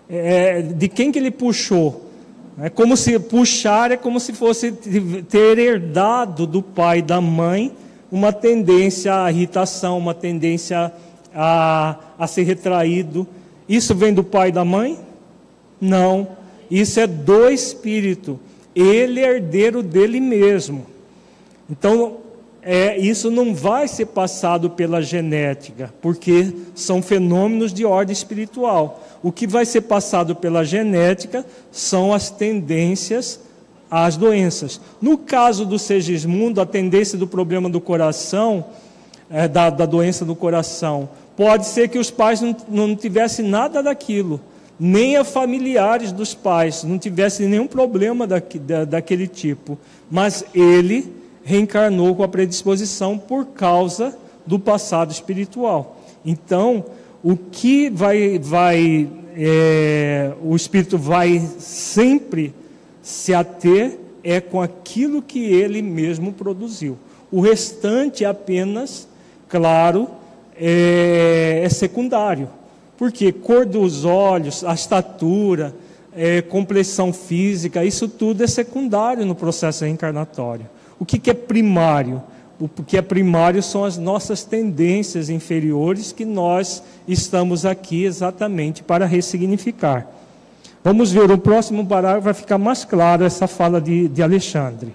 É, 0.08 0.62
de 0.62 0.88
quem 0.88 1.10
que 1.10 1.18
ele 1.18 1.30
puxou? 1.30 2.04
É 2.60 2.70
como 2.70 2.96
se 2.96 3.18
puxar 3.18 3.92
é 3.92 3.96
como 3.96 4.18
se 4.18 4.32
fosse 4.32 4.72
ter 5.28 5.58
herdado 5.58 6.46
do 6.46 6.62
pai 6.62 7.00
e 7.00 7.02
da 7.02 7.20
mãe 7.20 7.70
uma 8.10 8.32
tendência 8.32 9.24
à 9.24 9.30
irritação, 9.30 9.98
uma 9.98 10.14
tendência 10.14 10.92
a, 11.34 11.96
a 12.18 12.26
ser 12.26 12.44
retraído. 12.44 13.26
Isso 13.68 13.94
vem 13.94 14.14
do 14.14 14.24
pai 14.24 14.48
e 14.48 14.52
da 14.52 14.64
mãe? 14.64 14.98
Não. 15.80 16.28
Isso 16.70 17.00
é 17.00 17.06
do 17.06 17.48
espírito. 17.48 18.38
Ele 18.74 19.20
é 19.20 19.34
herdeiro 19.34 19.82
dele 19.82 20.20
mesmo. 20.20 20.86
Então, 21.68 22.18
é, 22.62 22.98
isso 22.98 23.30
não 23.30 23.54
vai 23.54 23.86
ser 23.86 24.06
passado 24.06 24.70
pela 24.70 25.00
genética, 25.00 25.94
porque 26.02 26.52
são 26.74 27.00
fenômenos 27.00 27.72
de 27.72 27.84
ordem 27.84 28.12
espiritual. 28.12 29.04
O 29.22 29.30
que 29.30 29.46
vai 29.46 29.64
ser 29.64 29.82
passado 29.82 30.34
pela 30.34 30.64
genética 30.64 31.46
são 31.70 32.12
as 32.12 32.28
tendências 32.28 33.40
às 33.90 34.16
doenças. 34.16 34.80
No 35.00 35.16
caso 35.18 35.64
do 35.64 35.78
Segismundo, 35.78 36.60
a 36.60 36.66
tendência 36.66 37.18
do 37.18 37.26
problema 37.26 37.68
do 37.68 37.80
coração, 37.80 38.64
é, 39.30 39.48
da, 39.48 39.70
da, 39.70 39.86
doença 39.86 40.24
do 40.24 40.34
coração, 40.34 41.08
pode 41.36 41.66
ser 41.66 41.88
que 41.88 41.98
os 41.98 42.10
pais 42.10 42.40
não, 42.40 42.56
não 42.68 42.96
tivessem 42.96 43.46
nada 43.46 43.82
daquilo, 43.82 44.40
nem 44.78 45.16
a 45.16 45.24
familiares 45.24 46.12
dos 46.12 46.34
pais 46.34 46.84
não 46.84 46.98
tivessem 46.98 47.48
nenhum 47.48 47.66
problema 47.66 48.26
da, 48.26 48.42
da, 48.60 48.84
daquele 48.84 49.26
tipo, 49.26 49.78
mas 50.10 50.44
ele 50.54 51.12
reencarnou 51.44 52.14
com 52.14 52.22
a 52.22 52.28
predisposição 52.28 53.16
por 53.16 53.46
causa 53.46 54.16
do 54.46 54.58
passado 54.58 55.10
espiritual. 55.10 55.96
Então, 56.24 56.84
o 57.22 57.36
que 57.36 57.88
vai, 57.88 58.38
vai 58.38 59.08
é, 59.36 60.32
o 60.42 60.56
espírito 60.56 60.96
vai 60.96 61.40
sempre 61.58 62.54
se 63.06 63.32
ater 63.32 64.00
é 64.24 64.40
com 64.40 64.60
aquilo 64.60 65.22
que 65.22 65.38
ele 65.38 65.80
mesmo 65.80 66.32
produziu. 66.32 66.98
O 67.30 67.40
restante 67.40 68.24
é 68.24 68.26
apenas, 68.26 69.06
claro, 69.48 70.08
é, 70.58 71.60
é 71.64 71.68
secundário. 71.68 72.50
Porque 72.98 73.30
cor 73.30 73.64
dos 73.64 74.04
olhos, 74.04 74.64
a 74.64 74.74
estatura, 74.74 75.72
é, 76.16 76.42
complexão 76.42 77.12
física, 77.12 77.84
isso 77.84 78.08
tudo 78.08 78.42
é 78.42 78.48
secundário 78.48 79.24
no 79.24 79.36
processo 79.36 79.84
reencarnatório. 79.84 80.68
O 80.98 81.04
que, 81.04 81.20
que 81.20 81.30
é 81.30 81.34
primário? 81.34 82.20
O 82.58 82.68
que 82.68 82.96
é 82.96 83.02
primário 83.02 83.62
são 83.62 83.84
as 83.84 83.96
nossas 83.96 84.42
tendências 84.42 85.30
inferiores 85.30 86.10
que 86.10 86.24
nós 86.24 86.82
estamos 87.06 87.64
aqui 87.64 88.04
exatamente 88.04 88.82
para 88.82 89.06
ressignificar. 89.06 90.08
Vamos 90.86 91.10
ver, 91.10 91.28
o 91.32 91.36
próximo 91.36 91.84
parágrafo 91.84 92.26
vai 92.26 92.32
ficar 92.32 92.58
mais 92.58 92.84
claro 92.84 93.24
essa 93.24 93.48
fala 93.48 93.80
de, 93.80 94.06
de 94.06 94.22
Alexandre. 94.22 94.94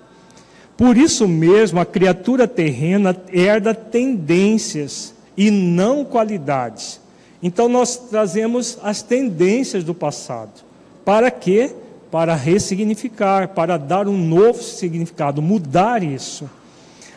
Por 0.77 0.95
isso 0.95 1.27
mesmo, 1.27 1.81
a 1.81 1.85
criatura 1.85 2.47
terrena 2.47 3.13
herda 3.29 3.75
tendências 3.75 5.13
e 5.35 5.51
não 5.51 6.05
qualidades. 6.05 7.01
Então, 7.43 7.67
nós 7.67 7.97
trazemos 7.97 8.77
as 8.81 9.01
tendências 9.01 9.83
do 9.83 9.93
passado. 9.93 10.63
Para 11.03 11.29
quê? 11.29 11.75
Para 12.09 12.35
ressignificar, 12.35 13.49
para 13.49 13.75
dar 13.75 14.07
um 14.07 14.15
novo 14.17 14.63
significado, 14.63 15.41
mudar 15.41 16.01
isso. 16.01 16.49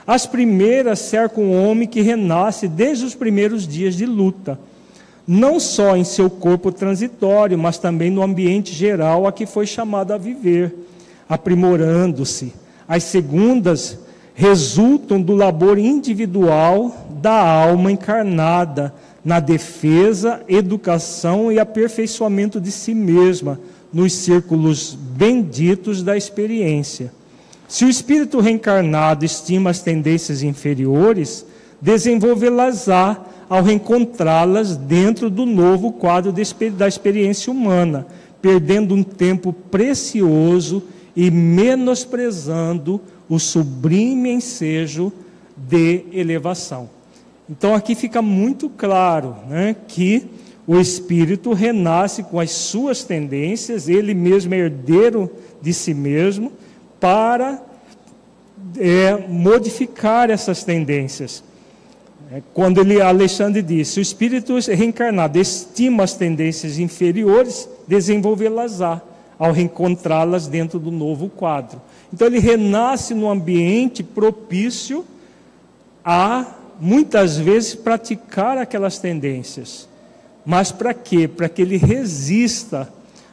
As 0.05 0.27
primeiras 0.27 0.99
cercam 0.99 1.45
o 1.45 1.65
homem 1.65 1.87
que 1.87 2.01
renasce 2.01 2.67
desde 2.67 3.05
os 3.05 3.15
primeiros 3.15 3.69
dias 3.69 3.95
de 3.95 4.05
luta 4.05 4.59
não 5.27 5.59
só 5.59 5.97
em 5.97 6.05
seu 6.05 6.29
corpo 6.29 6.71
transitório, 6.71 7.59
mas 7.59 7.79
também 7.79 8.11
no 8.11 8.23
ambiente 8.23 8.73
geral 8.73 9.27
a 9.27 9.33
que 9.33 9.47
foi 9.47 9.67
chamado 9.67 10.13
a 10.13 10.19
viver, 10.19 10.75
aprimorando-se. 11.29 12.53
As 12.87 13.05
segundas 13.05 13.99
resultam 14.35 15.21
do 15.21 15.35
labor 15.35 15.79
individual 15.79 17.07
da 17.23 17.41
alma 17.41 17.91
encarnada 17.91 18.93
na 19.25 19.41
defesa, 19.41 20.43
educação 20.47 21.51
e 21.51 21.59
aperfeiçoamento 21.59 22.61
de 22.61 22.71
si 22.71 22.95
mesma 22.95 23.59
nos 23.91 24.13
círculos 24.13 24.95
benditos 24.95 26.03
da 26.03 26.17
experiência. 26.17 27.11
Se 27.67 27.85
o 27.85 27.89
espírito 27.89 28.41
reencarnado 28.41 29.25
estima 29.25 29.71
as 29.71 29.81
tendências 29.81 30.43
inferiores, 30.43 31.47
desenvolvê-las-á 31.81 33.25
ao 33.49 33.63
reencontrá-las 33.63 34.77
dentro 34.77 35.29
do 35.29 35.45
novo 35.45 35.93
quadro 35.93 36.33
da 36.33 36.89
experiência 36.89 37.53
humana, 37.53 38.07
perdendo 38.41 38.95
um 38.95 39.03
tempo 39.03 39.53
precioso 39.53 40.83
e 41.17 41.31
menosprezando 41.31 43.01
o 43.29 43.39
sublime 43.39 44.31
ensejo 44.31 45.13
de 45.57 46.05
elevação. 46.13 46.91
Então 47.49 47.75
aqui 47.75 47.95
fica 47.95 48.21
muito 48.23 48.69
claro 48.69 49.37
né, 49.49 49.77
que 49.87 50.27
o 50.67 50.79
espírito 50.79 51.53
renasce 51.53 52.23
com 52.23 52.41
as 52.41 52.51
suas 52.51 53.05
tendências, 53.05 53.89
ele 53.89 54.15
mesmo 54.15 54.55
é 54.55 54.59
herdeiro 54.59 55.31
de 55.61 55.75
si 55.75 55.93
mesmo, 55.93 56.53
para 56.99 57.63
é, 58.79 59.17
modificar 59.29 60.31
essas 60.31 60.65
tendências. 60.65 61.45
É, 62.33 62.43
quando 62.53 62.81
ele, 62.81 63.01
Alexandre 63.01 63.63
disse, 63.63 63.99
o 63.99 64.03
espírito 64.03 64.59
reencarnado 64.59 65.39
estima 65.39 66.05
as 66.05 66.15
tendências 66.15 66.79
inferiores, 66.79 67.69
desenvolvê-las-á, 67.87 69.01
ao 69.39 69.53
reencontrá-las 69.53 70.47
dentro 70.47 70.79
do 70.79 70.91
novo 70.91 71.29
quadro. 71.29 71.81
Então 72.13 72.27
ele 72.27 72.39
renasce 72.39 73.15
num 73.15 73.29
ambiente 73.29 74.03
propício 74.03 75.05
a, 76.05 76.47
muitas 76.81 77.37
vezes, 77.37 77.75
praticar 77.75 78.57
aquelas 78.59 78.99
tendências. 78.99 79.89
Mas 80.47 80.71
para 80.71 80.95
quê? 80.95 81.27
Para 81.27 81.49
que 81.49 81.63
ele 81.63 81.77
resista 81.77 82.89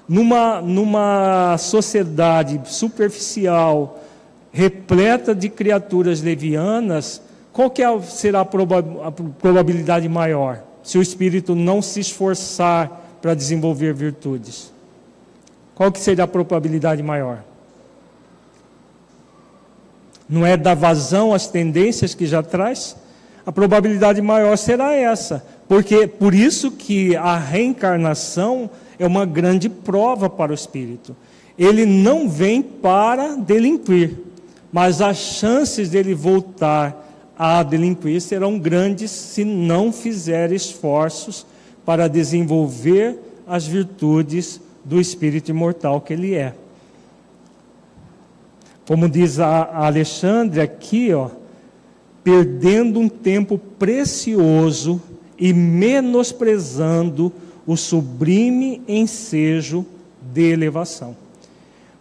numa, 0.07 0.61
numa 0.61 1.57
sociedade 1.57 2.59
superficial, 2.65 4.03
repleta 4.51 5.33
de 5.35 5.49
criaturas 5.49 6.21
levianas, 6.21 7.21
qual 7.53 7.69
que 7.69 7.83
é, 7.83 8.01
será 8.01 8.41
a, 8.41 8.45
proba 8.45 8.79
a 9.03 9.11
probabilidade 9.11 10.07
maior 10.07 10.63
se 10.83 10.97
o 10.97 11.01
espírito 11.01 11.53
não 11.53 11.81
se 11.81 11.99
esforçar 11.99 13.17
para 13.21 13.33
desenvolver 13.33 13.93
virtudes? 13.93 14.71
Qual 15.75 15.91
que 15.91 15.99
seria 15.99 16.23
a 16.23 16.27
probabilidade 16.27 17.03
maior? 17.03 17.43
Não 20.27 20.45
é 20.45 20.55
dar 20.55 20.75
vazão 20.75 21.33
às 21.33 21.47
tendências 21.47 22.15
que 22.15 22.25
já 22.25 22.41
traz? 22.41 22.95
A 23.45 23.51
probabilidade 23.51 24.21
maior 24.21 24.57
será 24.57 24.93
essa, 24.93 25.45
porque 25.67 26.07
por 26.07 26.33
isso 26.33 26.71
que 26.71 27.15
a 27.15 27.37
reencarnação 27.37 28.69
é 28.97 29.05
uma 29.05 29.25
grande 29.25 29.67
prova 29.67 30.29
para 30.29 30.51
o 30.51 30.55
espírito. 30.55 31.15
Ele 31.57 31.85
não 31.85 32.29
vem 32.29 32.61
para 32.61 33.35
delinquir, 33.35 34.15
mas 34.71 35.01
as 35.01 35.17
chances 35.17 35.89
dele 35.89 36.13
voltar 36.13 37.11
a 37.43 37.63
delinquir 37.63 38.21
serão 38.21 38.59
grandes 38.59 39.09
se 39.09 39.43
não 39.43 39.91
fizer 39.91 40.51
esforços 40.51 41.43
para 41.83 42.07
desenvolver 42.07 43.17
as 43.47 43.65
virtudes 43.65 44.61
do 44.85 45.01
espírito 45.01 45.49
imortal 45.49 45.99
que 46.01 46.13
ele 46.13 46.35
é. 46.35 46.53
Como 48.87 49.09
diz 49.09 49.39
a 49.39 49.87
Alexandre 49.87 50.61
aqui, 50.61 51.11
ó, 51.15 51.31
perdendo 52.23 52.99
um 52.99 53.09
tempo 53.09 53.57
precioso 53.57 55.01
e 55.35 55.51
menosprezando 55.51 57.33
o 57.65 57.75
sublime 57.75 58.83
ensejo 58.87 59.83
de 60.31 60.43
elevação. 60.43 61.17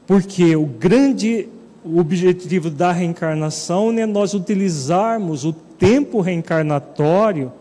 Porque 0.06 0.54
o 0.54 0.66
grande 0.66 1.48
o 1.84 1.98
objetivo 1.98 2.68
da 2.68 2.92
reencarnação 2.92 3.90
é 3.98 4.06
nós 4.06 4.34
utilizarmos 4.34 5.44
o 5.44 5.52
tempo 5.52 6.20
reencarnatório 6.20 7.52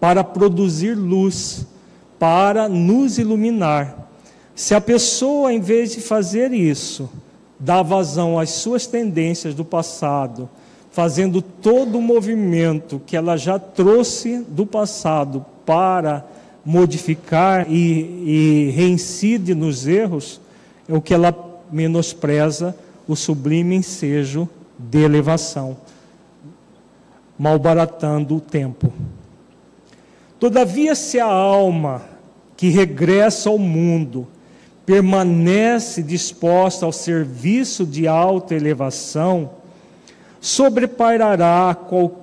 para 0.00 0.24
produzir 0.24 0.94
luz, 0.94 1.66
para 2.18 2.68
nos 2.68 3.18
iluminar. 3.18 4.08
Se 4.54 4.74
a 4.74 4.80
pessoa, 4.80 5.52
em 5.52 5.60
vez 5.60 5.92
de 5.92 6.00
fazer 6.00 6.52
isso, 6.52 7.08
dá 7.58 7.82
vazão 7.82 8.38
às 8.38 8.50
suas 8.50 8.86
tendências 8.86 9.54
do 9.54 9.64
passado, 9.64 10.48
fazendo 10.90 11.40
todo 11.40 11.98
o 11.98 12.02
movimento 12.02 13.00
que 13.06 13.16
ela 13.16 13.36
já 13.36 13.58
trouxe 13.58 14.44
do 14.48 14.66
passado 14.66 15.44
para 15.64 16.26
modificar 16.64 17.70
e, 17.70 18.66
e 18.66 18.70
reincide 18.74 19.54
nos 19.54 19.86
erros, 19.86 20.40
é 20.88 20.94
o 20.94 21.00
que 21.00 21.14
ela 21.14 21.32
menospreza 21.70 22.74
o 23.06 23.16
sublime 23.16 23.76
ensejo 23.76 24.48
de 24.78 24.98
elevação, 24.98 25.76
malbaratando 27.38 28.36
o 28.36 28.40
tempo. 28.40 28.92
Todavia, 30.38 30.94
se 30.94 31.20
a 31.20 31.26
alma 31.26 32.02
que 32.56 32.68
regressa 32.68 33.50
ao 33.50 33.58
mundo 33.58 34.26
permanece 34.86 36.02
disposta 36.02 36.86
ao 36.86 36.92
serviço 36.92 37.84
de 37.84 38.08
alta 38.08 38.54
elevação, 38.54 39.50
sobrepairará 40.40 41.76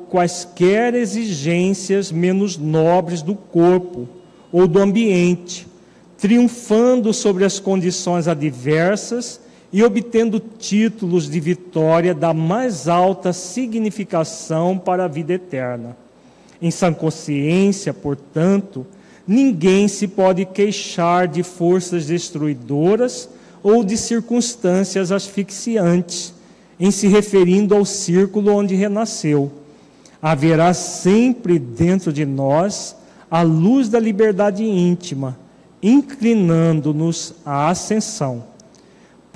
quaisquer 0.09 0.95
exigências 0.95 2.11
menos 2.11 2.57
nobres 2.57 3.21
do 3.21 3.35
corpo 3.35 4.07
ou 4.51 4.67
do 4.67 4.79
ambiente, 4.79 5.67
triunfando 6.17 7.13
sobre 7.13 7.45
as 7.45 7.59
condições 7.59 8.27
adversas 8.27 9.39
e 9.71 9.83
obtendo 9.83 10.39
títulos 10.39 11.29
de 11.29 11.39
vitória 11.39 12.13
da 12.13 12.33
mais 12.33 12.87
alta 12.87 13.33
significação 13.33 14.77
para 14.77 15.05
a 15.05 15.07
vida 15.07 15.33
eterna. 15.33 15.95
Em 16.61 16.71
sã 16.71 16.93
consciência, 16.93 17.93
portanto, 17.93 18.85
ninguém 19.27 19.87
se 19.87 20.07
pode 20.07 20.45
queixar 20.45 21.27
de 21.27 21.43
forças 21.43 22.05
destruidoras 22.05 23.29
ou 23.61 23.83
de 23.83 23.97
circunstâncias 23.97 25.11
asfixiantes 25.11 26.33
em 26.79 26.91
se 26.91 27.07
referindo 27.07 27.75
ao 27.75 27.85
círculo 27.85 28.53
onde 28.53 28.75
renasceu. 28.75 29.51
Haverá 30.21 30.73
sempre 30.73 31.59
dentro 31.59 32.13
de 32.13 32.25
nós 32.25 32.95
a 33.29 33.41
luz 33.41 33.89
da 33.89 33.99
liberdade 33.99 34.63
íntima, 34.63 35.37
inclinando-nos 35.81 37.33
à 37.45 37.69
ascensão. 37.69 38.43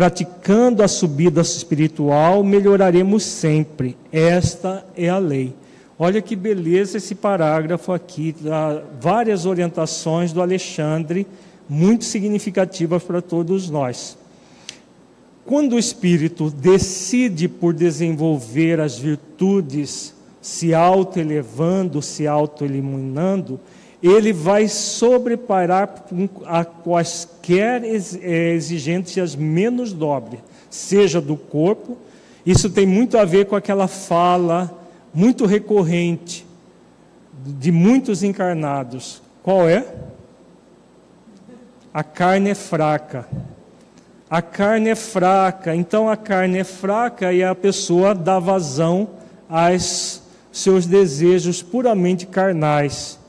Praticando 0.02 0.82
a 0.82 0.88
subida 0.88 1.42
espiritual, 1.42 2.44
melhoraremos 2.44 3.22
sempre. 3.22 3.96
Esta 4.12 4.84
é 4.98 5.08
a 5.08 5.20
lei. 5.20 5.54
Olha 6.00 6.20
que 6.24 6.36
beleza 6.36 6.98
esse 6.98 7.14
parágrafo 7.14 7.94
aqui, 7.94 8.36
dá 8.42 8.82
várias 9.00 9.46
orientações 9.46 10.34
do 10.34 10.42
Alexandre, 10.42 11.28
muito 11.70 12.04
significativas 12.04 13.04
para 13.04 13.22
todos 13.22 13.70
nós. 13.70 14.18
Quando 15.46 15.74
o 15.74 15.80
espírito 15.80 16.50
decide 16.50 17.48
por 17.48 17.72
desenvolver 17.72 18.80
as 18.80 18.98
virtudes, 18.98 20.16
se 20.42 20.74
auto-elevando, 20.74 22.02
se 22.02 22.26
auto-eliminando, 22.26 23.60
ele 24.02 24.34
vai 24.34 24.68
sobreparar 24.68 26.06
a 26.46 26.66
quaisquer 26.66 27.84
eh, 27.84 28.54
exigências 28.54 29.36
menos 29.36 29.94
nobres, 29.94 30.40
seja 30.70 31.22
do 31.22 31.36
corpo. 31.36 31.98
Isso 32.46 32.70
tem 32.70 32.88
muito 32.88 33.18
a 33.18 33.26
ver 33.26 33.46
com 33.46 33.56
aquela 33.56 33.88
fala 33.88 34.80
muito 35.14 35.46
recorrente 35.46 36.46
de 37.46 37.72
muitos 37.72 38.24
encarnados. 38.24 39.22
Qual 39.44 39.68
é? 39.70 39.86
A 41.94 42.04
carne 42.04 42.52
é 42.52 42.56
fraca. 42.56 43.28
A 44.30 44.42
carne 44.42 44.90
é 44.90 44.96
fraca, 44.96 45.76
então 45.76 46.10
a 46.10 46.16
carne 46.16 46.60
é 46.60 46.64
fraca 46.64 47.34
e 47.34 47.44
a 47.44 47.54
pessoa 47.54 48.16
dá 48.16 48.40
vazão 48.40 49.10
aos 49.50 50.22
seus 50.54 50.86
desejos 50.86 51.62
puramente 51.62 52.26
carnais, 52.26 53.20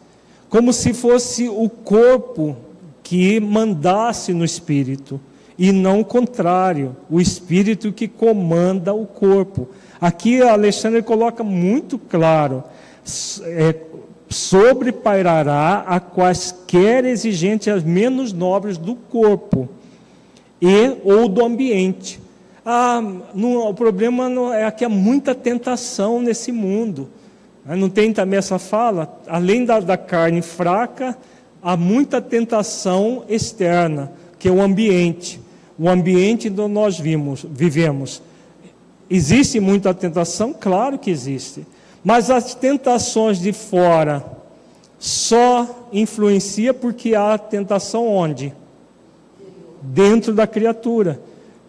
como 0.52 0.70
se 0.70 0.92
fosse 0.92 1.48
o 1.48 1.66
corpo 1.66 2.54
que 3.02 3.40
mandasse 3.40 4.34
no 4.34 4.44
espírito 4.44 5.18
e 5.58 5.72
não 5.72 6.00
o 6.00 6.04
contrário, 6.04 6.94
o 7.08 7.22
espírito 7.22 7.90
que 7.90 8.06
comanda 8.06 8.92
o 8.92 9.06
corpo. 9.06 9.70
Aqui 9.98 10.42
Alexandre 10.42 11.00
coloca 11.02 11.42
muito 11.42 11.98
claro: 11.98 12.62
é, 13.44 13.74
sobrepairará 14.28 15.84
a 15.86 15.98
quaisquer 15.98 17.06
exigências 17.06 17.82
menos 17.82 18.30
nobres 18.30 18.76
do 18.76 18.94
corpo 18.94 19.70
e 20.60 20.98
ou 21.02 21.28
do 21.28 21.42
ambiente. 21.42 22.20
Ah, 22.62 23.02
não, 23.34 23.70
o 23.70 23.72
problema 23.74 24.28
não, 24.28 24.52
é 24.52 24.70
que 24.70 24.84
há 24.84 24.88
muita 24.90 25.34
tentação 25.34 26.20
nesse 26.20 26.52
mundo. 26.52 27.08
Né? 27.64 27.76
Não 27.76 27.88
tem 27.88 28.12
também 28.12 28.38
essa 28.38 28.58
fala? 28.58 29.20
Além 29.26 29.64
da, 29.64 29.80
da 29.80 29.96
carne 29.96 30.42
fraca, 30.42 31.16
há 31.62 31.76
muita 31.76 32.20
tentação 32.20 33.24
externa, 33.28 34.12
que 34.38 34.48
é 34.48 34.50
o 34.50 34.60
ambiente. 34.60 35.40
O 35.78 35.88
ambiente 35.88 36.48
onde 36.48 36.72
nós 36.72 36.98
vimos, 36.98 37.44
vivemos. 37.48 38.22
Existe 39.08 39.60
muita 39.60 39.92
tentação? 39.92 40.52
Claro 40.52 40.98
que 40.98 41.10
existe. 41.10 41.66
Mas 42.04 42.30
as 42.30 42.54
tentações 42.54 43.38
de 43.38 43.52
fora 43.52 44.24
só 44.98 45.88
influencia 45.92 46.72
porque 46.72 47.14
há 47.14 47.36
tentação 47.36 48.06
onde? 48.08 48.54
dentro 49.82 50.32
da 50.32 50.46
criatura. 50.46 51.20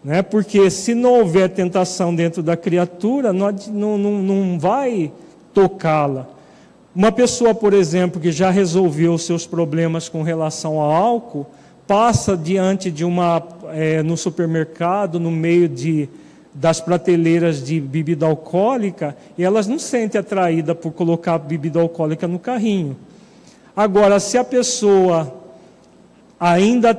Né? 0.02 0.22
Porque 0.22 0.70
se 0.70 0.94
não 0.94 1.20
houver 1.20 1.50
tentação 1.50 2.14
dentro 2.14 2.42
da 2.42 2.56
criatura, 2.56 3.32
não, 3.32 3.50
não, 3.72 3.98
não 3.98 4.58
vai 4.58 5.10
tocá-la. 5.54 6.26
Uma 6.94 7.10
pessoa, 7.10 7.54
por 7.54 7.72
exemplo, 7.72 8.20
que 8.20 8.30
já 8.30 8.50
resolveu 8.50 9.16
seus 9.16 9.46
problemas 9.46 10.08
com 10.08 10.22
relação 10.22 10.80
ao 10.80 10.92
álcool, 10.92 11.46
passa 11.86 12.36
diante 12.36 12.90
de 12.90 13.04
uma, 13.04 13.42
é, 13.72 14.02
no 14.02 14.16
supermercado, 14.16 15.18
no 15.18 15.30
meio 15.30 15.68
de, 15.68 16.08
das 16.52 16.80
prateleiras 16.80 17.62
de 17.62 17.80
bebida 17.80 18.26
alcoólica, 18.26 19.16
e 19.36 19.42
elas 19.42 19.66
não 19.66 19.78
sentem 19.78 20.20
atraída 20.20 20.74
por 20.74 20.92
colocar 20.92 21.38
bebida 21.38 21.80
alcoólica 21.80 22.28
no 22.28 22.38
carrinho. 22.38 22.96
Agora, 23.76 24.20
se 24.20 24.38
a 24.38 24.44
pessoa 24.44 25.34
ainda 26.38 26.94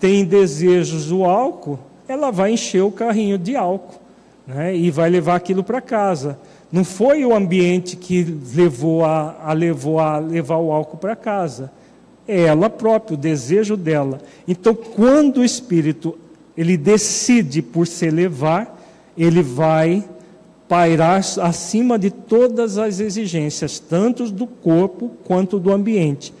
tem 0.00 0.24
desejos 0.24 1.06
do 1.06 1.24
álcool, 1.24 1.78
ela 2.08 2.30
vai 2.30 2.52
encher 2.52 2.82
o 2.82 2.90
carrinho 2.90 3.36
de 3.36 3.54
álcool 3.54 4.00
né, 4.46 4.74
e 4.74 4.90
vai 4.90 5.10
levar 5.10 5.36
aquilo 5.36 5.62
para 5.62 5.80
casa. 5.80 6.38
Não 6.70 6.84
foi 6.84 7.24
o 7.24 7.34
ambiente 7.34 7.96
que 7.96 8.22
levou 8.54 9.04
a, 9.04 9.36
a 9.42 9.52
levou 9.52 9.98
a 9.98 10.18
levar 10.18 10.58
o 10.58 10.70
álcool 10.70 10.98
para 10.98 11.16
casa. 11.16 11.72
É 12.26 12.42
ela 12.42 12.68
própria, 12.68 13.14
o 13.14 13.18
desejo 13.18 13.76
dela. 13.76 14.20
Então, 14.46 14.74
quando 14.74 15.38
o 15.38 15.44
espírito 15.44 16.18
ele 16.56 16.76
decide 16.76 17.62
por 17.62 17.86
se 17.86 18.06
elevar, 18.06 18.78
ele 19.16 19.42
vai 19.42 20.04
pairar 20.68 21.22
acima 21.40 21.98
de 21.98 22.10
todas 22.10 22.76
as 22.76 23.00
exigências, 23.00 23.78
tanto 23.78 24.30
do 24.30 24.46
corpo 24.46 25.10
quanto 25.24 25.58
do 25.58 25.72
ambiente 25.72 26.34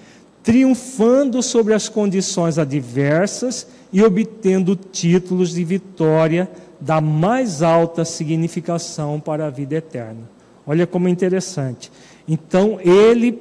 triunfando 0.48 1.42
sobre 1.42 1.74
as 1.74 1.90
condições 1.90 2.58
adversas 2.58 3.66
e 3.92 4.02
obtendo 4.02 4.74
títulos 4.74 5.52
de 5.52 5.62
vitória 5.62 6.50
da 6.80 7.00
mais 7.00 7.62
alta 7.62 8.04
significação 8.04 9.18
para 9.20 9.46
a 9.46 9.50
vida 9.50 9.76
eterna. 9.76 10.28
Olha 10.66 10.86
como 10.86 11.08
é 11.08 11.10
interessante. 11.10 11.90
Então, 12.26 12.78
ele 12.80 13.40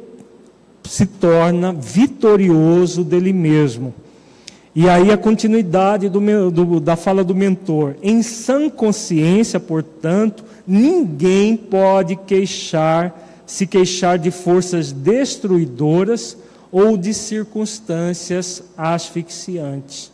se 0.83 1.05
torna 1.05 1.73
vitorioso 1.73 3.03
dele 3.03 3.33
mesmo. 3.33 3.93
E 4.73 4.87
aí 4.87 5.11
a 5.11 5.17
continuidade 5.17 6.07
do, 6.07 6.51
do, 6.51 6.79
da 6.79 6.95
fala 6.95 7.23
do 7.23 7.33
mentor. 7.33 7.95
Em 8.01 8.21
sã 8.21 8.69
consciência, 8.69 9.59
portanto, 9.59 10.43
ninguém 10.67 11.57
pode 11.57 12.15
queixar, 12.15 13.43
se 13.45 13.65
queixar 13.65 14.19
de 14.19 14.29
forças 14.29 14.91
destruidoras 14.91 16.37
ou 16.71 16.95
de 16.95 17.13
circunstâncias 17.13 18.63
asfixiantes. 18.77 20.11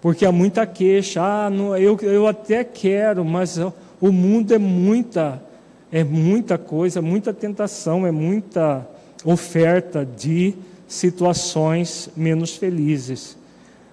Porque 0.00 0.24
há 0.24 0.32
muita 0.32 0.66
queixa, 0.66 1.22
ah, 1.22 1.50
não, 1.50 1.76
eu, 1.76 1.98
eu 2.02 2.26
até 2.26 2.62
quero, 2.62 3.24
mas 3.24 3.58
o 4.00 4.12
mundo 4.12 4.54
é 4.54 4.58
muita, 4.58 5.42
é 5.90 6.04
muita 6.04 6.56
coisa, 6.56 7.02
muita 7.02 7.32
tentação, 7.32 8.06
é 8.06 8.12
muita 8.12 8.86
oferta 9.24 10.06
de 10.06 10.54
situações 10.86 12.08
menos 12.16 12.56
felizes. 12.56 13.36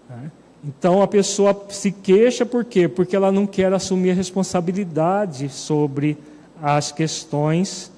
Né? 0.09 0.31
Então 0.63 1.01
a 1.01 1.07
pessoa 1.07 1.65
se 1.69 1.91
queixa 1.91 2.45
por 2.45 2.63
quê? 2.63 2.87
Porque 2.87 3.15
ela 3.15 3.31
não 3.31 3.45
quer 3.47 3.73
assumir 3.73 4.11
a 4.11 4.15
responsabilidade 4.15 5.49
sobre 5.49 6.17
as 6.61 6.91
questões 6.91 7.91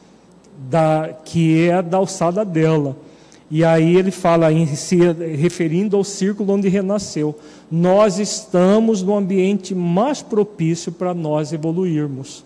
da, 0.69 1.13
que 1.23 1.69
é 1.69 1.81
da 1.81 1.97
alçada 1.97 2.43
dela. 2.43 2.95
E 3.49 3.63
aí 3.63 3.95
ele 3.95 4.11
fala, 4.11 4.51
em, 4.51 4.65
se 4.75 4.97
referindo 5.37 5.95
ao 5.95 6.03
círculo 6.03 6.53
onde 6.53 6.67
renasceu, 6.67 7.37
nós 7.71 8.19
estamos 8.19 9.01
no 9.01 9.15
ambiente 9.15 9.73
mais 9.73 10.21
propício 10.21 10.91
para 10.91 11.13
nós 11.13 11.53
evoluirmos. 11.53 12.43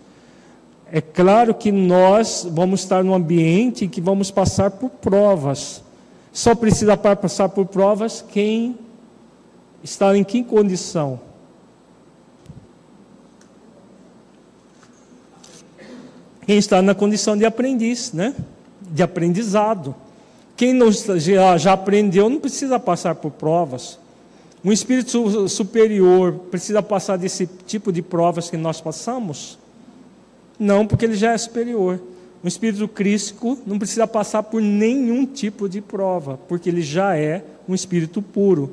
É 0.92 1.02
claro 1.02 1.54
que 1.56 1.72
nós 1.72 2.46
vamos 2.52 2.82
estar 2.82 3.04
num 3.04 3.14
ambiente 3.14 3.88
que 3.88 4.02
vamos 4.02 4.30
passar 4.30 4.72
por 4.72 4.90
provas. 4.90 5.82
Só 6.32 6.54
precisa 6.54 6.96
passar 6.96 7.50
por 7.50 7.66
provas 7.66 8.24
quem 8.32 8.78
está 9.84 10.16
em 10.16 10.24
que 10.24 10.44
condição? 10.44 11.20
Quem 16.46 16.58
está 16.58 16.82
na 16.82 16.94
condição 16.94 17.38
de 17.38 17.46
aprendiz, 17.46 18.12
né? 18.12 18.36
De 18.82 19.02
aprendizado. 19.02 19.96
Quem 20.62 20.74
não, 20.74 20.92
já, 20.92 21.58
já 21.58 21.74
aprendeu 21.74 22.30
não 22.30 22.40
precisa 22.40 22.80
passar 22.80 23.16
por 23.16 23.32
provas. 23.32 23.98
Um 24.64 24.72
espírito 24.72 25.50
superior 25.50 26.34
precisa 26.52 26.84
passar 26.84 27.18
desse 27.18 27.50
tipo 27.66 27.92
de 27.92 28.04
provas 28.04 28.48
que 28.48 28.58
nós 28.58 28.80
passamos? 28.80 29.58
Não, 30.60 30.86
porque 30.86 31.04
ele 31.04 31.16
já 31.16 31.32
é 31.32 31.38
superior. 31.40 32.00
Um 32.44 32.48
espírito 32.48 32.88
crístico 32.88 33.58
não 33.66 33.80
precisa 33.80 34.06
passar 34.06 34.44
por 34.44 34.62
nenhum 34.62 35.26
tipo 35.26 35.68
de 35.68 35.82
prova, 35.82 36.40
porque 36.48 36.70
ele 36.70 36.84
já 36.84 37.18
é 37.18 37.44
um 37.68 37.74
espírito 37.74 38.22
puro. 38.22 38.72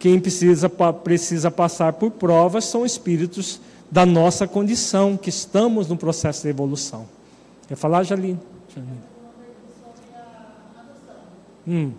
Quem 0.00 0.18
precisa, 0.18 0.68
precisa 0.68 1.48
passar 1.48 1.92
por 1.92 2.10
provas 2.10 2.64
são 2.64 2.84
espíritos 2.84 3.60
da 3.88 4.04
nossa 4.04 4.48
condição, 4.48 5.16
que 5.16 5.30
estamos 5.30 5.86
no 5.86 5.96
processo 5.96 6.42
de 6.42 6.48
evolução. 6.48 7.06
Quer 7.68 7.76
falar, 7.76 8.02
Jaline? 8.02 8.40
Jaline. 8.74 9.09
Hum. 11.66 11.92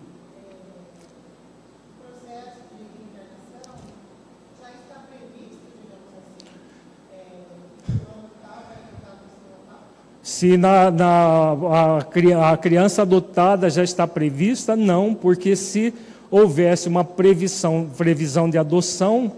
Se 10.22 10.56
na, 10.56 10.90
na 10.90 11.56
a, 11.70 12.52
a, 12.52 12.56
criança 12.56 13.02
adotada 13.02 13.68
já 13.68 13.84
está 13.84 14.06
prevista, 14.06 14.74
não, 14.74 15.14
porque 15.14 15.54
se 15.54 15.92
houvesse 16.30 16.88
uma 16.88 17.04
previsão, 17.04 17.88
previsão 17.96 18.48
de 18.48 18.56
adoção, 18.56 19.32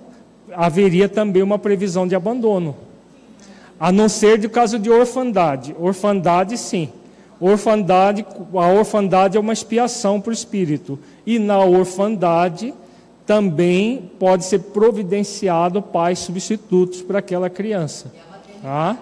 haveria 0.52 1.08
também 1.08 1.42
uma 1.42 1.58
previsão 1.58 2.06
de 2.06 2.14
abandono. 2.14 2.76
A 3.78 3.90
não 3.90 4.08
ser 4.08 4.38
de 4.38 4.48
caso 4.48 4.78
de 4.78 4.88
orfandade. 4.88 5.74
Orfandade, 5.78 6.56
sim. 6.56 6.90
Orfandade, 7.40 8.24
a 8.54 8.68
orfandade 8.68 9.36
é 9.36 9.40
uma 9.40 9.52
expiação 9.52 10.20
para 10.20 10.30
o 10.30 10.34
espírito. 10.34 10.98
E 11.26 11.38
na 11.38 11.58
orfandade 11.58 12.72
também 13.26 14.10
pode 14.18 14.44
ser 14.44 14.60
providenciado 14.60 15.80
pais 15.80 16.18
substitutos 16.20 17.02
para 17.02 17.18
aquela 17.18 17.50
criança. 17.50 18.12
Tá? 18.62 18.98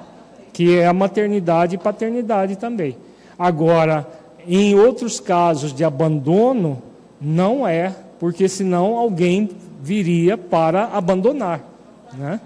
que 0.53 0.77
é 0.77 0.87
a 0.87 0.93
maternidade 0.93 1.77
e 1.77 1.79
paternidade 1.79 2.57
também. 2.57 2.97
Agora, 3.39 4.07
em 4.47 4.75
outros 4.75 5.19
casos 5.19 5.73
de 5.73 5.83
abandono, 5.83 6.83
não 7.21 7.67
é, 7.67 7.95
porque 8.21 8.49
senão 8.49 8.97
alguém 8.97 9.51
viria 9.83 10.37
para 10.37 10.85
abandonar. 10.85 11.61
Né? 12.13 12.41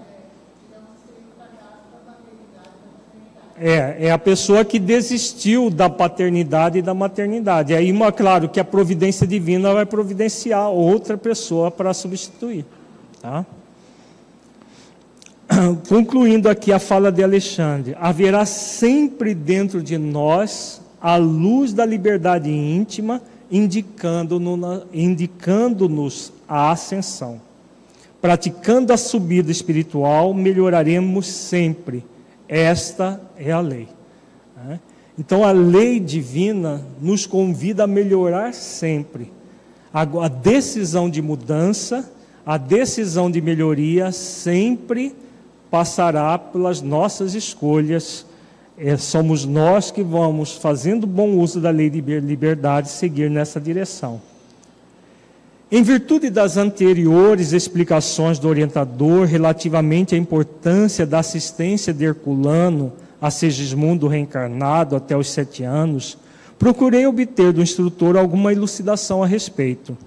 É, 3.59 4.07
é 4.07 4.11
a 4.11 4.19
pessoa 4.19 4.63
que 4.63 4.77
desistiu 4.77 5.69
da 5.69 5.89
paternidade 5.89 6.77
e 6.77 6.81
da 6.81 6.93
maternidade. 6.93 7.73
Aí, 7.73 7.91
claro 8.15 8.49
que 8.49 8.59
a 8.59 8.63
providência 8.63 9.25
divina 9.25 9.73
vai 9.73 9.85
providenciar 9.85 10.69
outra 10.69 11.17
pessoa 11.17 11.71
para 11.71 11.93
substituir. 11.93 12.65
Tá? 13.19 13.45
concluindo 15.87 16.49
aqui 16.49 16.71
a 16.71 16.79
fala 16.79 17.11
de 17.11 17.23
Alexandre, 17.23 17.95
haverá 17.99 18.45
sempre 18.45 19.33
dentro 19.33 19.81
de 19.81 19.97
nós 19.97 20.81
a 21.01 21.15
luz 21.15 21.73
da 21.73 21.85
liberdade 21.85 22.49
íntima, 22.49 23.21
indicando-nos 23.49 24.83
indicando 24.93 25.87
a 26.47 26.71
ascensão. 26.71 27.39
Praticando 28.19 28.91
a 28.91 28.97
subida 28.97 29.51
espiritual, 29.51 30.33
melhoraremos 30.33 31.27
sempre. 31.27 32.03
Esta 32.47 33.21
é 33.37 33.51
a 33.51 33.59
lei. 33.59 33.87
Né? 34.55 34.79
Então, 35.17 35.43
a 35.43 35.51
lei 35.51 35.99
divina 35.99 36.81
nos 37.01 37.25
convida 37.25 37.83
a 37.83 37.87
melhorar 37.87 38.53
sempre. 38.53 39.31
A 39.93 40.27
decisão 40.27 41.09
de 41.09 41.21
mudança, 41.21 42.11
a 42.45 42.57
decisão 42.57 43.31
de 43.31 43.41
melhoria 43.41 44.11
sempre 44.11 45.15
passará 45.71 46.37
pelas 46.37 46.81
nossas 46.81 47.33
escolhas. 47.33 48.25
É, 48.77 48.95
somos 48.95 49.43
nós 49.43 49.89
que 49.89 50.03
vamos, 50.03 50.55
fazendo 50.55 51.07
bom 51.07 51.31
uso 51.31 51.59
da 51.59 51.71
lei 51.71 51.89
de 51.89 51.99
liberdade, 51.99 52.89
seguir 52.89 53.29
nessa 53.29 53.59
direção. 53.59 54.21
Em 55.69 55.83
virtude 55.83 56.29
das 56.29 56.55
anteriores 56.55 57.51
explicações 57.51 58.39
do 58.39 58.47
orientador 58.47 59.25
relativamente 59.25 60.15
à 60.15 60.17
importância 60.17 61.05
da 61.05 61.19
assistência 61.19 61.93
de 61.93 62.05
Herculano 62.05 62.93
a 63.21 63.29
Segismundo 63.29 64.07
reencarnado 64.07 64.95
até 64.95 65.17
os 65.17 65.29
sete 65.29 65.63
anos, 65.63 66.17
procurei 66.57 67.05
obter 67.05 67.51
do 67.51 67.61
instrutor 67.61 68.15
alguma 68.15 68.53
elucidação 68.53 69.21
a 69.21 69.27
respeito. 69.27 69.97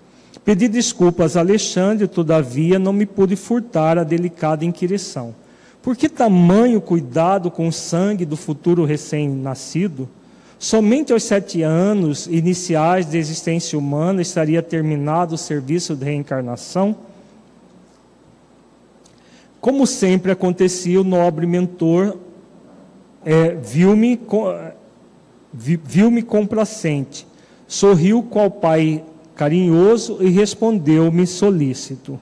Pedi 0.46 0.66
desculpas 0.66 1.36
a 1.36 1.40
Alexandre, 1.40 2.08
todavia 2.08 2.78
não 2.78 2.94
me 2.94 3.04
pude 3.04 3.36
furtar 3.36 3.98
a 3.98 4.04
delicada 4.04 4.64
inquirição. 4.64 5.34
Por 5.82 5.94
que 5.94 6.08
tamanho 6.08 6.80
cuidado 6.80 7.50
com 7.50 7.68
o 7.68 7.72
sangue 7.72 8.24
do 8.24 8.36
futuro 8.36 8.86
recém-nascido? 8.86 10.08
Somente 10.62 11.10
aos 11.10 11.22
sete 11.22 11.62
anos 11.62 12.26
iniciais 12.26 13.06
de 13.06 13.16
existência 13.16 13.78
humana 13.78 14.20
estaria 14.20 14.62
terminado 14.62 15.34
o 15.34 15.38
serviço 15.38 15.96
de 15.96 16.04
reencarnação? 16.04 16.94
Como 19.58 19.86
sempre 19.86 20.30
acontecia, 20.30 21.00
o 21.00 21.04
nobre 21.04 21.46
mentor 21.46 22.18
é, 23.24 23.54
viu-me 23.54 24.20
viu 25.50 26.22
complacente, 26.26 27.26
sorriu 27.66 28.22
qual 28.22 28.50
pai 28.50 29.02
carinhoso 29.34 30.18
e 30.20 30.28
respondeu-me 30.28 31.26
solícito. 31.26 32.20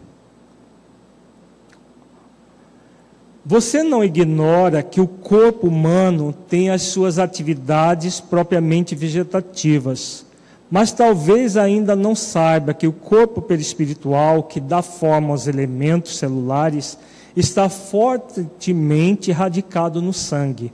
Você 3.51 3.83
não 3.83 4.05
ignora 4.05 4.83
que 4.83 5.01
o 5.01 5.09
corpo 5.09 5.69
humano 5.69 6.35
tem 6.51 6.69
as 6.69 6.83
suas 6.83 7.19
atividades 7.19 8.21
propriamente 8.21 8.95
vegetativas, 8.95 10.27
mas 10.71 10.93
talvez 10.93 11.57
ainda 11.57 11.97
não 11.97 12.15
saiba 12.15 12.75
que 12.75 12.87
o 12.87 12.93
corpo 12.93 13.41
perispiritual, 13.41 14.43
que 14.43 14.61
dá 14.61 14.83
forma 14.83 15.31
aos 15.31 15.47
elementos 15.47 16.19
celulares, 16.19 16.99
está 17.35 17.71
fortemente 17.71 19.33
radicado 19.33 20.03
no 20.03 20.13
sangue. 20.13 20.71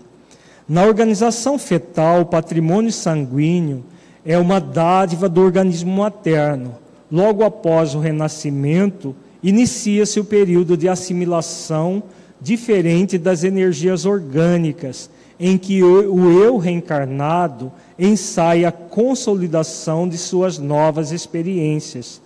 Na 0.68 0.82
organização 0.82 1.56
fetal, 1.56 2.22
o 2.22 2.26
patrimônio 2.26 2.90
sanguíneo 2.90 3.84
é 4.26 4.36
uma 4.36 4.58
dádiva 4.58 5.28
do 5.28 5.40
organismo 5.40 5.98
materno. 5.98 6.74
Logo 7.08 7.44
após 7.44 7.94
o 7.94 8.00
renascimento, 8.00 9.14
inicia-se 9.44 10.18
o 10.18 10.24
período 10.24 10.76
de 10.76 10.88
assimilação 10.88 12.02
diferente 12.44 13.16
das 13.16 13.42
energias 13.42 14.04
orgânicas, 14.04 15.08
em 15.40 15.56
que 15.56 15.82
o 15.82 16.42
eu 16.42 16.58
reencarnado 16.58 17.72
ensaia 17.98 18.68
a 18.68 18.72
consolidação 18.72 20.06
de 20.06 20.18
suas 20.18 20.58
novas 20.58 21.10
experiências. 21.10 22.20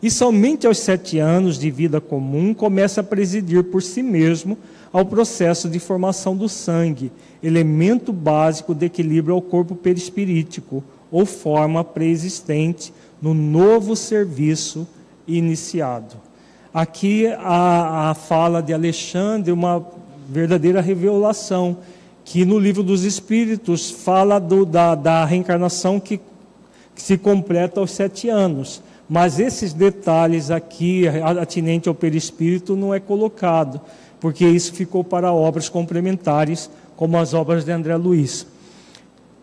E 0.00 0.08
somente 0.08 0.68
aos 0.68 0.78
sete 0.78 1.18
anos 1.18 1.58
de 1.58 1.68
vida 1.68 2.00
comum 2.00 2.54
começa 2.54 3.00
a 3.00 3.04
presidir 3.04 3.64
por 3.64 3.82
si 3.82 4.04
mesmo 4.04 4.56
ao 4.92 5.04
processo 5.04 5.68
de 5.68 5.80
formação 5.80 6.36
do 6.36 6.48
sangue, 6.48 7.10
elemento 7.42 8.12
básico 8.12 8.72
de 8.72 8.86
equilíbrio 8.86 9.34
ao 9.34 9.42
corpo 9.42 9.74
perispirítico, 9.74 10.82
ou 11.10 11.26
forma 11.26 11.82
preexistente 11.82 12.92
no 13.20 13.34
novo 13.34 13.96
serviço 13.96 14.86
iniciado. 15.26 16.25
Aqui 16.76 17.26
a, 17.26 18.10
a 18.10 18.14
fala 18.14 18.62
de 18.62 18.74
Alexandre, 18.74 19.50
uma 19.50 19.82
verdadeira 20.28 20.82
revelação, 20.82 21.78
que 22.22 22.44
no 22.44 22.58
livro 22.58 22.82
dos 22.82 23.02
Espíritos 23.02 23.90
fala 23.90 24.38
do, 24.38 24.66
da, 24.66 24.94
da, 24.94 25.24
reencarnação 25.24 25.98
que, 25.98 26.20
que, 26.94 27.00
se 27.00 27.16
completa 27.16 27.80
aos 27.80 27.92
sete 27.92 28.28
anos. 28.28 28.82
Mas 29.08 29.40
esses 29.40 29.72
detalhes 29.72 30.50
aqui, 30.50 31.08
atinente 31.08 31.88
ao 31.88 31.94
perispírito, 31.94 32.76
não 32.76 32.92
é 32.92 33.00
colocado, 33.00 33.80
porque 34.20 34.46
isso 34.46 34.74
ficou 34.74 35.02
para 35.02 35.32
obras 35.32 35.70
complementares, 35.70 36.68
como 36.94 37.16
as 37.16 37.32
obras 37.32 37.64
de 37.64 37.72
André 37.72 37.96
Luiz. 37.96 38.46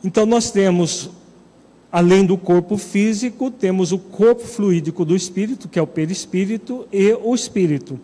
Então, 0.04 0.28
nós 0.28 0.52
temos 0.52 1.10
Além 1.94 2.26
do 2.26 2.36
corpo 2.36 2.76
físico, 2.76 3.52
temos 3.52 3.92
o 3.92 4.00
corpo 4.00 4.42
fluídico 4.42 5.06
do 5.06 5.16
espírito, 5.16 5.70
que 5.70 5.78
é 5.78 5.82
o 5.82 5.86
perispírito, 5.86 6.88
e 6.92 7.14
o 7.14 7.36
espírito. 7.36 8.00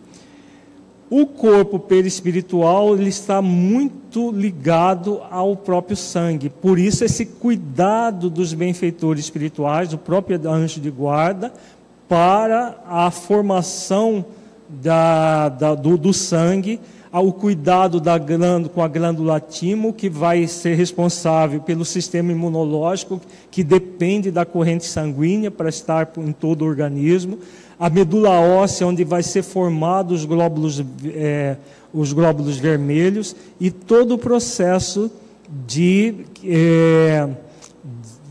o 1.10 1.26
corpo 1.26 1.76
perispiritual 1.76 2.94
ele 2.94 3.08
está 3.08 3.42
muito 3.42 4.30
ligado 4.30 5.20
ao 5.28 5.56
próprio 5.56 5.96
sangue. 5.96 6.48
Por 6.48 6.78
isso, 6.78 7.04
esse 7.04 7.26
cuidado 7.26 8.30
dos 8.30 8.54
benfeitores 8.54 9.24
espirituais, 9.24 9.88
do 9.88 9.98
próprio 9.98 10.40
anjo 10.48 10.80
de 10.80 10.88
guarda, 10.88 11.52
para 12.08 12.76
a 12.86 13.10
formação 13.10 14.24
da, 14.68 15.48
da, 15.48 15.74
do, 15.74 15.98
do, 15.98 16.12
sangue, 16.12 16.78
o 17.18 17.32
cuidado 17.32 18.00
da 18.00 18.16
glândula, 18.16 18.72
com 18.72 18.82
a 18.82 18.88
glândula 18.88 19.40
timo, 19.40 19.92
que 19.92 20.08
vai 20.08 20.46
ser 20.46 20.74
responsável 20.76 21.60
pelo 21.60 21.84
sistema 21.84 22.30
imunológico, 22.30 23.20
que 23.50 23.64
depende 23.64 24.30
da 24.30 24.44
corrente 24.44 24.86
sanguínea 24.86 25.50
para 25.50 25.68
estar 25.68 26.08
em 26.18 26.32
todo 26.32 26.62
o 26.62 26.66
organismo 26.66 27.38
a 27.80 27.88
medula 27.88 28.38
óssea, 28.38 28.86
onde 28.86 29.04
vai 29.04 29.22
ser 29.22 29.42
formado 29.42 30.12
os 30.12 30.26
glóbulos, 30.26 30.84
é, 31.06 31.56
os 31.94 32.12
glóbulos 32.12 32.58
vermelhos, 32.58 33.34
e 33.58 33.70
todo 33.70 34.16
o 34.16 34.18
processo 34.18 35.10
de, 35.66 36.14
é, 36.44 37.26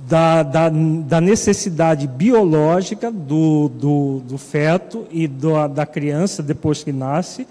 da, 0.07 0.43
da, 0.43 0.69
da, 0.69 1.19
necessidade 1.19 2.05
biológica 2.05 3.11
do, 3.11 3.69
do, 3.69 4.19
do 4.19 4.37
feto 4.37 5.07
e 5.09 5.27
da 5.27 5.83
criança 5.83 6.43
depois 6.43 6.83
que 6.83 6.91
nasce. 6.91 7.47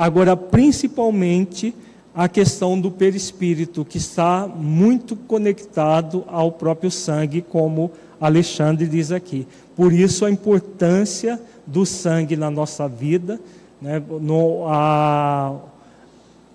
Agora, 0.00 0.34
principalmente, 0.34 1.74
a 2.14 2.26
questão 2.26 2.80
do 2.80 2.90
perispírito, 2.90 3.84
que 3.84 3.98
está 3.98 4.48
muito 4.48 5.14
conectado 5.14 6.24
ao 6.26 6.50
próprio 6.52 6.90
sangue, 6.90 7.42
como 7.42 7.90
Alexandre 8.18 8.86
diz 8.86 9.12
aqui. 9.12 9.46
Por 9.76 9.92
isso 9.92 10.24
a 10.24 10.30
importância 10.30 11.38
do 11.66 11.84
sangue 11.84 12.34
na 12.34 12.50
nossa 12.50 12.88
vida. 12.88 13.38
Né? 13.78 14.02
No, 14.22 14.64
a, 14.68 15.56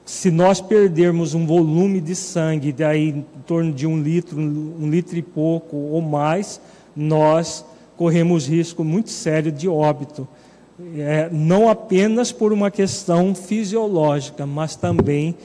se 0.04 0.32
nós 0.32 0.60
perdermos 0.60 1.36
um 1.36 1.46
volume 1.46 2.02
de 2.02 2.16
sangue, 2.16 2.74
daí 2.74 3.10
em 3.10 3.26
torno 3.46 3.72
de 3.72 3.86
um 3.86 4.02
litro, 4.02 4.40
um 4.40 4.90
litro 4.90 5.20
e 5.20 5.22
pouco 5.22 5.78
ou 5.78 6.02
mais, 6.02 6.60
nós 6.96 7.64
corremos 7.96 8.48
risco 8.48 8.84
muito 8.84 9.12
sério 9.12 9.52
de 9.52 9.70
óbito. 9.70 10.28
É, 10.98 11.30
não 11.32 11.70
apenas 11.70 12.34
por 12.34 12.52
uma 12.52 12.70
questão 12.70 13.34
fisiológica, 13.34 14.46
mas 14.46 14.76
também 14.76 15.36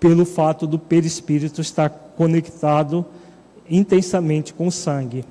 pelo 0.00 0.24
fato 0.24 0.66
do 0.66 0.78
perispírito 0.78 1.60
estar 1.60 1.88
conectado 1.88 3.06
intensamente 3.70 4.52
com 4.52 4.66
o 4.66 4.72
sangue. 4.72 5.24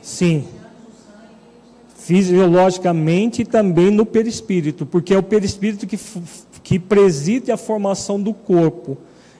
Sim. 0.00 0.44
Fisiologicamente 1.96 3.42
e 3.42 3.44
também 3.44 3.90
no 3.90 4.04
perispírito, 4.06 4.84
porque 4.86 5.14
é 5.14 5.18
o 5.18 5.22
perispírito 5.22 5.86
que, 5.86 5.98
que 6.62 6.78
preside 6.78 7.52
a 7.52 7.56
formação 7.56 8.20
do 8.20 8.32
corpo. 8.32 8.96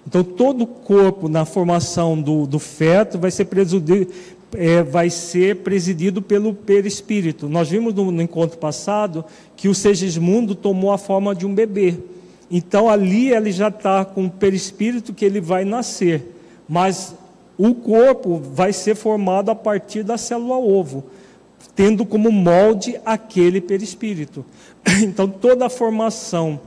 Então, 0.07 0.23
todo 0.23 0.65
o 0.65 0.67
corpo 0.67 1.29
na 1.29 1.47
formação 1.47 2.21
do, 2.21 2.47
do 2.47 2.59
feto 2.59 3.19
vai 3.19 3.31
ser, 3.31 3.47
é, 4.57 4.83
vai 4.83 5.11
ser 5.11 5.57
presidido 5.57 6.23
pelo 6.23 6.55
perispírito. 6.55 7.49
Nós 7.49 7.69
vimos 7.69 7.95
no, 7.95 8.11
no 8.11 8.23
encontro 8.23 8.59
passado 8.59 9.25
que 9.57 9.69
o 9.69 9.75
Segismundo 9.75 10.55
tomou 10.55 10.93
a 10.93 10.99
forma 10.99 11.35
de 11.35 11.47
um 11.47 11.55
bebê. 11.55 11.97
Então, 12.51 12.89
ali 12.89 13.33
ele 13.33 13.51
já 13.51 13.69
está 13.69 14.05
com 14.05 14.27
o 14.27 14.31
perispírito 14.31 15.13
que 15.13 15.25
ele 15.25 15.41
vai 15.41 15.65
nascer. 15.65 16.35
Mas 16.69 17.15
o 17.59 17.75
corpo 17.75 18.39
vai 18.39 18.73
ser 18.73 18.95
formado 18.95 19.51
a 19.51 19.55
partir 19.55 20.03
da 20.03 20.17
célula 20.17 20.57
ovo, 20.57 21.05
tendo 21.75 22.05
como 22.05 22.31
molde 22.31 23.01
aquele 23.05 23.61
perispírito. 23.61 24.45
Então, 25.03 25.27
toda 25.27 25.67
a 25.67 25.71
formação 25.71 26.61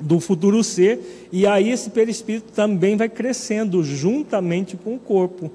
do 0.00 0.18
futuro 0.18 0.64
ser, 0.64 1.28
e 1.30 1.46
aí 1.46 1.70
esse 1.70 1.90
perispírito 1.90 2.52
também 2.52 2.96
vai 2.96 3.08
crescendo 3.08 3.84
juntamente 3.84 4.76
com 4.76 4.94
o 4.94 4.98
corpo. 4.98 5.50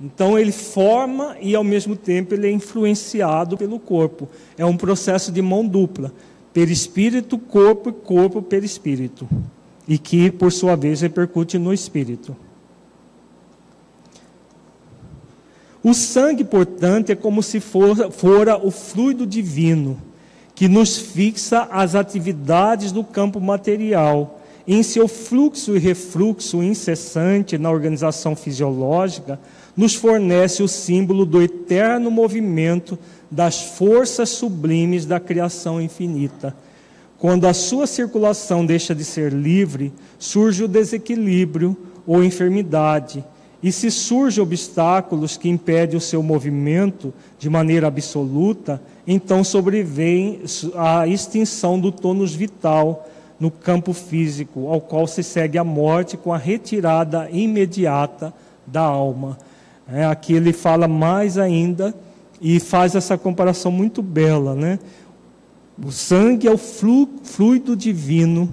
Então 0.00 0.38
ele 0.38 0.52
forma 0.52 1.36
e 1.40 1.54
ao 1.54 1.62
mesmo 1.62 1.94
tempo 1.94 2.32
ele 2.32 2.46
é 2.46 2.50
influenciado 2.50 3.56
pelo 3.56 3.78
corpo. 3.78 4.28
É 4.56 4.64
um 4.64 4.76
processo 4.76 5.30
de 5.30 5.42
mão 5.42 5.66
dupla: 5.66 6.12
perispírito, 6.52 7.38
corpo 7.38 7.90
e 7.90 7.92
corpo, 7.92 8.40
perispírito. 8.40 9.28
E 9.86 9.98
que 9.98 10.30
por 10.30 10.52
sua 10.52 10.76
vez 10.76 11.00
repercute 11.00 11.58
no 11.58 11.74
espírito. 11.74 12.36
O 15.82 15.94
sangue, 15.94 16.44
portanto, 16.44 17.10
é 17.10 17.14
como 17.14 17.42
se 17.42 17.58
for, 17.58 18.12
fora 18.12 18.56
o 18.56 18.70
fluido 18.70 19.26
divino 19.26 20.00
que 20.60 20.68
nos 20.68 20.98
fixa 20.98 21.66
as 21.70 21.94
atividades 21.94 22.92
do 22.92 23.02
campo 23.02 23.40
material. 23.40 24.42
Em 24.68 24.82
seu 24.82 25.08
fluxo 25.08 25.74
e 25.74 25.78
refluxo 25.78 26.62
incessante 26.62 27.56
na 27.56 27.70
organização 27.70 28.36
fisiológica, 28.36 29.40
nos 29.76 29.94
fornece 29.94 30.62
o 30.62 30.68
símbolo 30.68 31.24
do 31.24 31.42
eterno 31.42 32.10
movimento 32.10 32.98
das 33.30 33.62
forças 33.62 34.28
sublimes 34.30 35.06
da 35.06 35.20
criação 35.20 35.80
infinita. 35.80 36.54
Quando 37.18 37.46
a 37.46 37.52
sua 37.52 37.86
circulação 37.86 38.64
deixa 38.64 38.94
de 38.94 39.04
ser 39.04 39.32
livre, 39.32 39.92
surge 40.18 40.64
o 40.64 40.68
desequilíbrio 40.68 41.76
ou 42.06 42.24
enfermidade 42.24 43.24
e 43.62 43.70
se 43.70 43.90
surgem 43.90 44.42
obstáculos 44.42 45.36
que 45.36 45.48
impedem 45.48 45.96
o 45.96 46.00
seu 46.00 46.22
movimento 46.22 47.12
de 47.38 47.50
maneira 47.50 47.86
absoluta, 47.86 48.82
então 49.06 49.44
sobrevém 49.44 50.40
a 50.74 51.06
extinção 51.06 51.78
do 51.78 51.92
tônus 51.92 52.34
vital 52.34 53.06
no 53.38 53.50
campo 53.50 53.92
físico, 53.92 54.68
ao 54.68 54.80
qual 54.80 55.06
se 55.06 55.22
segue 55.22 55.58
a 55.58 55.64
morte 55.64 56.16
com 56.16 56.32
a 56.32 56.38
retirada 56.38 57.28
imediata 57.30 58.32
da 58.66 58.82
alma. 58.82 59.38
É, 59.92 60.04
aqui 60.04 60.32
ele 60.32 60.52
fala 60.52 60.86
mais 60.86 61.36
ainda 61.36 61.94
e 62.40 62.60
faz 62.60 62.94
essa 62.94 63.18
comparação 63.18 63.72
muito 63.72 64.02
bela, 64.02 64.54
né? 64.54 64.78
O 65.82 65.90
sangue 65.90 66.46
é 66.46 66.50
o 66.50 66.58
fluido 66.58 67.74
divino 67.74 68.48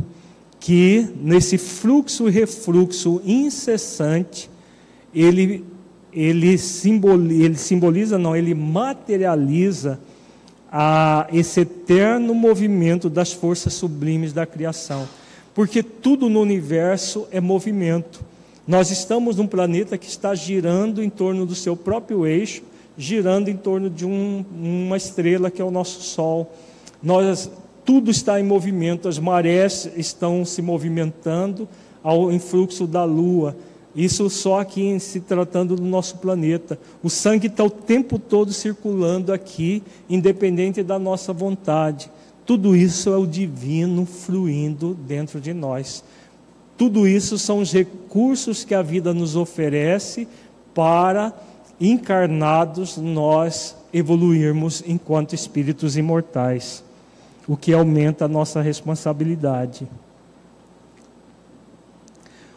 que, 0.60 1.08
nesse 1.22 1.58
fluxo 1.58 2.28
e 2.28 2.32
refluxo 2.32 3.22
incessante, 3.26 4.50
ele, 5.14 5.64
ele, 6.12 6.58
simboliza, 6.58 7.44
ele 7.44 7.58
simboliza, 7.58 8.18
não, 8.18 8.36
ele 8.36 8.54
materializa 8.56 10.00
a, 10.72 11.28
esse 11.32 11.62
eterno 11.62 12.34
movimento 12.34 13.10
das 13.10 13.32
forças 13.32 13.74
sublimes 13.74 14.34
da 14.34 14.46
criação. 14.46 15.08
Porque 15.54 15.82
tudo 15.82 16.30
no 16.30 16.42
universo 16.42 17.28
é 17.32 17.40
movimento. 17.42 18.27
Nós 18.68 18.92
estamos 18.92 19.38
num 19.38 19.48
planeta 19.48 19.98
que 19.98 20.10
está 20.10 20.36
girando 20.36 21.02
em 21.02 21.10
torno 21.10 21.46
do 21.46 21.56
seu 21.56 21.74
próprio 21.74 22.28
eixo, 22.28 22.62
girando 22.98 23.48
em 23.48 23.56
torno 23.56 23.90
de 23.90 24.06
um, 24.06 24.44
uma 24.62 24.98
estrela 24.98 25.50
que 25.50 25.62
é 25.62 25.66
o 25.66 25.72
nosso 25.72 26.02
Sol. 26.02 26.52
Nós, 27.02 27.50
tudo 27.86 28.12
está 28.12 28.38
em 28.42 28.44
movimento, 28.44 29.08
as 29.08 29.18
marés 29.18 29.90
estão 29.96 30.44
se 30.44 30.62
movimentando 30.62 31.66
ao 32.04 32.30
influxo 32.30 32.86
da 32.86 33.06
Lua. 33.06 33.56
Isso 33.96 34.30
só 34.30 34.60
aqui 34.60 34.82
em 34.82 35.00
se 35.00 35.22
tratando 35.22 35.78
do 35.78 35.84
nosso 35.84 36.18
planeta. 36.18 36.78
O 37.02 37.10
sangue 37.10 37.48
está 37.48 37.64
o 37.64 37.70
tempo 37.70 38.20
todo 38.20 38.52
circulando 38.52 39.32
aqui, 39.32 39.82
independente 40.10 40.84
da 40.84 41.00
nossa 41.00 41.32
vontade. 41.32 42.12
Tudo 42.46 42.76
isso 42.76 43.10
é 43.10 43.18
o 43.18 43.26
divino 43.26 44.06
fluindo 44.06 44.94
dentro 44.94 45.40
de 45.40 45.54
nós. 45.54 46.04
Tudo 46.78 47.08
isso 47.08 47.40
são 47.40 47.60
os 47.60 47.74
recursos 47.74 48.64
que 48.64 48.76
a 48.76 48.84
vida 48.84 49.12
nos 49.14 49.36
oferece 49.36 50.28
para, 50.76 51.34
encarnados, 51.82 52.98
nós 52.98 53.76
evoluirmos 53.92 54.84
enquanto 54.86 55.34
espíritos 55.34 55.98
imortais, 55.98 56.84
o 57.48 57.58
que 57.58 57.74
aumenta 57.74 58.26
a 58.26 58.28
nossa 58.28 58.62
responsabilidade. 58.62 59.88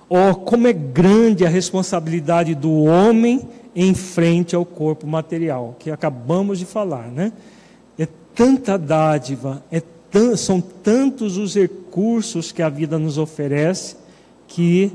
Oh, 0.06 0.34
como 0.34 0.66
é 0.66 0.72
grande 0.72 1.46
a 1.46 1.48
responsabilidade 1.48 2.54
do 2.54 2.82
homem 2.82 3.48
em 3.74 3.94
frente 3.94 4.54
ao 4.54 4.66
corpo 4.66 5.06
material, 5.06 5.76
que 5.78 5.90
acabamos 5.90 6.58
de 6.58 6.66
falar, 6.66 7.06
né? 7.06 7.32
É 7.98 8.06
tanta 8.34 8.76
dádiva, 8.76 9.62
é 9.72 9.80
são 10.36 10.60
tantos 10.60 11.36
os 11.36 11.54
recursos 11.54 12.50
que 12.50 12.62
a 12.62 12.68
vida 12.68 12.98
nos 12.98 13.16
oferece 13.16 13.99
que 14.50 14.92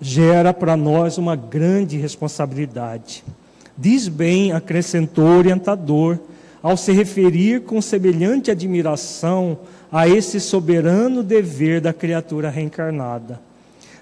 gera 0.00 0.54
para 0.54 0.76
nós 0.76 1.18
uma 1.18 1.34
grande 1.34 1.96
responsabilidade. 1.96 3.24
Diz 3.76 4.06
bem, 4.06 4.52
acrescentou 4.52 5.24
o 5.24 5.38
orientador, 5.38 6.18
ao 6.62 6.76
se 6.76 6.92
referir 6.92 7.62
com 7.62 7.82
semelhante 7.82 8.50
admiração 8.50 9.58
a 9.90 10.08
esse 10.08 10.38
soberano 10.38 11.22
dever 11.22 11.80
da 11.80 11.92
criatura 11.92 12.48
reencarnada 12.48 13.40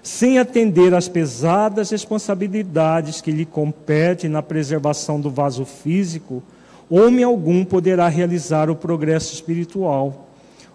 sem 0.03 0.37
atender 0.37 0.93
às 0.93 1.07
pesadas 1.07 1.89
responsabilidades 1.89 3.21
que 3.21 3.31
lhe 3.31 3.45
competem 3.45 4.29
na 4.29 4.43
preservação 4.43 5.19
do 5.19 5.31
vaso 5.31 5.63
físico, 5.63 6.43
homem 6.89 7.23
algum 7.23 7.63
poderá 7.63 8.09
realizar 8.09 8.69
o 8.69 8.75
progresso 8.75 9.33
espiritual. 9.33 10.27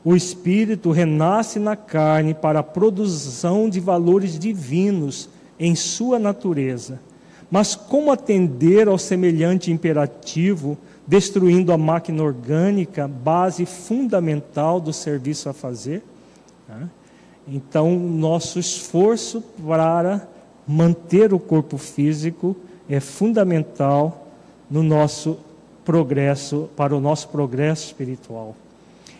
O 0.04 0.14
espírito 0.14 0.90
renasce 0.90 1.58
na 1.58 1.76
carne 1.76 2.32
para 2.34 2.60
a 2.60 2.62
produção 2.62 3.68
de 3.68 3.80
valores 3.80 4.38
divinos 4.38 5.28
em 5.58 5.74
sua 5.74 6.18
natureza. 6.18 7.00
Mas 7.50 7.74
como 7.74 8.12
atender 8.12 8.88
ao 8.88 8.98
semelhante 8.98 9.72
imperativo, 9.72 10.76
destruindo 11.06 11.72
a 11.72 11.78
máquina 11.78 12.22
orgânica, 12.22 13.08
base 13.08 13.64
fundamental 13.64 14.80
do 14.80 14.92
serviço 14.92 15.48
a 15.48 15.52
fazer? 15.52 16.02
Então, 17.46 17.98
nosso 17.98 18.58
esforço 18.58 19.42
para 19.66 20.28
manter 20.66 21.32
o 21.32 21.38
corpo 21.38 21.78
físico 21.78 22.54
é 22.88 23.00
fundamental 23.00 24.26
no 24.70 24.82
nosso 24.82 25.38
progresso, 25.84 26.68
para 26.76 26.94
o 26.94 27.00
nosso 27.00 27.30
progresso 27.30 27.86
espiritual. 27.86 28.54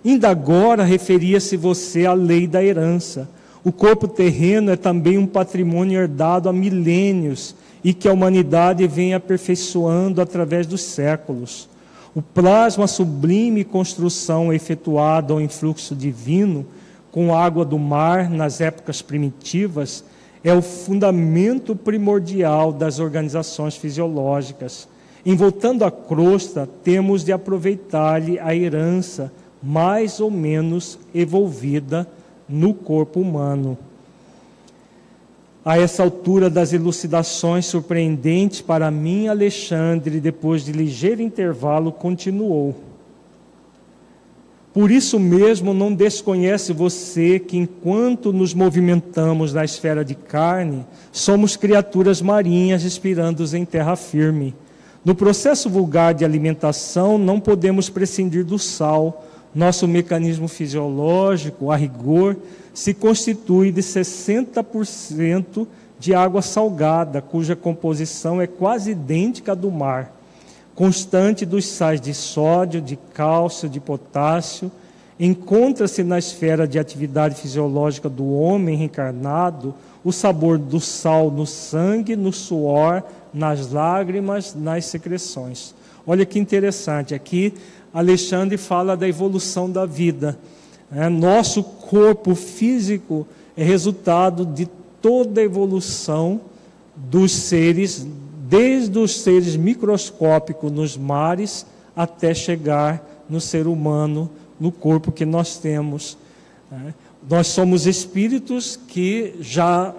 Ainda 0.09 0.31
agora 0.31 0.85
referia-se 0.85 1.55
você 1.55 2.07
à 2.07 2.15
lei 2.15 2.47
da 2.47 2.65
herança. 2.65 3.29
O 3.63 3.71
corpo 3.71 4.09
terreno 4.09 4.71
é 4.71 4.77
também 4.77 5.19
um 5.19 5.27
patrimônio 5.27 6.01
herdado 6.01 6.49
há 6.49 6.53
milênios 6.53 7.55
e 7.85 7.93
que 7.93 8.09
a 8.09 8.13
humanidade 8.15 8.87
vem 8.87 9.13
aperfeiçoando 9.13 10.23
através 10.23 10.67
dos 10.67 10.81
séculos. 10.81 11.69
O 12.15 12.23
plasma 12.23 12.87
sublime 12.87 13.65
construção 13.65 14.51
efetuada 14.51 15.35
ao 15.35 15.43
influxo 15.43 15.95
divino 15.95 16.65
com 17.13 17.37
água 17.37 17.67
do 17.67 17.79
mar 17.79 18.31
nas 18.31 18.63
épocas 18.63 19.03
primitivas 19.03 20.03
é 20.43 20.55
o 20.55 20.63
fundamento 20.63 21.77
primordial 21.77 22.73
das 22.73 22.99
organizações 22.99 23.77
fisiológicas. 23.77 24.89
Em 25.27 25.37
voltando 25.37 25.85
à 25.85 25.91
crosta, 25.91 26.67
temos 26.83 27.25
de 27.25 27.31
aproveitar-lhe 27.31 28.39
a 28.39 28.57
herança 28.57 29.31
mais 29.63 30.21
ou 30.21 30.31
menos 30.31 30.99
evolvida 31.15 32.09
no 32.49 32.73
corpo 32.73 33.21
humano. 33.21 33.77
A 35.65 35.79
essa 35.79 36.03
altura 36.03 36.49
das 36.49 36.73
elucidações 36.73 37.67
surpreendentes 37.67 38.61
para 38.61 38.91
mim, 38.91 39.29
Alexandre, 39.29 40.21
depois 40.21 40.65
de 40.65 40.73
ligeiro 40.73 41.21
intervalo, 41.21 41.93
continuou. 41.93 42.75
Por 44.73 44.91
isso 44.91 45.19
mesmo, 45.19 45.75
não 45.75 45.93
desconhece 45.93 46.73
você 46.73 47.39
que, 47.39 47.57
enquanto 47.57 48.33
nos 48.33 48.55
movimentamos 48.55 49.53
na 49.53 49.65
esfera 49.65 50.05
de 50.05 50.15
carne, 50.15 50.87
somos 51.11 51.57
criaturas 51.57 52.23
marinhas 52.23 52.85
respirando 52.85 53.45
em 53.57 53.65
terra 53.65 53.97
firme. 53.97 54.55
No 55.05 55.15
processo 55.15 55.69
vulgar 55.69 56.15
de 56.15 56.25
alimentação, 56.25 57.19
não 57.19 57.41
podemos 57.41 57.89
prescindir 57.89 58.45
do 58.45 58.59
sal, 58.59 59.27
nosso 59.55 59.89
mecanismo 59.89 60.49
fisiológico, 60.49 61.71
a 61.71 61.77
rigor, 61.77 62.37
se 62.75 62.95
constitui 62.95 63.73
de 63.73 63.81
60% 63.81 65.67
de 65.99 66.15
água 66.15 66.43
salgada, 66.43 67.21
cuja 67.21 67.57
composição 67.57 68.41
é 68.41 68.47
quase 68.47 68.93
idêntica 68.93 69.53
à 69.53 69.55
do 69.55 69.71
mar, 69.71 70.13
constante 70.75 71.45
dos 71.45 71.67
sais 71.67 72.01
de 72.01 72.15
sódio, 72.15 72.81
de 72.81 72.97
cálcio, 73.13 73.69
de 73.69 73.81
potássio, 73.81 74.71
encontra-se 75.19 76.05
na 76.05 76.19
esfera 76.19 76.69
de 76.69 76.79
atividade 76.79 77.35
fisiológica 77.35 78.09
do 78.09 78.33
homem 78.33 78.77
reencarnado 78.77 79.75
o 80.05 80.13
sabor 80.13 80.57
do 80.57 80.79
sal 80.79 81.31
no 81.31 81.45
sangue, 81.45 82.15
no 82.15 82.33
suor, 82.33 83.03
nas 83.35 83.73
lágrimas, 83.73 84.55
nas 84.55 84.85
secreções. 84.85 85.75
Olha 86.07 86.25
que 86.25 86.39
interessante, 86.39 87.15
aqui 87.15 87.53
Alexandre 87.93 88.57
fala 88.57 88.97
da 88.97 89.09
evolução 89.09 89.71
da 89.71 89.87
vida. 89.87 90.39
É, 90.91 91.09
nosso 91.09 91.63
corpo 91.63 92.35
físico 92.35 93.27
é 93.57 93.63
resultado 93.63 94.47
de 94.47 94.69
toda 95.01 95.41
a 95.41 95.45
evolução 95.45 96.41
dos 96.97 97.33
seres, 97.33 98.07
desde 98.49 98.99
os 98.99 99.21
seres 99.21 99.57
microscópicos 99.57 100.73
nos 100.73 100.97
mares 100.97 101.67
até 101.95 102.33
chegar 102.33 103.05
no 103.29 103.41
ser 103.41 103.67
humano, 103.67 104.31
no 104.59 104.73
corpo 104.73 105.13
que 105.13 105.25
nós 105.27 105.59
temos. 105.59 106.17
É, 106.73 106.93
nós 107.29 107.49
somos 107.49 107.87
espíritos 107.87 108.79
que 108.89 109.35
já 109.41 109.95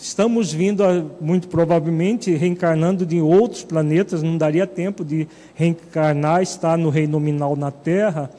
Estamos 0.00 0.50
vindo, 0.50 0.82
a, 0.82 1.04
muito 1.20 1.46
provavelmente, 1.46 2.34
reencarnando 2.34 3.04
de 3.04 3.20
outros 3.20 3.62
planetas, 3.62 4.22
não 4.22 4.38
daria 4.38 4.66
tempo 4.66 5.04
de 5.04 5.28
reencarnar, 5.54 6.40
estar 6.40 6.78
no 6.78 6.88
reino 6.88 7.12
nominal 7.12 7.54
na 7.54 7.70
Terra, 7.70 8.30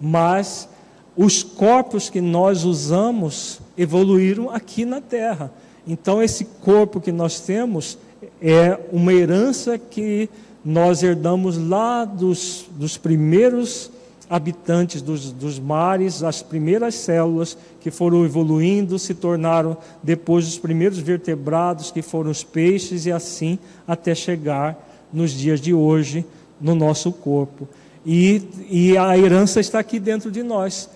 mas 0.00 0.68
os 1.16 1.42
corpos 1.42 2.08
que 2.08 2.20
nós 2.20 2.64
usamos 2.64 3.60
evoluíram 3.76 4.48
aqui 4.48 4.84
na 4.84 5.00
Terra. 5.00 5.50
Então, 5.84 6.22
esse 6.22 6.44
corpo 6.44 7.00
que 7.00 7.10
nós 7.10 7.40
temos 7.40 7.98
é 8.40 8.78
uma 8.92 9.12
herança 9.12 9.76
que 9.76 10.30
nós 10.64 11.02
herdamos 11.02 11.58
lá 11.58 12.04
dos, 12.04 12.66
dos 12.76 12.96
primeiros 12.96 13.90
habitantes 14.28 15.00
dos, 15.00 15.32
dos 15.32 15.58
mares, 15.58 16.22
as 16.22 16.42
primeiras 16.42 16.94
células 16.94 17.56
que 17.80 17.90
foram 17.90 18.24
evoluindo, 18.24 18.98
se 18.98 19.14
tornaram 19.14 19.76
depois 20.02 20.46
os 20.46 20.58
primeiros 20.58 20.98
vertebrados, 20.98 21.90
que 21.90 22.02
foram 22.02 22.30
os 22.30 22.44
peixes, 22.44 23.06
e 23.06 23.12
assim 23.12 23.58
até 23.86 24.14
chegar 24.14 24.76
nos 25.12 25.30
dias 25.30 25.60
de 25.60 25.72
hoje 25.72 26.26
no 26.60 26.74
nosso 26.74 27.12
corpo. 27.12 27.68
E, 28.04 28.42
e 28.70 28.96
a 28.96 29.16
herança 29.16 29.60
está 29.60 29.78
aqui 29.78 29.98
dentro 29.98 30.30
de 30.30 30.42
nós. 30.42 30.88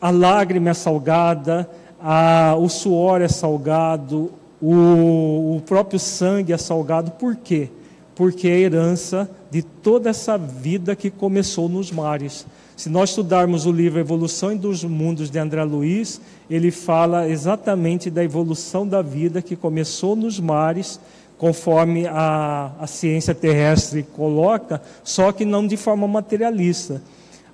A 0.00 0.10
lágrima 0.10 0.70
é 0.70 0.74
salgada, 0.74 1.68
a, 2.00 2.54
o 2.58 2.68
suor 2.68 3.20
é 3.20 3.28
salgado, 3.28 4.30
o, 4.60 5.56
o 5.56 5.62
próprio 5.66 5.98
sangue 5.98 6.52
é 6.52 6.58
salgado. 6.58 7.12
Por 7.12 7.36
quê? 7.36 7.68
Porque 8.14 8.48
é 8.48 8.52
a 8.52 8.58
herança 8.58 9.30
de 9.50 9.62
toda 9.62 10.10
essa 10.10 10.36
vida 10.36 10.96
que 10.96 11.10
começou 11.10 11.68
nos 11.68 11.90
mares. 11.90 12.46
Se 12.78 12.88
nós 12.88 13.10
estudarmos 13.10 13.66
o 13.66 13.72
livro 13.72 13.98
Evolução 13.98 14.56
dos 14.56 14.84
Mundos 14.84 15.30
de 15.30 15.38
André 15.40 15.64
Luiz, 15.64 16.20
ele 16.48 16.70
fala 16.70 17.28
exatamente 17.28 18.08
da 18.08 18.22
evolução 18.22 18.86
da 18.86 19.02
vida 19.02 19.42
que 19.42 19.56
começou 19.56 20.14
nos 20.14 20.38
mares, 20.38 21.00
conforme 21.36 22.06
a, 22.06 22.70
a 22.78 22.86
ciência 22.86 23.34
terrestre 23.34 24.04
coloca, 24.04 24.80
só 25.02 25.32
que 25.32 25.44
não 25.44 25.66
de 25.66 25.76
forma 25.76 26.06
materialista. 26.06 27.02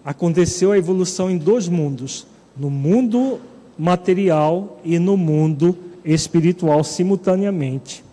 Aconteceu 0.04 0.72
a 0.72 0.76
evolução 0.76 1.30
em 1.30 1.38
dois 1.38 1.68
mundos: 1.68 2.26
no 2.54 2.68
mundo 2.68 3.40
material 3.78 4.78
e 4.84 4.98
no 4.98 5.16
mundo 5.16 5.74
espiritual 6.04 6.84
simultaneamente. 6.84 8.03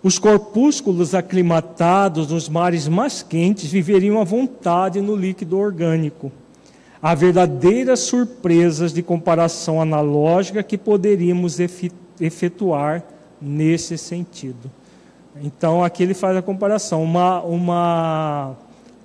Os 0.00 0.16
corpúsculos 0.16 1.12
aclimatados 1.12 2.28
nos 2.28 2.48
mares 2.48 2.86
mais 2.86 3.20
quentes 3.20 3.70
viveriam 3.70 4.20
à 4.20 4.24
vontade 4.24 5.00
no 5.00 5.16
líquido 5.16 5.58
orgânico. 5.58 6.30
Há 7.02 7.14
verdadeiras 7.16 8.00
surpresas 8.00 8.92
de 8.92 9.02
comparação 9.02 9.80
analógica 9.80 10.62
que 10.62 10.78
poderíamos 10.78 11.58
efetuar 12.20 13.02
nesse 13.42 13.98
sentido. 13.98 14.70
Então, 15.42 15.82
aqui 15.82 16.04
ele 16.04 16.14
faz 16.14 16.36
a 16.36 16.42
comparação. 16.42 17.02
Uma, 17.02 17.40
uma 17.42 18.56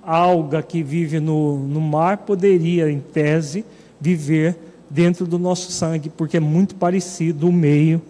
alga 0.02 0.62
que 0.62 0.82
vive 0.82 1.18
no, 1.18 1.58
no 1.58 1.80
mar 1.80 2.18
poderia, 2.18 2.90
em 2.90 3.00
tese, 3.00 3.64
viver 4.00 4.56
dentro 4.88 5.26
do 5.26 5.40
nosso 5.40 5.72
sangue, 5.72 6.08
porque 6.08 6.36
é 6.36 6.40
muito 6.40 6.76
parecido 6.76 7.48
o 7.48 7.52
meio 7.52 8.00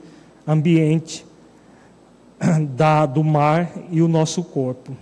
ambiente 0.47 1.25
da, 2.77 3.07
do 3.07 3.23
mar 3.23 3.71
e 3.91 4.03
o 4.03 4.09
nosso 4.09 4.43
corpo. 4.43 4.97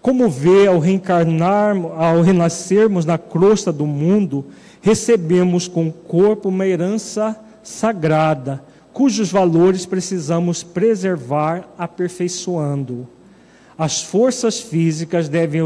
Como 0.00 0.28
vê, 0.28 0.66
ao 0.66 0.78
reencarnar, 0.78 1.76
ao 1.96 2.20
renascermos 2.20 3.06
na 3.06 3.16
crosta 3.16 3.72
do 3.72 3.86
mundo, 3.86 4.44
recebemos 4.82 5.66
com 5.66 5.88
o 5.88 5.92
corpo 5.92 6.50
uma 6.50 6.66
herança 6.66 7.34
sagrada, 7.62 8.62
cujos 8.92 9.30
valores 9.30 9.86
precisamos 9.86 10.62
preservar 10.62 11.66
aperfeiçoando. 11.78 13.08
As 13.78 14.02
forças 14.02 14.60
físicas 14.60 15.28
devem 15.28 15.62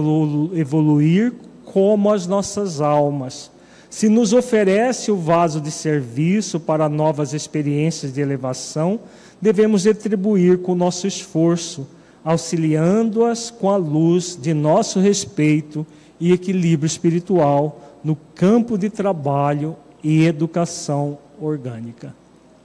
evoluir 0.54 1.34
como 1.64 2.10
as 2.10 2.26
nossas 2.26 2.80
almas. 2.80 3.50
Se 3.90 4.08
nos 4.08 4.32
oferece 4.32 5.10
o 5.10 5.16
vaso 5.16 5.60
de 5.60 5.70
serviço 5.70 6.60
para 6.60 6.88
novas 6.88 7.32
experiências 7.32 8.12
de 8.12 8.20
elevação, 8.20 9.00
devemos 9.40 9.84
retribuir 9.84 10.58
com 10.58 10.74
nosso 10.74 11.06
esforço, 11.06 11.86
auxiliando-as 12.24 13.50
com 13.50 13.70
a 13.70 13.76
luz 13.76 14.38
de 14.40 14.52
nosso 14.52 15.00
respeito 15.00 15.86
e 16.20 16.32
equilíbrio 16.32 16.86
espiritual 16.86 17.80
no 18.02 18.16
campo 18.34 18.76
de 18.76 18.90
trabalho 18.90 19.76
e 20.02 20.24
educação 20.24 21.18
orgânica. 21.40 22.14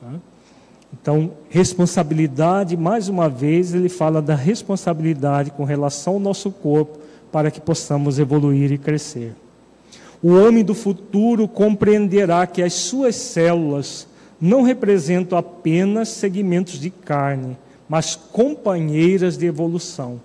Tá? 0.02 0.14
Então, 0.94 1.32
responsabilidade, 1.50 2.78
mais 2.78 3.08
uma 3.08 3.28
vez, 3.28 3.74
ele 3.74 3.90
fala 3.90 4.22
da 4.22 4.36
responsabilidade 4.36 5.52
com 5.52 5.64
relação 5.64 6.14
ao 6.14 6.20
nosso 6.20 6.52
corpo 6.52 7.00
para 7.32 7.50
que 7.50 7.60
possamos 7.60 8.20
evoluir 8.20 8.72
e 8.72 8.78
crescer. 8.78 9.34
O 10.22 10.34
homem 10.36 10.64
do 10.64 10.76
futuro 10.76 11.48
compreenderá 11.48 12.45
que 12.45 12.62
as 12.62 12.74
suas 12.74 13.16
células 13.16 14.08
não 14.44 14.61
representam 14.61 15.38
apenas 15.38 16.10
segmentos 16.10 16.78
de 16.78 16.90
carne, 16.90 17.57
mas 17.88 18.14
companheiras 18.14 19.38
de 19.38 19.45
evolução, 19.45 20.20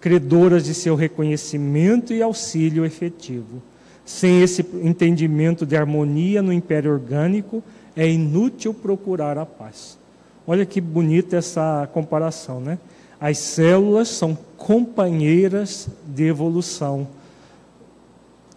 credoras 0.00 0.64
de 0.64 0.72
seu 0.72 0.94
reconhecimento 0.94 2.12
e 2.12 2.22
auxílio 2.22 2.84
efetivo. 2.84 3.60
Sem 4.04 4.42
esse 4.42 4.64
entendimento 4.80 5.66
de 5.66 5.76
harmonia 5.76 6.40
no 6.40 6.52
império 6.52 6.92
orgânico, 6.92 7.64
é 7.96 8.08
inútil 8.08 8.72
procurar 8.72 9.38
a 9.38 9.44
paz. 9.44 9.98
Olha 10.46 10.64
que 10.64 10.80
bonita 10.80 11.36
essa 11.36 11.88
comparação, 11.92 12.60
né? 12.60 12.78
As 13.20 13.38
células 13.38 14.06
são 14.06 14.38
companheiras 14.56 15.88
de 16.06 16.22
evolução. 16.28 17.08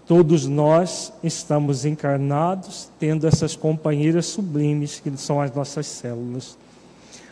Todos 0.08 0.48
nós 0.48 1.12
estamos 1.22 1.84
encarnados 1.84 2.88
tendo 2.98 3.28
essas 3.28 3.58
companheiras 3.58 4.26
sublimes 4.28 5.02
que 5.02 5.12
são 5.18 5.42
as 5.42 5.54
nossas 5.54 5.86
células. 5.86 6.58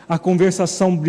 A 0.06 0.18
conversação 0.18 1.00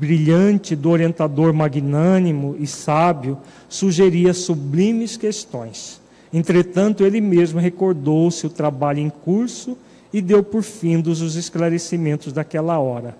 brilhante 0.00 0.74
do 0.74 0.88
orientador 0.88 1.52
magnânimo 1.52 2.56
e 2.58 2.66
sábio 2.66 3.36
sugeria 3.68 4.32
sublimes 4.32 5.18
questões. 5.18 6.00
Entretanto, 6.32 7.04
ele 7.04 7.20
mesmo 7.20 7.60
recordou-se 7.60 8.46
o 8.46 8.50
trabalho 8.50 9.00
em 9.00 9.10
curso 9.10 9.76
e 10.10 10.22
deu 10.22 10.42
por 10.42 10.62
findos 10.62 11.20
os 11.20 11.36
esclarecimentos 11.36 12.32
daquela 12.32 12.78
hora. 12.78 13.14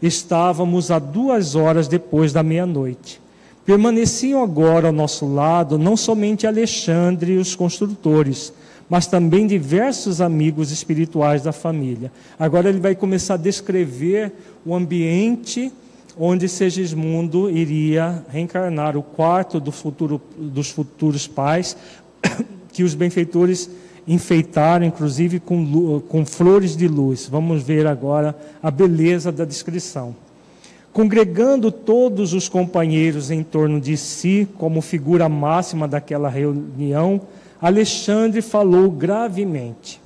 Estávamos 0.00 0.92
a 0.92 1.00
duas 1.00 1.56
horas 1.56 1.88
depois 1.88 2.32
da 2.32 2.44
meia-noite. 2.44 3.20
Permaneciam 3.68 4.42
agora 4.42 4.86
ao 4.86 4.94
nosso 4.94 5.26
lado 5.26 5.76
não 5.76 5.94
somente 5.94 6.46
Alexandre 6.46 7.34
e 7.34 7.36
os 7.36 7.54
construtores, 7.54 8.50
mas 8.88 9.06
também 9.06 9.46
diversos 9.46 10.22
amigos 10.22 10.70
espirituais 10.70 11.42
da 11.42 11.52
família. 11.52 12.10
Agora 12.38 12.70
ele 12.70 12.80
vai 12.80 12.94
começar 12.94 13.34
a 13.34 13.36
descrever 13.36 14.32
o 14.64 14.74
ambiente 14.74 15.70
onde 16.18 16.48
Segismundo 16.48 17.50
iria 17.50 18.24
reencarnar, 18.30 18.96
o 18.96 19.02
quarto 19.02 19.60
do 19.60 19.70
futuro, 19.70 20.18
dos 20.38 20.70
futuros 20.70 21.26
pais, 21.28 21.76
que 22.72 22.82
os 22.82 22.94
benfeitores 22.94 23.68
enfeitaram, 24.06 24.86
inclusive 24.86 25.38
com, 25.40 26.00
com 26.08 26.24
flores 26.24 26.74
de 26.74 26.88
luz. 26.88 27.28
Vamos 27.30 27.62
ver 27.62 27.86
agora 27.86 28.34
a 28.62 28.70
beleza 28.70 29.30
da 29.30 29.44
descrição. 29.44 30.16
Congregando 30.98 31.70
todos 31.70 32.32
os 32.32 32.48
companheiros 32.48 33.30
em 33.30 33.44
torno 33.44 33.80
de 33.80 33.96
si, 33.96 34.48
como 34.58 34.80
figura 34.80 35.28
máxima 35.28 35.86
daquela 35.86 36.28
reunião, 36.28 37.20
Alexandre 37.62 38.42
falou 38.42 38.90
gravemente: 38.90 40.00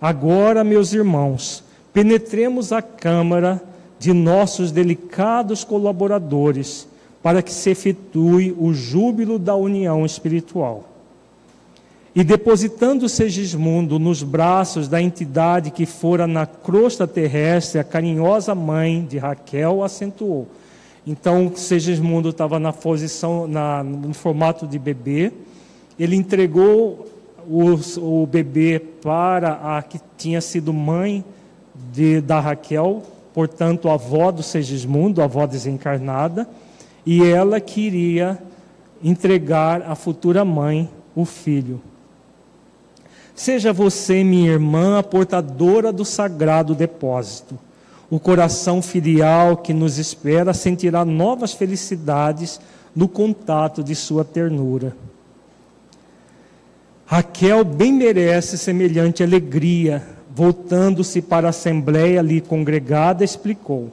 Agora, 0.00 0.64
meus 0.64 0.92
irmãos, 0.92 1.62
penetremos 1.92 2.72
a 2.72 2.82
câmara 2.82 3.62
de 3.96 4.12
nossos 4.12 4.72
delicados 4.72 5.62
colaboradores, 5.62 6.88
para 7.22 7.40
que 7.40 7.52
se 7.52 7.70
efetue 7.70 8.52
o 8.58 8.74
júbilo 8.74 9.38
da 9.38 9.54
união 9.54 10.04
espiritual. 10.04 10.97
E 12.18 12.24
depositando 12.24 13.08
Segismundo 13.08 13.96
nos 13.96 14.24
braços 14.24 14.88
da 14.88 15.00
entidade 15.00 15.70
que 15.70 15.86
fora 15.86 16.26
na 16.26 16.46
crosta 16.46 17.06
terrestre, 17.06 17.78
a 17.78 17.84
carinhosa 17.84 18.56
mãe 18.56 19.06
de 19.08 19.18
Raquel 19.18 19.84
acentuou. 19.84 20.48
Então, 21.06 21.52
Segismundo 21.54 22.30
estava 22.30 22.58
na 22.58 22.72
posição, 22.72 23.46
na, 23.46 23.84
no 23.84 24.12
formato 24.12 24.66
de 24.66 24.80
bebê. 24.80 25.32
Ele 25.96 26.16
entregou 26.16 27.06
o, 27.48 27.78
o 28.00 28.26
bebê 28.26 28.80
para 28.80 29.76
a 29.76 29.80
que 29.80 30.00
tinha 30.16 30.40
sido 30.40 30.72
mãe 30.72 31.24
de, 31.92 32.20
da 32.20 32.40
Raquel, 32.40 33.00
portanto, 33.32 33.88
a 33.88 33.94
avó 33.94 34.32
do 34.32 34.42
Segismundo, 34.42 35.22
a 35.22 35.26
avó 35.26 35.46
desencarnada, 35.46 36.48
e 37.06 37.22
ela 37.22 37.60
queria 37.60 38.36
entregar 39.04 39.82
à 39.82 39.94
futura 39.94 40.44
mãe 40.44 40.90
o 41.14 41.24
filho. 41.24 41.80
Seja 43.38 43.72
você, 43.72 44.24
minha 44.24 44.50
irmã, 44.50 44.98
a 44.98 45.02
portadora 45.02 45.92
do 45.92 46.04
sagrado 46.04 46.74
depósito. 46.74 47.56
O 48.10 48.18
coração 48.18 48.82
filial 48.82 49.58
que 49.58 49.72
nos 49.72 49.96
espera 49.96 50.52
sentirá 50.52 51.04
novas 51.04 51.52
felicidades 51.52 52.60
no 52.96 53.06
contato 53.06 53.80
de 53.80 53.94
sua 53.94 54.24
ternura. 54.24 54.92
Raquel 57.06 57.64
bem 57.64 57.92
merece 57.92 58.58
semelhante 58.58 59.22
alegria. 59.22 60.02
Voltando-se 60.34 61.22
para 61.22 61.46
a 61.46 61.50
assembleia 61.50 62.18
ali 62.18 62.40
congregada, 62.40 63.22
explicou: 63.22 63.92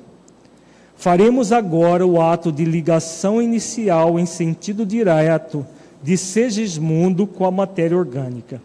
Faremos 0.95 1.51
agora 1.51 2.03
o 2.03 2.19
ato 2.19 2.51
de 2.51 2.65
ligação 2.65 3.39
inicial 3.39 4.19
em 4.19 4.25
sentido 4.25 4.83
direto 4.83 5.63
de 6.01 6.17
Segismundo 6.17 7.27
com 7.27 7.45
a 7.45 7.51
matéria 7.51 7.95
orgânica. 7.95 8.59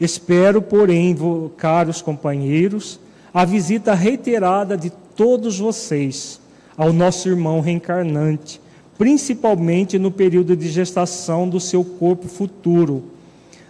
Espero, 0.00 0.60
porém, 0.60 1.16
caros 1.56 2.02
companheiros, 2.02 3.00
a 3.32 3.44
visita 3.44 3.94
reiterada 3.94 4.76
de 4.76 4.90
todos 4.90 5.58
vocês 5.58 6.40
ao 6.76 6.92
nosso 6.92 7.28
irmão 7.28 7.60
reencarnante, 7.60 8.60
principalmente 8.98 9.98
no 9.98 10.10
período 10.10 10.56
de 10.56 10.68
gestação 10.68 11.48
do 11.48 11.58
seu 11.58 11.82
corpo 11.82 12.28
futuro. 12.28 13.04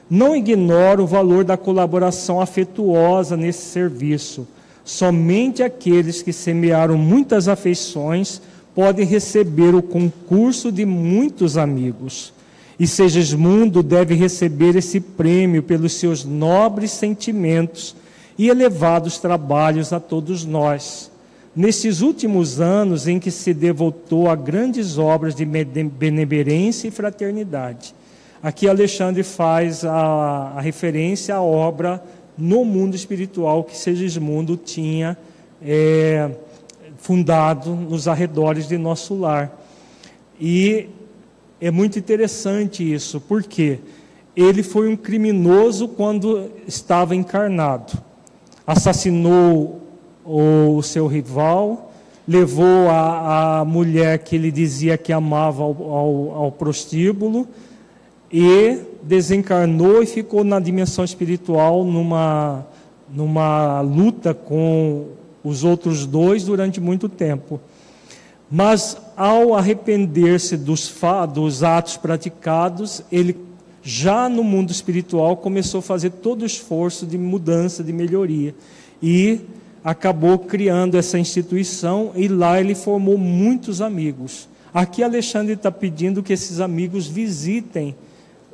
Não 0.08 0.36
ignoro 0.36 1.04
o 1.04 1.06
valor 1.06 1.44
da 1.44 1.56
colaboração 1.56 2.40
afetuosa 2.40 3.36
nesse 3.36 3.70
serviço. 3.70 4.46
Somente 4.84 5.62
aqueles 5.62 6.22
que 6.22 6.32
semearam 6.32 6.96
muitas 6.96 7.48
afeições 7.48 8.40
podem 8.74 9.04
receber 9.04 9.74
o 9.74 9.82
concurso 9.82 10.70
de 10.70 10.84
muitos 10.84 11.56
amigos. 11.56 12.32
E 12.78 12.86
Segismundo 12.86 13.82
deve 13.82 14.14
receber 14.14 14.76
esse 14.76 15.00
prêmio 15.00 15.62
pelos 15.62 15.94
seus 15.94 16.24
nobres 16.24 16.90
sentimentos 16.90 17.96
e 18.38 18.48
elevados 18.48 19.18
trabalhos 19.18 19.92
a 19.92 20.00
todos 20.00 20.44
nós. 20.44 21.10
Nesses 21.54 22.02
últimos 22.02 22.60
anos 22.60 23.08
em 23.08 23.18
que 23.18 23.30
se 23.30 23.54
devotou 23.54 24.28
a 24.28 24.36
grandes 24.36 24.98
obras 24.98 25.34
de 25.34 25.44
benemerência 25.44 26.86
e 26.86 26.90
fraternidade. 26.90 27.94
Aqui 28.42 28.68
Alexandre 28.68 29.22
faz 29.22 29.82
a, 29.82 30.52
a 30.56 30.60
referência 30.60 31.34
à 31.34 31.40
obra 31.40 32.02
no 32.36 32.62
mundo 32.62 32.94
espiritual 32.94 33.64
que 33.64 33.74
Segismundo 33.74 34.56
tinha 34.58 35.16
é, 35.62 36.30
fundado 36.98 37.74
nos 37.74 38.06
arredores 38.06 38.68
de 38.68 38.76
nosso 38.76 39.14
lar. 39.14 39.58
E 40.38 40.90
é 41.60 41.70
muito 41.70 41.98
interessante 41.98 42.92
isso, 42.92 43.20
porque 43.20 43.78
ele 44.36 44.62
foi 44.62 44.88
um 44.88 44.96
criminoso 44.96 45.88
quando 45.88 46.50
estava 46.66 47.16
encarnado. 47.16 47.94
Assassinou 48.66 49.80
o 50.24 50.82
seu 50.82 51.06
rival, 51.06 51.92
levou 52.28 52.88
a, 52.90 53.60
a 53.60 53.64
mulher 53.64 54.18
que 54.18 54.34
ele 54.36 54.50
dizia 54.50 54.98
que 54.98 55.12
amava 55.12 55.62
ao, 55.62 55.82
ao, 55.82 56.34
ao 56.34 56.52
prostíbulo 56.52 57.46
e 58.30 58.80
desencarnou 59.02 60.02
e 60.02 60.06
ficou 60.06 60.42
na 60.42 60.58
dimensão 60.58 61.04
espiritual 61.04 61.84
numa, 61.84 62.66
numa 63.08 63.80
luta 63.80 64.34
com 64.34 65.06
os 65.44 65.62
outros 65.62 66.04
dois 66.04 66.44
durante 66.44 66.80
muito 66.80 67.08
tempo. 67.08 67.60
Mas 68.50 68.96
ao 69.16 69.54
arrepender-se 69.54 70.56
dos, 70.56 70.94
dos 71.32 71.62
atos 71.62 71.96
praticados, 71.96 73.02
ele 73.10 73.36
já 73.82 74.28
no 74.28 74.42
mundo 74.44 74.70
espiritual 74.70 75.36
começou 75.36 75.78
a 75.78 75.82
fazer 75.82 76.10
todo 76.10 76.42
o 76.42 76.46
esforço 76.46 77.06
de 77.06 77.16
mudança, 77.16 77.82
de 77.82 77.92
melhoria. 77.92 78.54
E 79.02 79.40
acabou 79.82 80.38
criando 80.40 80.96
essa 80.96 81.18
instituição 81.18 82.10
e 82.16 82.26
lá 82.26 82.60
ele 82.60 82.74
formou 82.74 83.16
muitos 83.16 83.80
amigos. 83.80 84.48
Aqui 84.74 85.02
Alexandre 85.02 85.54
está 85.54 85.70
pedindo 85.70 86.22
que 86.22 86.32
esses 86.32 86.60
amigos 86.60 87.06
visitem 87.06 87.94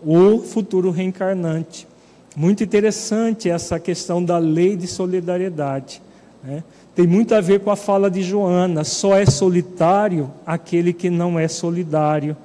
o 0.05 0.41
futuro 0.41 0.91
reencarnante. 0.91 1.89
Muito 2.37 2.63
interessante 2.63 3.49
essa 3.49 3.81
questão 3.81 4.23
da 4.23 4.39
lei 4.39 4.77
de 4.77 4.87
solidariedade. 4.87 6.03
Né? 6.45 6.63
Tem 6.95 7.07
muito 7.07 7.35
a 7.35 7.41
ver 7.41 7.61
com 7.61 7.71
a 7.71 7.77
fala 7.77 8.11
de 8.11 8.23
Joana: 8.23 8.85
só 8.85 9.17
é 9.17 9.27
solitário 9.27 10.31
aquele 10.47 10.93
que 10.93 11.09
não 11.11 11.39
é 11.39 11.49
solidário. 11.49 12.37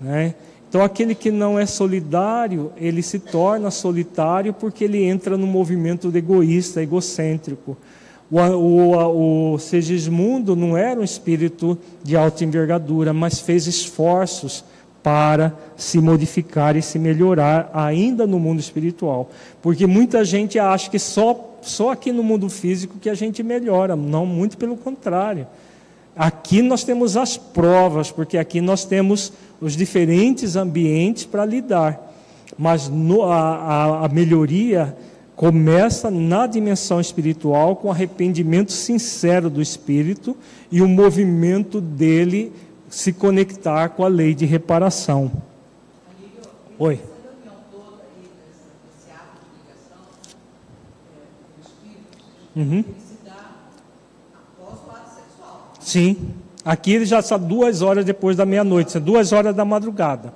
Né? 0.00 0.34
Então, 0.68 0.82
aquele 0.82 1.14
que 1.14 1.30
não 1.30 1.58
é 1.58 1.64
solidário, 1.64 2.72
ele 2.76 3.02
se 3.02 3.18
torna 3.18 3.70
solitário 3.70 4.52
porque 4.52 4.84
ele 4.84 5.02
entra 5.02 5.36
no 5.36 5.46
movimento 5.46 6.14
egoísta, 6.14 6.82
egocêntrico. 6.82 7.76
O, 8.30 8.40
o, 8.40 9.54
o 9.54 9.58
Segismundo 9.58 10.56
não 10.56 10.76
era 10.76 11.00
um 11.00 11.04
espírito 11.04 11.78
de 12.02 12.16
alta 12.16 12.44
envergadura, 12.44 13.12
mas 13.12 13.40
fez 13.40 13.66
esforços 13.66 14.64
para 15.06 15.54
se 15.76 16.00
modificar 16.00 16.76
e 16.76 16.82
se 16.82 16.98
melhorar 16.98 17.70
ainda 17.72 18.26
no 18.26 18.40
mundo 18.40 18.58
espiritual. 18.58 19.30
Porque 19.62 19.86
muita 19.86 20.24
gente 20.24 20.58
acha 20.58 20.90
que 20.90 20.98
só, 20.98 21.55
só 21.68 21.90
aqui 21.90 22.12
no 22.12 22.22
mundo 22.22 22.48
físico 22.48 22.98
que 22.98 23.10
a 23.10 23.14
gente 23.14 23.42
melhora, 23.42 23.96
não, 23.96 24.24
muito 24.24 24.56
pelo 24.56 24.76
contrário. 24.76 25.46
Aqui 26.16 26.62
nós 26.62 26.82
temos 26.82 27.16
as 27.16 27.36
provas, 27.36 28.10
porque 28.10 28.38
aqui 28.38 28.60
nós 28.60 28.84
temos 28.84 29.32
os 29.60 29.76
diferentes 29.76 30.56
ambientes 30.56 31.24
para 31.24 31.44
lidar. 31.44 32.14
Mas 32.58 32.88
no, 32.88 33.22
a, 33.24 34.06
a, 34.06 34.08
melhoria 34.08 34.96
começa 35.34 36.10
na 36.10 36.46
dimensão 36.46 37.00
espiritual 37.00 37.76
com 37.76 37.90
arrependimento 37.90 38.72
sincero 38.72 39.50
do 39.50 39.60
espírito 39.60 40.34
e 40.72 40.80
o 40.80 40.88
movimento 40.88 41.80
dele 41.80 42.50
se 42.88 43.12
conectar 43.12 43.90
com 43.90 44.02
a 44.02 44.08
lei 44.08 44.34
de 44.34 44.46
reparação. 44.46 45.30
Oi. 46.78 46.98
Uhum. 52.56 52.82
Sim. 55.78 56.16
Aqui 56.64 56.94
ele 56.94 57.04
já 57.04 57.20
está 57.20 57.36
duas 57.36 57.80
horas 57.82 58.04
depois 58.04 58.36
da 58.36 58.44
meia-noite, 58.44 58.98
duas 58.98 59.30
horas 59.32 59.54
da 59.54 59.64
madrugada. 59.64 60.32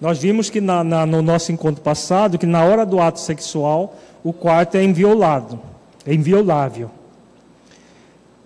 Nós 0.00 0.18
vimos 0.18 0.48
que 0.48 0.60
na, 0.60 0.82
na, 0.82 1.04
no 1.04 1.20
nosso 1.20 1.52
encontro 1.52 1.82
passado, 1.82 2.38
que 2.38 2.46
na 2.46 2.64
hora 2.64 2.86
do 2.86 3.00
ato 3.00 3.20
sexual, 3.20 3.94
o 4.22 4.32
quarto 4.32 4.76
é 4.76 4.82
inviolado, 4.82 5.60
é 6.06 6.14
inviolável. 6.14 6.90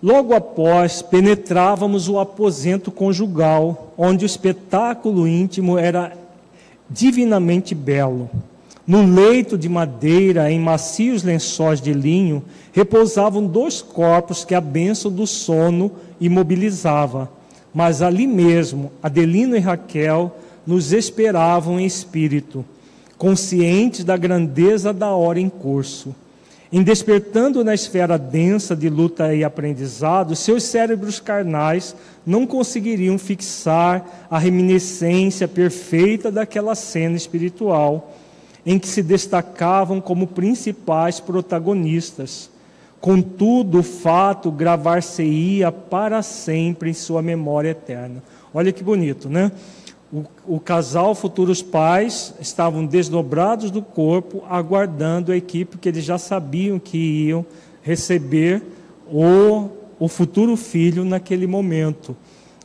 Logo 0.02 0.34
após, 0.34 1.02
penetrávamos 1.02 2.08
o 2.08 2.18
aposento 2.18 2.90
conjugal, 2.90 3.92
onde 3.96 4.24
o 4.24 4.26
espetáculo 4.26 5.26
íntimo 5.28 5.78
era 5.78 6.12
divinamente 6.88 7.74
belo. 7.74 8.30
No 8.88 9.04
leito 9.04 9.58
de 9.58 9.68
madeira, 9.68 10.50
em 10.50 10.58
macios 10.58 11.22
lençóis 11.22 11.78
de 11.78 11.92
linho, 11.92 12.42
repousavam 12.72 13.46
dois 13.46 13.82
corpos 13.82 14.46
que 14.46 14.54
a 14.54 14.62
bênção 14.62 15.12
do 15.12 15.26
sono 15.26 15.92
imobilizava. 16.18 17.30
Mas 17.74 18.00
ali 18.00 18.26
mesmo, 18.26 18.90
Adelino 19.02 19.54
e 19.54 19.58
Raquel 19.58 20.34
nos 20.66 20.90
esperavam 20.90 21.78
em 21.78 21.84
espírito, 21.84 22.64
conscientes 23.18 24.04
da 24.04 24.16
grandeza 24.16 24.90
da 24.90 25.10
hora 25.10 25.38
em 25.38 25.50
curso. 25.50 26.14
Em 26.72 26.82
despertando 26.82 27.62
na 27.62 27.74
esfera 27.74 28.18
densa 28.18 28.74
de 28.74 28.88
luta 28.88 29.34
e 29.34 29.44
aprendizado, 29.44 30.34
seus 30.34 30.62
cérebros 30.62 31.20
carnais 31.20 31.94
não 32.24 32.46
conseguiriam 32.46 33.18
fixar 33.18 34.26
a 34.30 34.38
reminiscência 34.38 35.46
perfeita 35.46 36.30
daquela 36.30 36.74
cena 36.74 37.18
espiritual 37.18 38.14
em 38.68 38.78
que 38.78 38.86
se 38.86 39.02
destacavam 39.02 39.98
como 39.98 40.26
principais 40.26 41.18
protagonistas. 41.18 42.50
Contudo, 43.00 43.78
o 43.78 43.82
fato 43.82 44.50
gravar-se-ia 44.50 45.72
para 45.72 46.20
sempre 46.20 46.90
em 46.90 46.92
sua 46.92 47.22
memória 47.22 47.70
eterna. 47.70 48.22
Olha 48.52 48.70
que 48.70 48.84
bonito, 48.84 49.30
né? 49.30 49.50
O, 50.12 50.24
o, 50.46 50.60
casal, 50.60 51.14
futuros 51.14 51.62
pais, 51.62 52.34
estavam 52.40 52.84
desdobrados 52.84 53.70
do 53.70 53.80
corpo, 53.80 54.44
aguardando 54.50 55.32
a 55.32 55.36
equipe, 55.36 55.78
que 55.78 55.88
eles 55.88 56.04
já 56.04 56.18
sabiam 56.18 56.78
que 56.78 56.98
iam 56.98 57.46
receber 57.80 58.62
o, 59.10 59.70
o 59.98 60.08
futuro 60.08 60.58
filho 60.58 61.06
naquele 61.06 61.46
momento. 61.46 62.14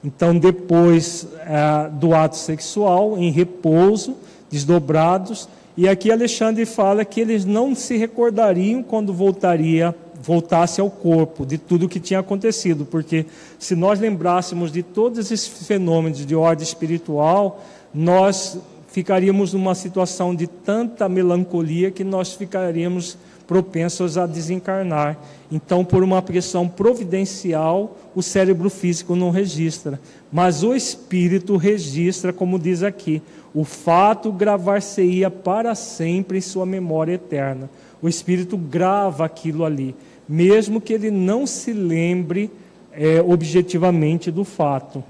Então, 0.04 0.38
depois 0.38 1.26
é, 1.46 1.90
do 1.92 2.14
ato 2.14 2.36
sexual, 2.36 3.18
em 3.18 3.32
repouso, 3.32 4.18
desdobrados, 4.52 5.48
e 5.76 5.88
aqui 5.88 6.12
Alexandre 6.12 6.66
fala 6.66 7.04
que 7.04 7.20
eles 7.20 7.46
não 7.46 7.74
se 7.74 7.98
recordariam 7.98 8.84
quando 8.84 9.14
voltaria 9.14 9.96
voltasse 10.24 10.80
ao 10.80 10.90
corpo 10.90 11.46
de 11.46 11.58
tudo 11.58 11.86
o 11.86 11.90
que 11.90 12.00
tinha 12.00 12.22
acontecido, 12.22 12.86
porque 12.86 13.26
se 13.60 13.76
nós 13.76 14.00
lembrássemos 14.00 14.72
de 14.72 14.82
todos 14.82 15.20
esses 15.20 15.46
fenômenos 15.46 16.26
de 16.26 16.34
ordem 16.34 16.64
espiritual, 16.64 17.62
nós 17.94 18.58
ficaríamos 18.88 19.52
numa 19.52 19.76
situação 19.76 20.34
de 20.34 20.48
tanta 20.48 21.10
melancolia 21.10 21.92
que 21.92 22.06
nós 22.06 22.34
ficaríamos 22.34 23.18
propensos 23.46 24.18
a 24.18 24.26
desencarnar. 24.26 25.18
Então, 25.52 25.84
por 25.84 26.02
uma 26.02 26.22
pressão 26.22 26.70
providencial, 26.70 27.98
o 28.16 28.24
cérebro 28.24 28.70
físico 28.70 29.18
não 29.18 29.30
registra, 29.30 30.00
mas 30.32 30.64
o 30.64 30.74
espírito 30.74 31.58
registra, 31.58 32.32
como 32.32 32.58
diz 32.58 32.82
aqui, 32.82 33.22
o 33.54 33.64
fato 33.64 34.32
gravar-se-ia 34.32 35.30
para 35.30 35.76
sempre 35.76 36.38
em 36.38 36.42
sua 36.42 36.66
memória 36.66 37.14
eterna. 37.14 37.70
O 38.02 38.10
espírito 38.10 38.58
grava 38.58 39.26
aquilo 39.26 39.64
ali 39.64 39.96
mesmo 40.28 40.80
que 40.80 40.94
ele 40.94 41.12
não 41.12 41.46
se 41.46 41.74
lembre 41.74 42.50
é, 42.92 43.22
objetivamente 43.22 44.32
do 44.32 44.44
fato. 44.44 45.04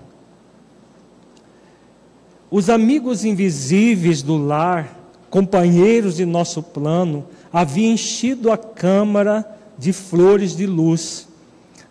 Os 2.49 2.69
amigos 2.69 3.25
invisíveis 3.25 4.21
do 4.21 4.37
lar, 4.37 4.99
companheiros 5.29 6.15
de 6.15 6.25
nosso 6.25 6.61
plano, 6.61 7.25
haviam 7.51 7.93
enchido 7.93 8.51
a 8.51 8.57
câmara 8.57 9.45
de 9.77 9.91
flores 9.91 10.55
de 10.55 10.65
luz. 10.65 11.27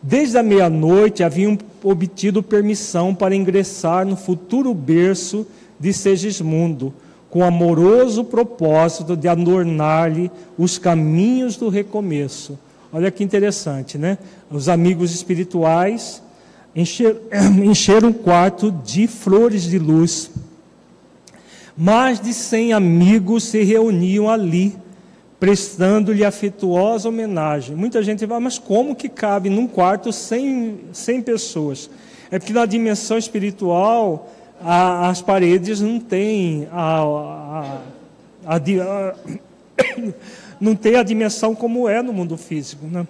Desde 0.01 0.39
a 0.39 0.43
meia-noite 0.43 1.23
haviam 1.23 1.59
obtido 1.83 2.43
permissão 2.43 3.15
para 3.15 3.35
ingressar 3.35 4.07
no 4.07 4.17
futuro 4.17 4.73
berço 4.73 5.47
de 5.83 5.93
Segismundo, 5.93 6.95
com 7.29 7.45
amoroso 7.45 8.25
propósito 8.25 9.15
de 9.15 9.29
adornar-lhe 9.29 10.31
os 10.57 10.79
caminhos 10.79 11.57
do 11.57 11.69
recomeço 11.69 12.59
Olha 12.95 13.11
que 13.11 13.25
interessante, 13.25 13.97
né? 13.97 14.19
Os 14.51 14.69
amigos 14.69 15.15
espirituais 15.15 16.23
encheram, 16.77 18.11
o 18.11 18.15
quarto 18.15 18.71
de 18.71 19.07
flores 19.07 19.63
de 19.63 19.79
luz. 19.79 20.31
Mais 21.75 22.21
de 22.21 22.35
cem 22.35 22.75
amigos 22.75 23.45
se 23.45 23.63
reuniam 23.63 24.29
ali, 24.29 24.77
prestando-lhe 25.41 26.23
afetuosa 26.23 27.09
homenagem. 27.09 27.75
Muita 27.75 28.03
gente 28.03 28.27
vai, 28.27 28.39
mas 28.39 28.59
como 28.59 28.95
que 28.95 29.09
cabe 29.09 29.49
num 29.49 29.67
quarto 29.67 30.13
cem 30.13 31.23
pessoas? 31.25 31.89
É 32.31 32.39
porque 32.39 32.53
na 32.53 32.67
dimensão 32.67 33.17
espiritual 33.17 34.31
a, 34.65 35.09
as 35.09 35.21
paredes 35.21 35.81
não 35.81 35.99
têm 35.99 36.69
a, 36.71 37.81
a, 38.47 38.61
não 40.61 40.75
tem 40.75 40.97
a 40.97 41.03
dimensão 41.03 41.55
como 41.55 41.89
é 41.89 42.03
no 42.03 42.13
mundo 42.13 42.37
físico. 42.37 42.87
Né? 42.87 43.07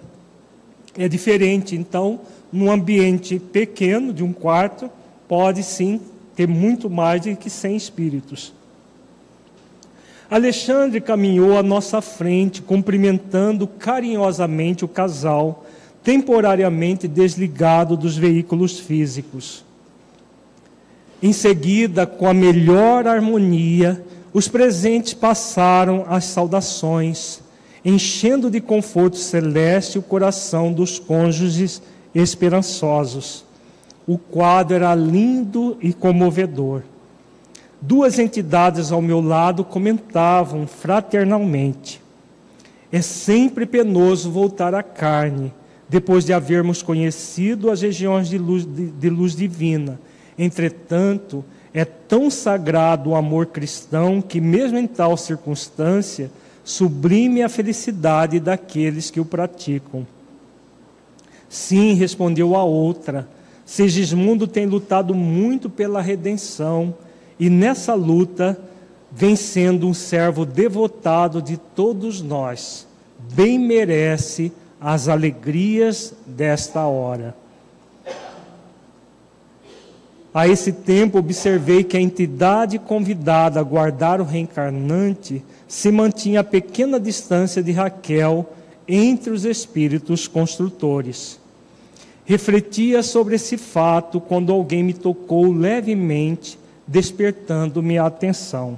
É 0.97 1.07
diferente. 1.07 1.75
Então, 1.75 2.21
num 2.51 2.71
ambiente 2.71 3.39
pequeno, 3.39 4.13
de 4.13 4.23
um 4.23 4.33
quarto, 4.33 4.89
pode 5.27 5.63
sim 5.63 5.99
ter 6.35 6.47
muito 6.47 6.89
mais 6.89 7.21
do 7.21 7.35
que 7.35 7.49
100 7.49 7.75
espíritos. 7.75 8.53
Alexandre 10.29 10.99
caminhou 10.99 11.57
à 11.57 11.63
nossa 11.63 12.01
frente, 12.01 12.61
cumprimentando 12.61 13.67
carinhosamente 13.67 14.83
o 14.83 14.87
casal, 14.87 15.65
temporariamente 16.03 17.07
desligado 17.07 17.95
dos 17.95 18.17
veículos 18.17 18.79
físicos. 18.79 19.63
Em 21.23 21.31
seguida, 21.31 22.05
com 22.05 22.27
a 22.27 22.33
melhor 22.33 23.07
harmonia, 23.07 24.03
os 24.33 24.49
presentes 24.49 25.13
passaram 25.13 26.05
as 26.09 26.25
saudações, 26.25 27.39
enchendo 27.85 28.51
de 28.51 28.59
conforto 28.59 29.15
celeste 29.15 29.97
o 29.97 30.01
coração 30.01 30.73
dos 30.73 30.99
cônjuges 30.99 31.81
esperançosos. 32.13 33.45
O 34.05 34.17
quadro 34.17 34.75
era 34.75 34.93
lindo 34.93 35.77
e 35.79 35.93
comovedor. 35.93 36.81
Duas 37.79 38.19
entidades 38.19 38.91
ao 38.91 39.01
meu 39.01 39.21
lado 39.21 39.63
comentavam 39.63 40.67
fraternalmente: 40.67 42.01
É 42.91 43.01
sempre 43.01 43.65
penoso 43.65 44.29
voltar 44.29 44.75
à 44.75 44.83
carne, 44.83 45.53
depois 45.87 46.25
de 46.25 46.33
havermos 46.33 46.81
conhecido 46.81 47.71
as 47.71 47.81
regiões 47.81 48.27
de 48.27 48.37
luz, 48.37 48.65
de, 48.65 48.87
de 48.87 49.09
luz 49.09 49.33
divina. 49.33 49.97
Entretanto, 50.37 51.43
é 51.73 51.85
tão 51.85 52.29
sagrado 52.29 53.11
o 53.11 53.15
amor 53.15 53.47
cristão 53.47 54.21
que, 54.21 54.39
mesmo 54.39 54.77
em 54.77 54.87
tal 54.87 55.17
circunstância, 55.17 56.31
sublime 56.63 57.41
a 57.41 57.49
felicidade 57.49 58.39
daqueles 58.39 59.09
que 59.09 59.19
o 59.19 59.25
praticam. 59.25 60.05
Sim, 61.49 61.93
respondeu 61.93 62.55
a 62.55 62.63
outra, 62.63 63.27
Segismundo 63.65 64.45
tem 64.45 64.65
lutado 64.65 65.15
muito 65.15 65.69
pela 65.69 66.01
redenção 66.01 66.93
e 67.39 67.49
nessa 67.49 67.93
luta 67.93 68.59
vem 69.11 69.35
sendo 69.35 69.87
um 69.87 69.93
servo 69.93 70.45
devotado 70.45 71.41
de 71.41 71.57
todos 71.57 72.21
nós. 72.21 72.87
Bem 73.33 73.57
merece 73.57 74.51
as 74.81 75.07
alegrias 75.07 76.13
desta 76.25 76.81
hora. 76.85 77.35
A 80.33 80.47
esse 80.47 80.71
tempo, 80.71 81.19
observei 81.19 81.83
que 81.83 81.95
a 81.95 82.01
entidade 82.01 82.79
convidada 82.79 83.59
a 83.59 83.63
guardar 83.63 84.19
o 84.19 84.23
reencarnante 84.23 85.43
se 85.67 85.91
mantinha 85.91 86.39
a 86.39 86.43
pequena 86.43 86.99
distância 86.99 87.61
de 87.61 87.71
Raquel 87.71 88.51
entre 88.87 89.31
os 89.31 89.45
espíritos 89.45 90.27
construtores. 90.27 91.39
Refletia 92.25 93.03
sobre 93.03 93.35
esse 93.35 93.57
fato 93.57 94.19
quando 94.19 94.51
alguém 94.51 94.81
me 94.81 94.93
tocou 94.93 95.51
levemente, 95.51 96.57
despertando 96.87 97.83
minha 97.83 98.03
atenção. 98.03 98.77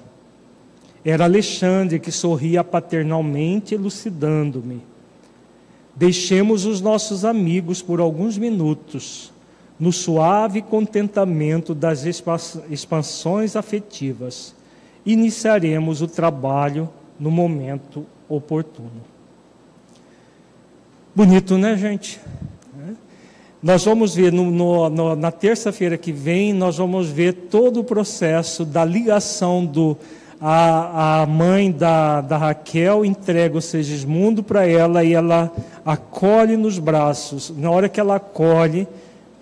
Era 1.05 1.23
Alexandre 1.23 1.99
que 1.99 2.11
sorria 2.11 2.65
paternalmente, 2.65 3.73
elucidando-me. 3.73 4.81
Deixemos 5.95 6.65
os 6.65 6.81
nossos 6.81 7.23
amigos 7.23 7.81
por 7.81 8.01
alguns 8.01 8.37
minutos 8.37 9.31
no 9.79 9.91
suave 9.91 10.61
contentamento 10.61 11.75
das 11.75 12.05
expansões 12.05 13.55
afetivas, 13.55 14.55
iniciaremos 15.05 16.01
o 16.01 16.07
trabalho 16.07 16.89
no 17.19 17.29
momento 17.29 18.05
oportuno. 18.27 19.03
Bonito, 21.13 21.57
né, 21.57 21.77
gente? 21.77 22.19
Nós 23.61 23.83
vamos 23.83 24.13
ver 24.13 24.31
no, 24.31 24.51
no, 24.51 24.89
no, 24.89 25.15
na 25.15 25.31
terça-feira 25.31 25.97
que 25.97 26.11
vem, 26.11 26.53
nós 26.53 26.77
vamos 26.77 27.09
ver 27.09 27.33
todo 27.49 27.79
o 27.79 27.83
processo 27.83 28.63
da 28.63 28.85
ligação 28.85 29.65
do 29.65 29.97
a, 30.39 31.21
a 31.21 31.25
mãe 31.25 31.71
da, 31.71 32.21
da 32.21 32.37
Raquel 32.37 33.05
entrega 33.05 33.57
o 33.57 33.61
Segismundo 33.61 34.43
para 34.43 34.67
ela 34.67 35.03
e 35.03 35.13
ela 35.13 35.51
acolhe 35.85 36.57
nos 36.57 36.77
braços. 36.77 37.51
Na 37.57 37.71
hora 37.71 37.89
que 37.89 37.99
ela 37.99 38.17
acolhe, 38.17 38.87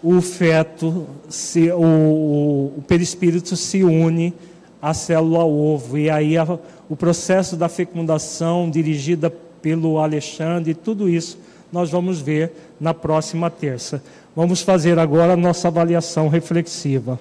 o 0.03 0.21
feto, 0.21 1.07
se, 1.29 1.71
o, 1.71 2.73
o, 2.77 2.83
perispírito 2.85 3.55
se 3.55 3.83
une 3.83 4.33
à 4.81 4.93
célula 4.93 5.45
ovo. 5.45 5.97
E 5.97 6.09
aí 6.09 6.37
a, 6.37 6.59
o 6.89 6.95
processo 6.95 7.55
da 7.55 7.69
fecundação, 7.69 8.69
dirigida 8.69 9.33
pelo 9.61 9.97
Alexandre, 9.99 10.73
tudo 10.73 11.07
isso 11.07 11.39
nós 11.71 11.89
vamos 11.89 12.19
ver 12.19 12.51
na 12.79 12.93
próxima 12.93 13.49
terça. 13.49 14.03
Vamos 14.35 14.61
fazer 14.61 14.99
agora 14.99 15.33
a 15.33 15.37
nossa 15.37 15.69
avaliação 15.69 16.27
reflexiva. 16.27 17.17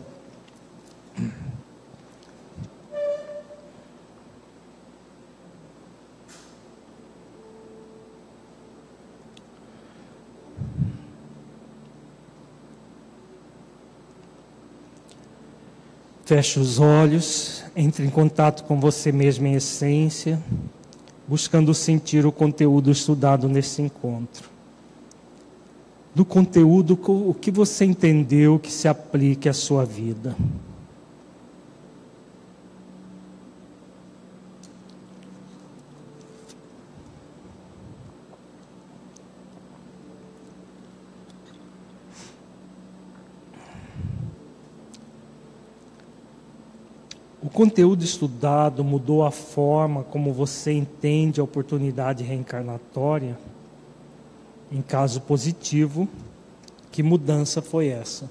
Feche 16.24 16.60
os 16.60 16.78
olhos, 16.78 17.64
entre 17.74 18.04
em 18.04 18.10
contato 18.10 18.64
com 18.64 18.78
você 18.78 19.10
mesmo 19.10 19.46
em 19.46 19.54
essência, 19.54 20.40
buscando 21.26 21.74
sentir 21.74 22.24
o 22.24 22.32
conteúdo 22.32 22.90
estudado 22.90 23.48
nesse 23.48 23.82
encontro. 23.82 24.50
Do 26.14 26.24
conteúdo, 26.24 26.98
o 27.08 27.34
que 27.34 27.50
você 27.50 27.84
entendeu 27.84 28.58
que 28.58 28.70
se 28.70 28.86
aplique 28.86 29.48
à 29.48 29.52
sua 29.52 29.84
vida. 29.84 30.36
O 47.44 47.50
conteúdo 47.50 48.04
estudado 48.04 48.84
mudou 48.84 49.24
a 49.24 49.32
forma 49.32 50.04
como 50.04 50.32
você 50.32 50.72
entende 50.72 51.40
a 51.40 51.44
oportunidade 51.44 52.22
reencarnatória? 52.22 53.36
Em 54.70 54.80
caso 54.80 55.20
positivo, 55.22 56.08
que 56.92 57.02
mudança 57.02 57.60
foi 57.60 57.88
essa? 57.88 58.30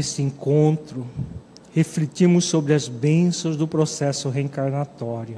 Nesse 0.00 0.22
encontro, 0.22 1.06
refletimos 1.74 2.46
sobre 2.46 2.72
as 2.72 2.88
bênçãos 2.88 3.54
do 3.54 3.68
processo 3.68 4.30
reencarnatório 4.30 5.36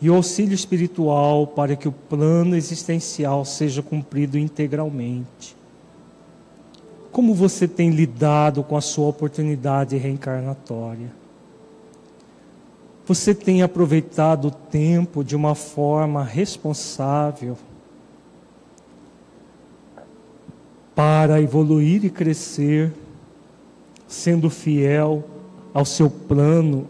e 0.00 0.08
o 0.08 0.14
auxílio 0.14 0.54
espiritual 0.54 1.48
para 1.48 1.74
que 1.74 1.88
o 1.88 1.92
plano 1.92 2.54
existencial 2.54 3.44
seja 3.44 3.82
cumprido 3.82 4.38
integralmente. 4.38 5.56
Como 7.10 7.34
você 7.34 7.66
tem 7.66 7.90
lidado 7.90 8.62
com 8.62 8.76
a 8.76 8.80
sua 8.80 9.08
oportunidade 9.08 9.96
reencarnatória? 9.96 11.12
Você 13.04 13.34
tem 13.34 13.60
aproveitado 13.60 14.46
o 14.46 14.50
tempo 14.52 15.24
de 15.24 15.34
uma 15.34 15.56
forma 15.56 16.22
responsável 16.22 17.58
para 20.94 21.40
evoluir 21.40 22.04
e 22.04 22.10
crescer 22.10 22.92
sendo 24.12 24.50
fiel 24.50 25.24
ao 25.72 25.84
seu 25.86 26.10
plano 26.10 26.86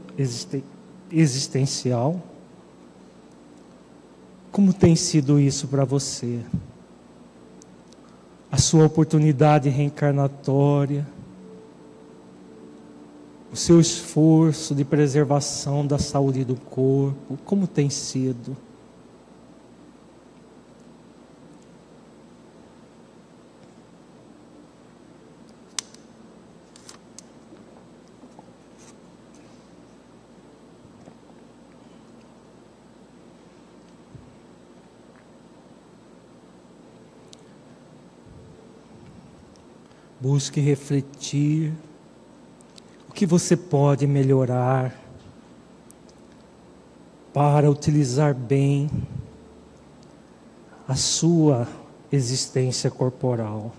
existencial? 1.11 2.21
Como 4.51 4.73
tem 4.73 4.97
sido 4.97 5.39
isso 5.39 5.69
para 5.69 5.85
você? 5.85 6.41
A 8.51 8.59
sua 8.59 8.85
oportunidade 8.85 9.69
reencarnatória, 9.69 11.07
o 13.53 13.57
seu 13.57 13.81
esforço 13.81 14.75
de 14.75 14.85
preservação 14.85 15.87
da 15.87 15.99
saúde 15.99 16.45
do 16.45 16.57
corpo, 16.57 17.39
como 17.45 17.67
tem 17.67 17.89
sido? 17.89 18.57
Busque 40.23 40.61
refletir 40.61 41.73
o 43.11 43.13
que 43.13 43.27
você 43.27 43.57
pode 43.57 44.07
melhorar 44.07 44.97
para 47.35 47.69
utilizar 47.69 48.33
bem 48.33 48.89
a 50.87 50.95
sua 50.95 51.67
existência 52.13 52.89
corporal. 52.89 53.73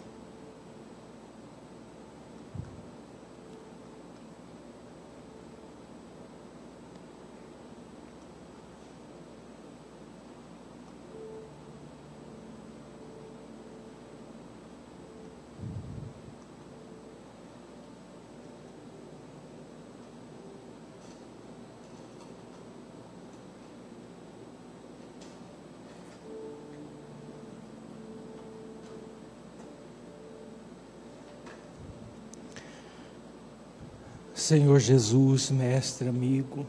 Senhor 34.53 34.79
Jesus, 34.79 35.49
mestre, 35.49 36.07
amigo, 36.07 36.63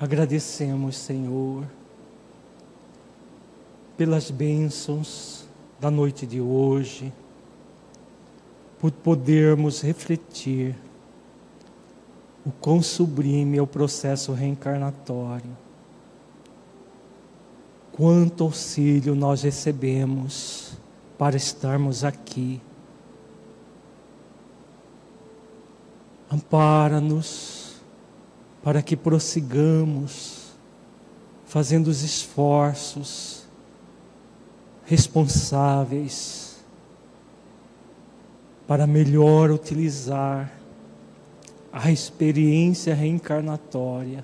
agradecemos, 0.00 0.96
Senhor, 0.96 1.66
pelas 3.94 4.30
bênçãos 4.30 5.46
da 5.78 5.90
noite 5.90 6.26
de 6.26 6.40
hoje, 6.40 7.12
por 8.78 8.90
podermos 8.90 9.82
refletir 9.82 10.74
o 12.42 12.50
quão 12.50 12.80
sublime 12.80 13.58
é 13.58 13.62
o 13.62 13.66
processo 13.66 14.32
reencarnatório. 14.32 15.54
Quanto 17.92 18.44
auxílio 18.44 19.14
nós 19.14 19.42
recebemos 19.42 20.72
para 21.18 21.36
estarmos 21.36 22.02
aqui. 22.02 22.62
Ampara-nos 26.36 27.76
para 28.62 28.82
que 28.82 28.94
prossigamos 28.94 30.50
fazendo 31.46 31.88
os 31.88 32.02
esforços 32.02 33.44
responsáveis 34.84 36.58
para 38.66 38.86
melhor 38.86 39.50
utilizar 39.50 40.52
a 41.72 41.90
experiência 41.90 42.94
reencarnatória 42.94 44.22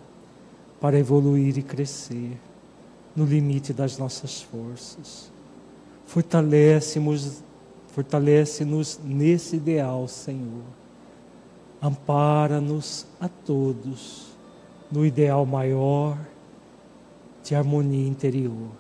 para 0.78 0.98
evoluir 0.98 1.56
e 1.56 1.62
crescer 1.62 2.38
no 3.16 3.24
limite 3.24 3.72
das 3.72 3.96
nossas 3.96 4.42
forças. 4.42 5.32
Fortalece-nos 6.04 7.42
fortalece 7.88 8.66
nesse 9.02 9.56
ideal, 9.56 10.06
Senhor. 10.08 10.81
Ampara-nos 11.82 13.06
a 13.20 13.28
todos 13.28 14.28
no 14.90 15.04
ideal 15.04 15.44
maior 15.44 16.16
de 17.42 17.54
harmonia 17.54 18.06
interior. 18.06 18.70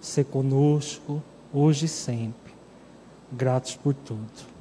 Se 0.00 0.22
conosco, 0.22 1.22
hoje 1.52 1.86
e 1.86 1.88
sempre. 1.88 2.52
Gratos 3.32 3.76
por 3.76 3.94
tudo. 3.94 4.54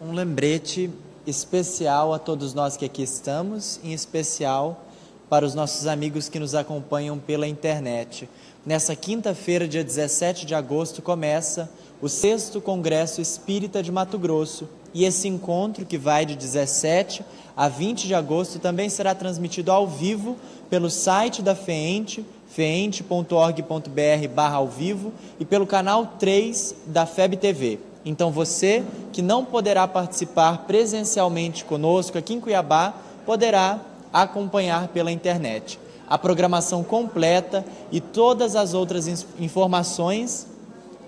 um 0.00 0.12
lembrete 0.12 0.90
especial 1.26 2.12
a 2.12 2.18
todos 2.18 2.52
nós 2.52 2.76
que 2.76 2.84
aqui 2.84 3.02
estamos, 3.02 3.78
em 3.84 3.92
especial 3.92 4.86
para 5.30 5.46
os 5.46 5.54
nossos 5.54 5.86
amigos 5.86 6.28
que 6.28 6.40
nos 6.40 6.56
acompanham 6.56 7.16
pela 7.16 7.46
internet. 7.46 8.28
Nessa 8.66 8.96
quinta-feira, 8.96 9.68
dia 9.68 9.84
17 9.84 10.44
de 10.44 10.56
agosto, 10.56 11.00
começa 11.00 11.70
o 12.02 12.08
sexto 12.08 12.60
Congresso 12.60 13.20
Espírita 13.20 13.80
de 13.80 13.92
Mato 13.92 14.18
Grosso. 14.18 14.68
E 14.92 15.04
esse 15.04 15.28
encontro, 15.28 15.86
que 15.86 15.96
vai 15.96 16.26
de 16.26 16.34
17 16.34 17.24
a 17.56 17.68
20 17.68 18.08
de 18.08 18.14
agosto, 18.14 18.58
também 18.58 18.90
será 18.90 19.14
transmitido 19.14 19.70
ao 19.70 19.86
vivo 19.86 20.36
pelo 20.68 20.90
site 20.90 21.42
da 21.42 21.54
FEENTE, 21.54 22.26
feente.org.br 22.48 24.28
barra 24.34 24.56
ao 24.56 24.66
vivo, 24.66 25.12
e 25.38 25.44
pelo 25.44 25.66
canal 25.66 26.14
3 26.18 26.74
da 26.86 27.06
FEB 27.06 27.36
TV. 27.36 27.78
Então 28.04 28.32
você 28.32 28.82
que 29.12 29.22
não 29.22 29.44
poderá 29.44 29.86
participar 29.86 30.64
presencialmente 30.66 31.64
conosco 31.64 32.18
aqui 32.18 32.34
em 32.34 32.40
Cuiabá, 32.40 32.94
poderá 33.24 33.78
acompanhar 34.12 34.88
pela 34.88 35.12
internet. 35.12 35.78
A 36.08 36.18
programação 36.18 36.82
completa 36.82 37.64
e 37.92 38.00
todas 38.00 38.56
as 38.56 38.74
outras 38.74 39.06
informações 39.38 40.46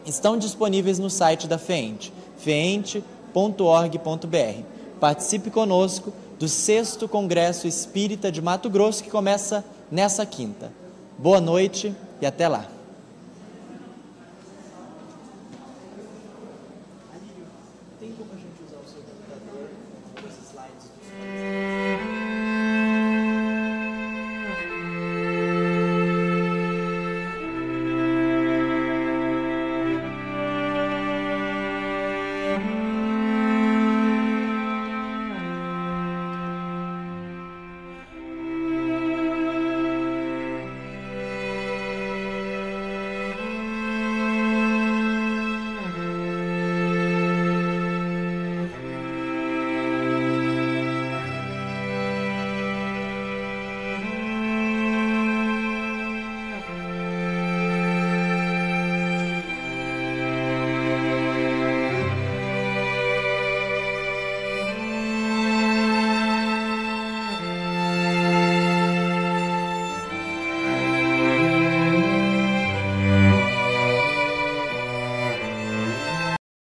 estão 0.06 0.36
disponíveis 0.36 0.98
no 0.98 1.10
site 1.10 1.46
da 1.46 1.58
FEENTE, 1.58 2.12
feente.org.br. 2.38 4.62
Participe 5.00 5.50
conosco 5.50 6.12
do 6.38 6.48
6 6.48 6.98
Congresso 7.10 7.66
Espírita 7.66 8.30
de 8.30 8.40
Mato 8.40 8.70
Grosso, 8.70 9.02
que 9.02 9.10
começa 9.10 9.64
nessa 9.90 10.24
quinta. 10.24 10.70
Boa 11.18 11.40
noite 11.40 11.94
e 12.20 12.26
até 12.26 12.48
lá. 12.48 12.66